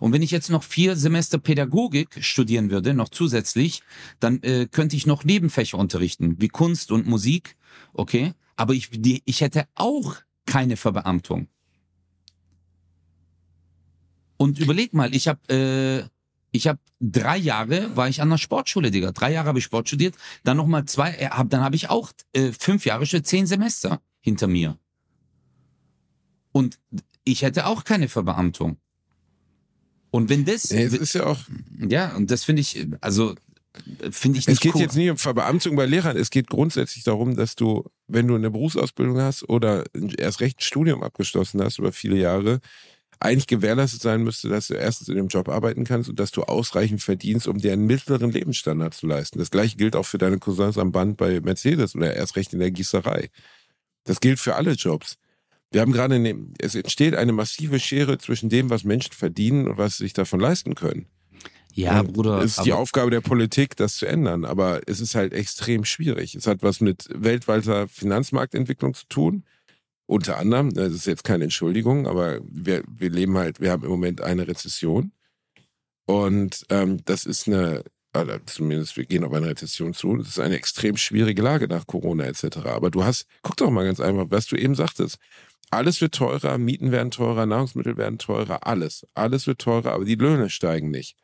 [0.00, 3.82] Und wenn ich jetzt noch vier Semester Pädagogik studieren würde, noch zusätzlich,
[4.20, 7.56] dann äh, könnte ich noch Nebenfächer unterrichten, wie Kunst und Musik,
[7.92, 8.32] okay?
[8.56, 10.16] Aber ich, die, ich hätte auch
[10.46, 11.48] keine Verbeamtung.
[14.36, 16.08] Und überleg mal, ich habe äh,
[16.50, 19.12] ich habe drei Jahre war ich an der Sportschule, Digga.
[19.12, 21.90] Drei Jahre habe ich Sport studiert, dann noch mal zwei, äh, hab, dann habe ich
[21.90, 24.78] auch äh, fünf Jahre, schon zehn Semester hinter mir.
[26.52, 26.78] Und
[27.24, 28.78] ich hätte auch keine Verbeamtung.
[30.10, 31.40] Und wenn das, Nee, es ist ja auch,
[31.78, 33.34] ja, und das finde ich, also
[34.10, 34.80] finde ich es nicht geht cool.
[34.80, 38.50] jetzt nicht um Verbeamtung bei Lehrern, es geht grundsätzlich darum, dass du, wenn du eine
[38.50, 39.84] Berufsausbildung hast oder
[40.16, 42.60] erst recht ein Studium abgeschlossen hast über viele Jahre,
[43.20, 46.42] eigentlich gewährleistet sein müsste, dass du erstens in dem Job arbeiten kannst und dass du
[46.42, 49.38] ausreichend verdienst, um dir einen mittleren Lebensstandard zu leisten.
[49.38, 52.60] Das gleiche gilt auch für deine Cousins am Band bei Mercedes oder erst recht in
[52.60, 53.30] der Gießerei.
[54.04, 55.16] Das gilt für alle Jobs.
[55.70, 59.78] Wir haben gerade, eine, es entsteht eine massive Schere zwischen dem, was Menschen verdienen und
[59.78, 61.06] was sie sich davon leisten können.
[61.74, 64.44] ja, Und Bruder, Es ist die Aufgabe der Politik, das zu ändern.
[64.44, 66.34] Aber es ist halt extrem schwierig.
[66.34, 69.44] Es hat was mit weltweiter Finanzmarktentwicklung zu tun.
[70.06, 73.90] Unter anderem, das ist jetzt keine Entschuldigung, aber wir, wir leben halt, wir haben im
[73.90, 75.12] Moment eine Rezession.
[76.06, 77.84] Und ähm, das ist eine,
[78.16, 80.16] oder zumindest wir gehen auf eine Rezession zu.
[80.16, 82.58] Das ist eine extrem schwierige Lage nach Corona etc.
[82.64, 85.18] Aber du hast, guck doch mal ganz einfach, was du eben sagtest.
[85.70, 89.06] Alles wird teurer, Mieten werden teurer, Nahrungsmittel werden teurer, alles.
[89.14, 91.16] Alles wird teurer, aber die Löhne steigen nicht.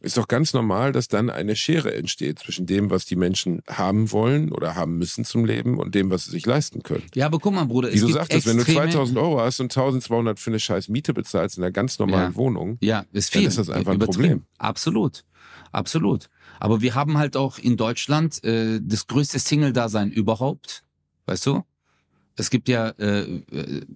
[0.00, 4.12] Ist doch ganz normal, dass dann eine Schere entsteht zwischen dem, was die Menschen haben
[4.12, 7.04] wollen oder haben müssen zum Leben und dem, was sie sich leisten können.
[7.14, 9.72] ja, aber guck mal, Bruder, Wie du sagtest, wenn du extreme- 2000 Euro hast und
[9.74, 12.36] 1200 für eine scheiß Miete bezahlst in einer ganz normalen Ja.
[12.36, 13.48] Wohnung, Ja, ist Dann viel.
[13.48, 13.98] ist das einfach ein.
[13.98, 14.42] Problem.
[14.58, 15.24] Absolut.
[15.72, 16.28] Absolut.
[16.60, 20.84] Aber wir haben halt auch in Deutschland äh, das größte Single-Dasein überhaupt.
[21.24, 21.64] Weißt du?
[22.38, 23.86] Es gibt ja äh, äh,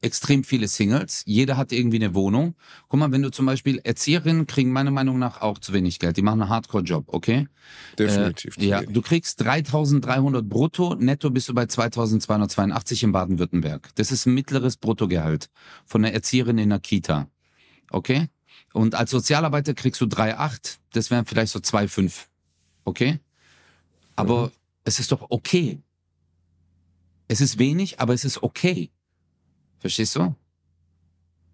[0.00, 1.22] extrem viele Singles.
[1.26, 2.54] Jeder hat irgendwie eine Wohnung.
[2.88, 6.16] Guck mal, wenn du zum Beispiel Erzieherinnen kriegen meiner Meinung nach auch zu wenig Geld.
[6.16, 7.48] Die machen einen Hardcore-Job, okay?
[7.98, 8.54] definitiv.
[8.54, 8.94] zu Äh, ja, wenig.
[8.94, 13.88] du kriegst 3300 brutto, netto bist du bei 2282 in Baden-Württemberg.
[13.96, 15.50] Das ist ein mittleres Bruttogehalt
[15.84, 17.28] von einer Erzieherin in der Kita.
[17.90, 18.28] Okay?
[18.74, 22.26] Und als Sozialarbeiter kriegst du 3,8, das wären vielleicht so 2,5.
[22.84, 23.18] Okay?
[24.14, 24.50] Aber Mhm.
[24.84, 25.80] es ist doch okay.
[27.28, 28.90] Es ist wenig, aber es ist okay.
[29.78, 30.34] Verstehst du?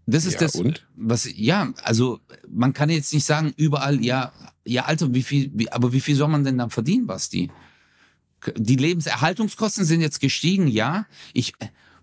[0.07, 0.87] Das ist ja, das, und?
[0.95, 4.33] was, ja, also man kann jetzt nicht sagen, überall, ja,
[4.67, 7.51] ja, Alter, wie viel, wie, aber wie viel soll man denn dann verdienen, Basti?
[8.57, 11.07] Die Lebenserhaltungskosten sind jetzt gestiegen, ja.
[11.33, 11.55] Ich,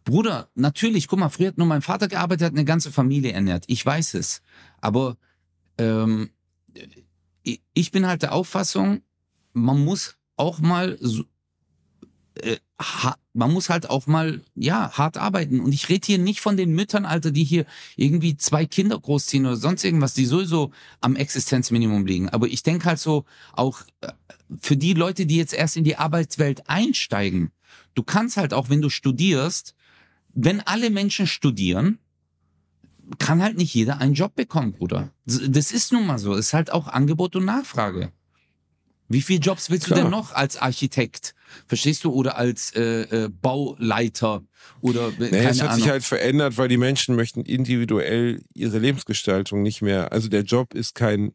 [0.04, 3.66] Bruder, natürlich, guck mal, früher hat nur mein Vater gearbeitet, hat eine ganze Familie ernährt.
[3.68, 4.42] Ich weiß es.
[4.80, 5.18] Aber
[5.78, 6.32] ähm,
[7.44, 9.02] ich- ich bin halt der Auffassung,
[9.54, 11.24] man muss auch mal so,
[12.42, 12.58] äh,
[13.34, 15.60] man muss halt auch mal, ja, hart arbeiten.
[15.60, 17.66] Und ich rede hier nicht von den Müttern, Alter, die hier
[17.96, 22.30] irgendwie zwei Kinder großziehen oder sonst irgendwas, die sowieso am Existenzminimum liegen.
[22.30, 24.12] Aber ich denke halt so, auch äh,
[24.60, 27.52] für die Leute, die jetzt erst in die Arbeitswelt einsteigen,
[27.94, 29.76] du kannst halt auch, wenn du studierst,
[30.34, 32.00] wenn alle Menschen studieren,
[33.20, 35.10] kann halt nicht jeder einen Job bekommen, Bruder.
[35.26, 36.34] Das ist nun mal so.
[36.34, 38.12] Es ist halt auch Angebot und Nachfrage.
[39.14, 40.02] Wie viele Jobs willst du Klar.
[40.04, 41.34] denn noch als Architekt?
[41.68, 42.12] Verstehst du?
[42.12, 44.44] Oder als äh, äh, Bauleiter?
[44.82, 45.82] Oder äh, Naja, keine es hat Ahnung.
[45.82, 50.12] sich halt verändert, weil die Menschen möchten individuell ihre Lebensgestaltung nicht mehr.
[50.12, 51.34] Also der Job ist kein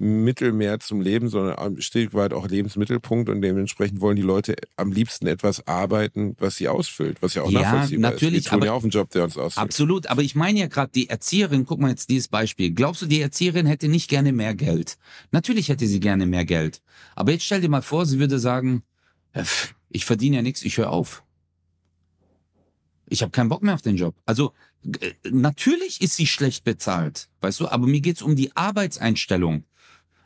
[0.00, 4.54] Mittel mehr zum Leben, sondern ein Stück weit auch Lebensmittelpunkt und dementsprechend wollen die Leute
[4.76, 8.44] am liebsten etwas arbeiten, was sie ausfüllt, was ja auch Ja, nachvollziehbar natürlich, ist.
[8.46, 9.64] Wir tun aber- ja auch einen Job, der uns ausfüllt.
[9.64, 12.70] Absolut, aber ich meine ja gerade die Erzieherin, guck mal jetzt dieses Beispiel.
[12.72, 14.98] Glaubst du, die Erzieherin hätte nicht gerne mehr Geld?
[15.32, 16.80] Natürlich hätte sie gerne mehr Geld.
[17.16, 18.84] Aber jetzt stell dir mal vor, sie würde sagen,
[19.34, 21.24] "Ja, pff, ich verdiene ja nichts, ich höre auf.
[23.08, 24.14] Ich habe keinen Bock mehr auf den Job.
[24.26, 24.52] Also
[25.00, 29.64] äh, natürlich ist sie schlecht bezahlt, weißt du, aber mir geht's um die Arbeitseinstellung.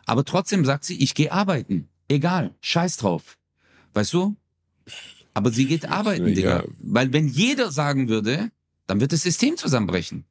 [0.06, 1.88] Aber trotzdem sagt sie, ich gehe arbeiten.
[2.08, 3.38] Egal, scheiß drauf.
[3.94, 4.36] Weißt du?
[5.34, 6.34] Aber sie geht arbeiten, Ja.
[6.34, 6.64] Digga.
[6.80, 8.50] Weil wenn jeder sagen würde,
[8.86, 10.24] dann wird das System zusammenbrechen.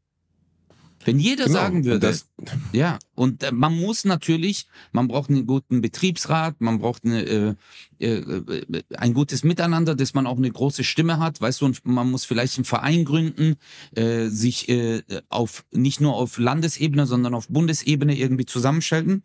[1.03, 1.55] Wenn jeder Genau.
[1.57, 2.28] sagen würde, das-
[2.74, 7.55] ja, und äh, man muss natürlich, man braucht einen guten Betriebsrat, man braucht eine, äh,
[7.99, 11.84] äh, äh, ein gutes Miteinander, dass man auch eine große Stimme hat, weißt du, und
[11.88, 13.55] man muss vielleicht einen Verein gründen,
[13.95, 19.24] äh, sich äh, auf nicht nur auf Landesebene, sondern auf Bundesebene irgendwie zusammenschalten.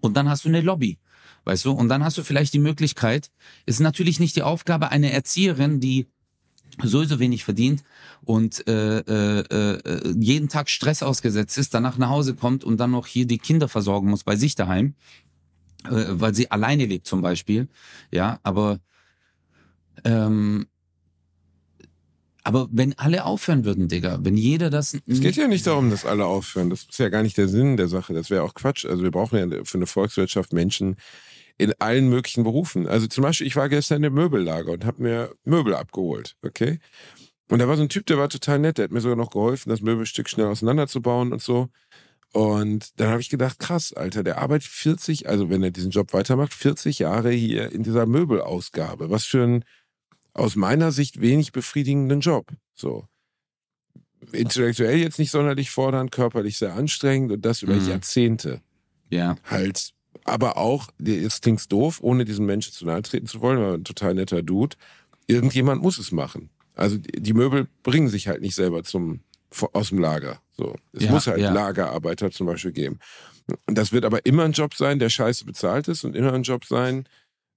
[0.00, 0.98] Und dann hast du eine Lobby.
[1.44, 1.72] Weißt du?
[1.72, 3.30] Und dann hast du vielleicht die Möglichkeit,
[3.66, 6.06] ist natürlich nicht die Aufgabe einer Erzieherin, die
[6.82, 7.82] sowieso wenig verdient
[8.22, 12.92] und äh, äh, äh, jeden Tag Stress ausgesetzt ist, danach nach Hause kommt und dann
[12.92, 14.94] noch hier die Kinder versorgen muss bei sich daheim,
[15.84, 17.68] äh, weil sie alleine lebt zum Beispiel.
[18.10, 18.78] Ja, aber
[20.04, 20.66] ähm,
[22.42, 24.96] aber wenn alle aufhören würden, Digga, wenn jeder das.
[25.06, 26.70] Es geht ja nicht darum, dass alle aufhören.
[26.70, 28.14] Das ist ja gar nicht der Sinn der Sache.
[28.14, 28.86] Das wäre auch Quatsch.
[28.86, 30.96] Also wir brauchen ja für eine Volkswirtschaft Menschen
[31.58, 32.86] in allen möglichen Berufen.
[32.86, 36.78] Also zum Beispiel, ich war gestern im Möbellager und habe mir Möbel abgeholt, okay?
[37.50, 38.78] Und da war so ein Typ, der war total nett.
[38.78, 41.68] Der hat mir sogar noch geholfen, das Möbelstück schnell auseinanderzubauen und so.
[42.32, 46.12] Und dann habe ich gedacht, krass, Alter, der arbeitet 40, also wenn er diesen Job
[46.12, 49.10] weitermacht, 40 Jahre hier in dieser Möbelausgabe.
[49.10, 49.64] Was für ein
[50.34, 52.46] aus meiner Sicht wenig befriedigenden Job.
[52.74, 53.06] So
[54.32, 57.88] intellektuell jetzt nicht sonderlich fordernd, körperlich sehr anstrengend und das über Mhm.
[57.88, 58.60] Jahrzehnte.
[59.08, 59.92] Ja, Halt,
[60.24, 63.84] aber auch, jetzt klingt's doof, ohne diesen Menschen zu nahe treten zu wollen, aber ein
[63.84, 64.76] total netter Dude.
[65.26, 66.50] Irgendjemand muss es machen.
[66.74, 69.20] Also die Möbel bringen sich halt nicht selber zum
[69.72, 70.40] aus dem Lager.
[70.56, 71.52] So, es Ja, muss halt ja.
[71.52, 73.00] Lagerarbeiter zum Beispiel geben.
[73.66, 76.64] Das wird aber immer ein Job sein, der scheiße bezahlt ist und immer ein Job
[76.64, 77.08] sein,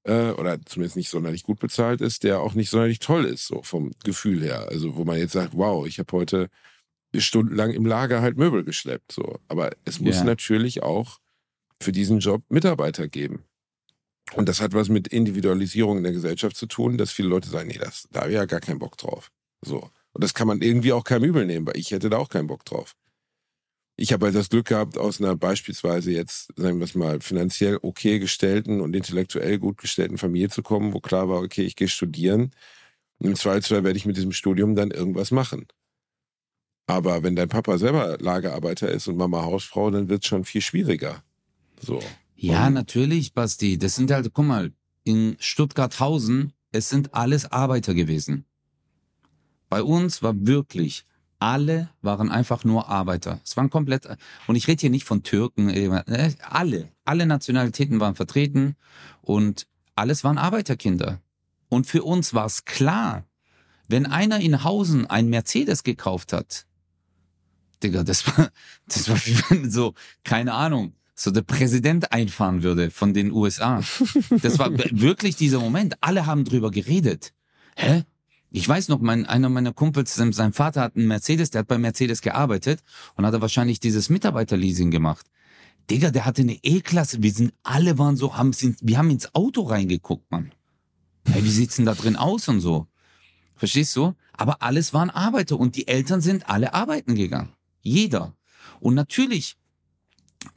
[0.04, 3.62] äh, oder zumindest nicht sonderlich gut bezahlt ist, der auch nicht sonderlich toll ist, so
[3.64, 4.68] vom Gefühl her.
[4.70, 6.50] Also wo man jetzt sagt, wow, ich habe heute
[7.16, 9.12] stundenlang im Lager halt Möbel geschleppt.
[9.12, 9.40] So.
[9.48, 10.24] Aber es muss Ja.
[10.24, 11.20] natürlich auch
[11.82, 13.44] für diesen Job Mitarbeiter geben.
[14.36, 17.68] Und das hat was mit Individualisierung in der Gesellschaft zu tun, dass viele Leute sagen,
[17.68, 19.32] nee, das, da habe ich ja gar keinen Bock drauf.
[19.62, 19.90] So.
[20.14, 22.48] Und das kann man irgendwie auch keinem übel nehmen, weil ich hätte da auch keinen
[22.48, 22.96] Bock drauf.
[23.96, 27.78] Ich habe halt das Glück gehabt, aus einer beispielsweise jetzt, sagen wir es mal, finanziell
[27.82, 31.88] okay gestellten und intellektuell gut gestellten Familie zu kommen, wo klar war, okay, ich gehe
[31.88, 32.52] studieren.
[33.20, 35.68] Und Im Zweifelsfall werde ich mit diesem Studium dann irgendwas machen.
[36.88, 40.62] Aber wenn dein Papa selber Lagerarbeiter ist und Mama Hausfrau, dann wird es schon viel
[40.62, 41.24] schwieriger.
[41.80, 42.02] So.
[42.36, 43.78] Ja, Und- natürlich, Basti.
[43.78, 44.74] Das sind halt, guck mal,
[45.04, 48.46] in Stuttgart-Hausen, es sind alles Arbeiter gewesen.
[49.70, 51.06] Bei uns war wirklich,
[51.44, 53.42] alle waren einfach nur Arbeiter.
[53.44, 54.08] Es waren komplett,
[54.48, 58.78] und ich rede hier nicht von Türken, äh, alle, alle Nationalitäten waren vertreten
[59.22, 61.20] und alles waren Arbeiterkinder.
[61.68, 63.26] Und für uns war es klar,
[63.90, 66.66] wenn einer in Hausen ein Mercedes gekauft hat,
[67.84, 68.50] Digga, das war,
[68.88, 73.82] das war wie wenn so, keine Ahnung, so der Präsident einfahren würde von den USA.
[74.42, 75.96] Das war wirklich dieser Moment.
[76.00, 77.34] Alle haben drüber geredet.
[77.76, 78.04] Hä?
[78.56, 81.80] Ich weiß noch, mein, einer meiner Kumpels, sein Vater hat einen Mercedes, der hat bei
[81.80, 82.84] Mercedes gearbeitet
[83.16, 85.26] und hat er wahrscheinlich dieses Mitarbeiterleasing gemacht.
[85.90, 87.24] Digga, der hatte eine E-Klasse.
[87.24, 90.52] Wir sind, alle waren so, haben, sind, wir haben ins Auto reingeguckt, Mann.
[91.28, 92.86] Hey, wie sieht's denn da drin aus und so?
[93.56, 94.14] Verstehst du?
[94.34, 97.54] Aber alles waren Arbeiter und die Eltern sind alle arbeiten gegangen.
[97.82, 98.36] Jeder.
[98.80, 99.58] Und natürlich,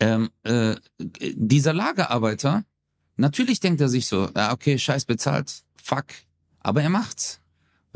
[0.01, 2.67] ähm, äh, dieser Lagerarbeiter,
[3.17, 6.05] natürlich denkt er sich so, ja, okay, scheiß bezahlt, fuck.
[6.61, 7.41] Aber er macht's.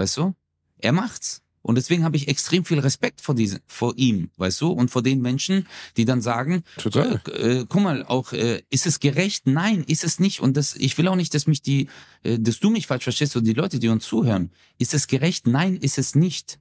[0.01, 0.35] Weißt du?
[0.79, 1.43] Er macht's.
[1.61, 4.71] Und deswegen habe ich extrem viel Respekt vor, diesen, vor ihm, weißt du?
[4.71, 5.67] Und vor den Menschen,
[5.99, 7.21] die dann sagen, Total.
[7.29, 9.47] äh, äh, guck mal, auch äh, ist es gerecht?
[9.47, 10.41] Nein, ist es nicht.
[10.41, 11.89] Und das, ich will auch nicht, dass mich die,
[12.23, 14.53] äh, dass du mich falsch verstehst oder die Leute, die uns zuhören.
[14.79, 15.47] Ist es gerecht?
[15.47, 16.59] Nein, ist es nicht.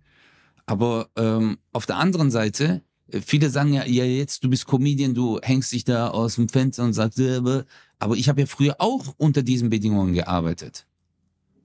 [0.65, 5.13] Aber ähm, auf der anderen Seite, äh, viele sagen ja, ja jetzt du bist Comedian,
[5.13, 7.61] du hängst dich da aus dem Fenster und sagst, äh, bäh.
[7.99, 10.87] aber ich habe ja früher auch unter diesen Bedingungen gearbeitet.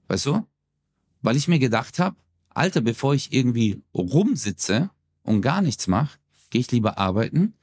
[0.07, 0.47] Weißt du?
[1.25, 2.15] Weil ich mir gedacht habe,
[2.49, 4.91] Alter, bevor ich irgendwie rumsitze
[5.23, 6.19] und gar nichts mache,
[6.51, 7.55] gehe ich lieber arbeiten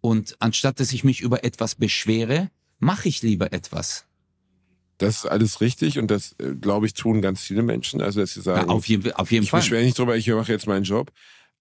[0.00, 4.06] und anstatt dass ich mich über etwas beschwere, mache ich lieber etwas.
[4.98, 8.00] Das ist alles richtig und das, äh, glaube ich, tun ganz viele Menschen.
[8.00, 9.60] Also, dass sie Ja, sagen, auf, jeden, auf jeden ich Fall.
[9.60, 11.10] beschwere nicht drüber, ich mache jetzt meinen Job.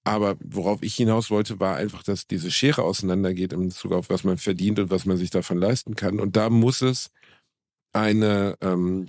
[0.03, 4.23] Aber worauf ich hinaus wollte, war einfach, dass diese Schere auseinandergeht in Bezug auf, was
[4.23, 6.19] man verdient und was man sich davon leisten kann.
[6.19, 7.11] Und da muss es
[7.91, 9.07] eine, ähm,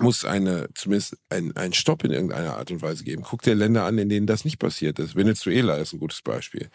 [0.00, 3.22] muss eine, zumindest ein, ein Stopp in irgendeiner Art und Weise geben.
[3.22, 5.16] Guck dir Länder an, in denen das nicht passiert ist.
[5.16, 6.68] Venezuela ist ein gutes Beispiel.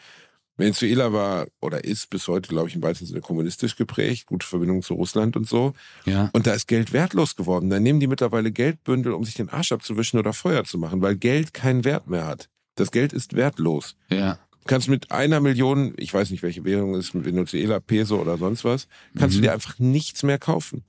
[0.59, 4.81] Venezuela war oder ist bis heute, glaube ich, im weitesten Sinne kommunistisch geprägt, gute Verbindung
[4.81, 5.73] zu Russland und so.
[6.05, 6.31] Ja.
[6.33, 7.69] Und da ist Geld wertlos geworden.
[7.69, 11.15] Da nehmen die mittlerweile Geldbündel, um sich den Arsch abzuwischen oder Feuer zu machen, weil
[11.15, 12.49] Geld keinen Wert mehr hat.
[12.73, 13.95] Das Geld ist wertlos.
[14.09, 14.39] Ja.
[14.51, 18.19] Du kannst mit einer Million, ich weiß nicht, welche Währung es ist, mit Venezuela, Peso
[18.19, 18.87] oder sonst was,
[19.17, 19.41] kannst Mhm.
[19.41, 20.83] du dir einfach nichts mehr kaufen.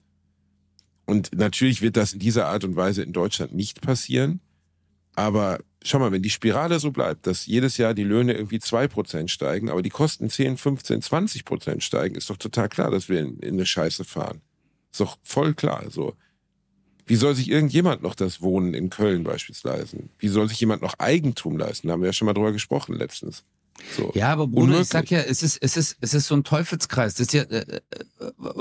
[1.08, 4.40] Und natürlich wird das in dieser Art und Weise in Deutschland nicht passieren.
[5.14, 8.88] Aber schau mal, wenn die Spirale so bleibt, dass jedes Jahr die Löhne irgendwie zwei
[8.88, 13.08] Prozent steigen, aber die Kosten 10, 15, 20 Prozent steigen, ist doch total klar, dass
[13.08, 14.42] wir in, in eine Scheiße fahren.
[14.92, 15.86] Ist doch voll klar.
[15.88, 16.12] So.
[17.06, 20.10] Wie soll sich irgendjemand noch das Wohnen in Köln beispielsweise?
[20.18, 21.88] Wie soll sich jemand noch Eigentum leisten?
[21.88, 23.44] Da haben wir ja schon mal drüber gesprochen letztens.
[23.96, 24.12] So.
[24.14, 27.14] Ja, aber Bruder, ich sag ja, es ist, es ist, es ist so ein Teufelskreis.
[27.14, 27.80] Das ist ja äh, äh,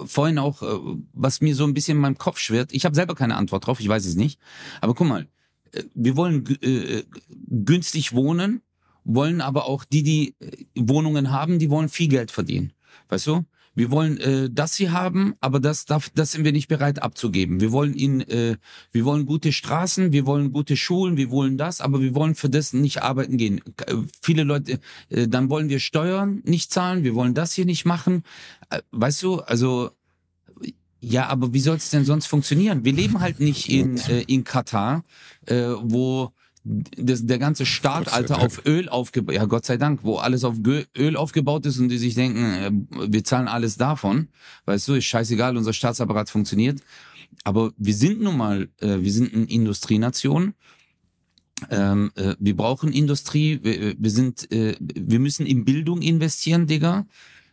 [0.06, 2.72] vorhin auch, äh, was mir so ein bisschen in meinem Kopf schwirrt.
[2.72, 4.40] Ich habe selber keine Antwort drauf, ich weiß es nicht.
[4.82, 5.28] Aber guck mal,
[5.72, 7.04] äh, wir wollen äh,
[7.48, 8.62] günstig wohnen,
[9.04, 12.74] wollen aber auch die, die äh, Wohnungen haben, die wollen viel Geld verdienen.
[13.10, 13.46] Weißt du?
[13.78, 17.62] Wir wollen äh, das hier haben, aber das darf, das sind wir nicht bereit abzugeben.
[17.62, 18.58] Wir wollen ihn, äh,
[18.92, 22.50] wir wollen gute Straßen, wir wollen gute Schulen, wir wollen das, aber wir wollen für
[22.50, 23.62] das nicht arbeiten gehen.
[23.86, 27.86] Äh, viele Leute, äh, dann wollen wir Steuern nicht zahlen, wir wollen das hier nicht
[27.86, 28.24] machen.
[28.72, 29.92] Äh, weißt du, also
[31.00, 32.84] ja, aber wie soll es denn sonst funktionieren?
[32.84, 35.04] Wir leben halt nicht in, äh, in Katar,
[35.46, 36.32] äh, wo
[36.98, 40.56] das, der ganze Staat, Alter, auf Öl aufgebaut, ja Gott sei Dank, wo alles auf
[40.98, 42.72] Öl aufgebaut ist und die sich denken, äh,
[43.12, 44.30] wir zahlen alles davon,
[44.66, 46.82] weißt du, ist scheißegal, unser Staatsapparat funktioniert.
[47.44, 50.54] Aber wir sind nun mal, äh, wir sind eine Industrienation.
[51.70, 57.08] Ähm, äh, wir brauchen Industrie, wir, wir sind, äh, wir müssen in Bildung investieren, Digga.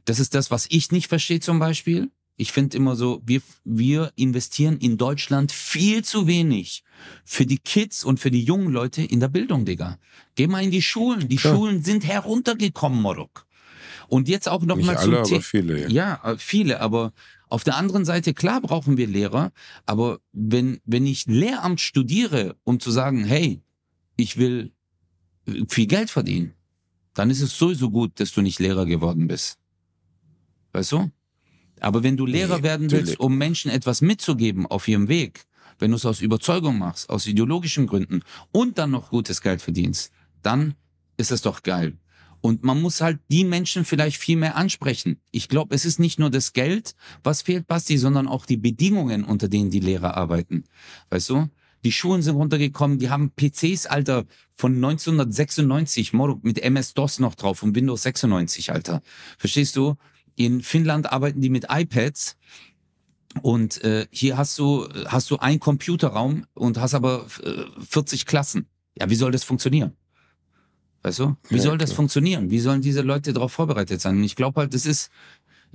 [0.04, 2.10] Das ist das, was ich nicht verstehe zum Beispiel.
[2.37, 6.82] Ich finde immer so, wir, wir investieren in Deutschland viel zu wenig
[7.24, 9.99] für die Kids und für die jungen Leute in der Bildung, Digga.
[10.35, 11.28] Geh mal in die Schulen.
[11.28, 11.41] Die ja.
[11.41, 13.47] Schulen sind heruntergekommen, Morok.
[14.09, 15.82] Und jetzt auch noch Nicht mal alle, zum aber viele.
[15.82, 15.89] Ja.
[16.22, 16.80] ja, äh, viele.
[16.80, 17.12] Aber
[17.49, 19.53] auf der anderen Seite, klar brauchen wir Lehrer.
[19.87, 23.62] Aber wenn, wenn ich Lehramt studiere, um zu sagen, hey,
[24.16, 24.72] ich will
[25.47, 26.55] äh, viel Geld verdienen,
[27.14, 29.59] dann ist es sowieso gut, dass du nicht Lehrer geworden bist.
[30.72, 31.11] Weißt du?
[31.81, 35.45] Aber wenn du Lehrer nee, werden willst, um Menschen etwas mitzugeben auf ihrem Weg,
[35.79, 38.22] wenn du es aus Überzeugung machst, aus ideologischen Gründen
[38.53, 40.12] und dann noch gutes Geld verdienst,
[40.43, 40.75] dann
[41.16, 41.99] ist es doch geil.
[42.41, 45.18] Und man muss halt die Menschen vielleicht viel mehr ansprechen.
[45.31, 49.25] Ich glaube, es ist nicht nur das Geld, was fehlt, Basti, sondern auch die Bedingungen,
[49.25, 50.64] unter denen die Lehrer arbeiten.
[51.09, 51.49] Weißt du?
[51.85, 56.12] Die Schulen sind runtergekommen, die haben PCs, Alter, von 1996,
[56.43, 59.03] mit MS-DOS noch drauf und Windows 96, Alter.
[59.39, 59.97] Verstehst du?
[60.37, 62.37] In Finnland arbeiten die mit iPads.
[63.43, 68.68] Und äh, hier hast du hast du einen Computerraum und hast aber äh, 40 Klassen.
[68.97, 69.97] Ja, wie soll das funktionieren?
[71.03, 71.37] Weißt du?
[71.49, 71.97] Wie ja, soll das klar.
[71.97, 72.51] funktionieren?
[72.51, 74.16] Wie sollen diese Leute darauf vorbereitet sein?
[74.18, 75.11] Und ich glaube halt, das ist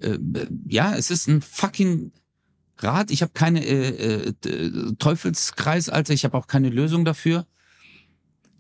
[0.02, 0.18] äh,
[0.68, 2.12] ja, es ist ein fucking
[2.78, 3.12] Rad.
[3.12, 6.14] Ich habe keine äh, äh, Teufelskreis, Alter.
[6.14, 7.46] Ich habe auch keine Lösung dafür.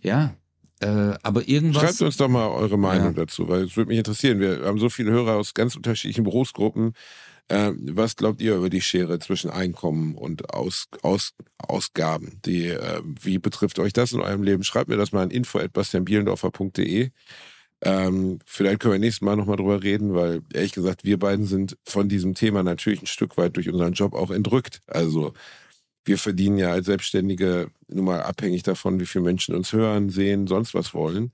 [0.01, 0.35] Ja,
[0.81, 1.83] äh, aber irgendwas.
[1.83, 3.25] Schreibt uns doch mal eure Meinung ja.
[3.25, 4.39] dazu, weil es würde mich interessieren.
[4.39, 6.93] Wir haben so viele Hörer aus ganz unterschiedlichen Berufsgruppen.
[7.49, 12.39] Äh, was glaubt ihr über die Schere zwischen Einkommen und Aus, Aus, Ausgaben?
[12.45, 14.63] Die, äh, wie betrifft euch das in eurem Leben?
[14.63, 17.09] Schreibt mir das mal an info.bastianbielendorfer.de.
[17.81, 21.77] Ähm, vielleicht können wir nächstes Mal nochmal drüber reden, weil ehrlich gesagt, wir beiden sind
[21.85, 24.81] von diesem Thema natürlich ein Stück weit durch unseren Job auch entrückt.
[24.85, 25.33] Also
[26.05, 30.47] wir verdienen ja als Selbstständige nun mal abhängig davon, wie viele Menschen uns hören, sehen,
[30.47, 31.31] sonst was wollen.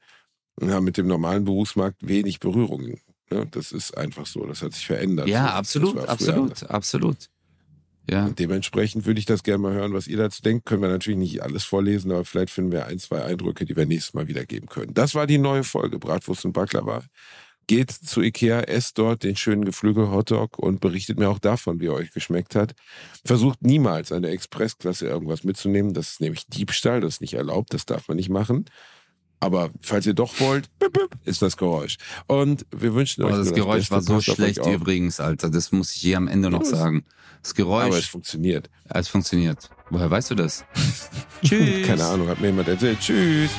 [0.59, 3.01] Und haben mit dem normalen Berufsmarkt wenig Berührungen.
[3.29, 3.45] Ne?
[3.51, 4.45] Das ist einfach so.
[4.45, 5.27] Das hat sich verändert.
[5.27, 7.29] Ja, absolut, absolut, absolut.
[8.09, 8.25] Ja.
[8.25, 10.65] Und dementsprechend würde ich das gerne mal hören, was ihr dazu denkt.
[10.65, 13.85] Können wir natürlich nicht alles vorlesen, aber vielleicht finden wir ein, zwei Eindrücke, die wir
[13.85, 14.93] nächstes Mal wiedergeben können.
[14.93, 17.03] Das war die neue Folge Bratwurst und Baklava
[17.67, 21.93] geht zu Ikea, esst dort den schönen Geflügel-Hotdog und berichtet mir auch davon, wie er
[21.93, 22.73] euch geschmeckt hat.
[23.23, 25.93] Versucht niemals an der Expressklasse irgendwas mitzunehmen.
[25.93, 28.65] Das ist nämlich Diebstahl, das ist nicht erlaubt, das darf man nicht machen.
[29.39, 30.69] Aber falls ihr doch wollt,
[31.25, 31.97] ist das Geräusch.
[32.27, 33.33] Und wir wünschen euch.
[33.33, 35.49] Oh, das Geräusch war so schlecht übrigens, Alter.
[35.49, 37.05] Das muss ich hier am Ende noch sagen.
[37.43, 37.85] Das Geräusch.
[37.85, 38.69] Aber es funktioniert.
[38.85, 39.69] Es funktioniert.
[39.91, 40.65] Woher weißt du das?
[41.43, 41.85] Tschüss.
[41.85, 42.99] Keine Ahnung, hat mir jemand erzählt.
[42.99, 43.51] Tschüss.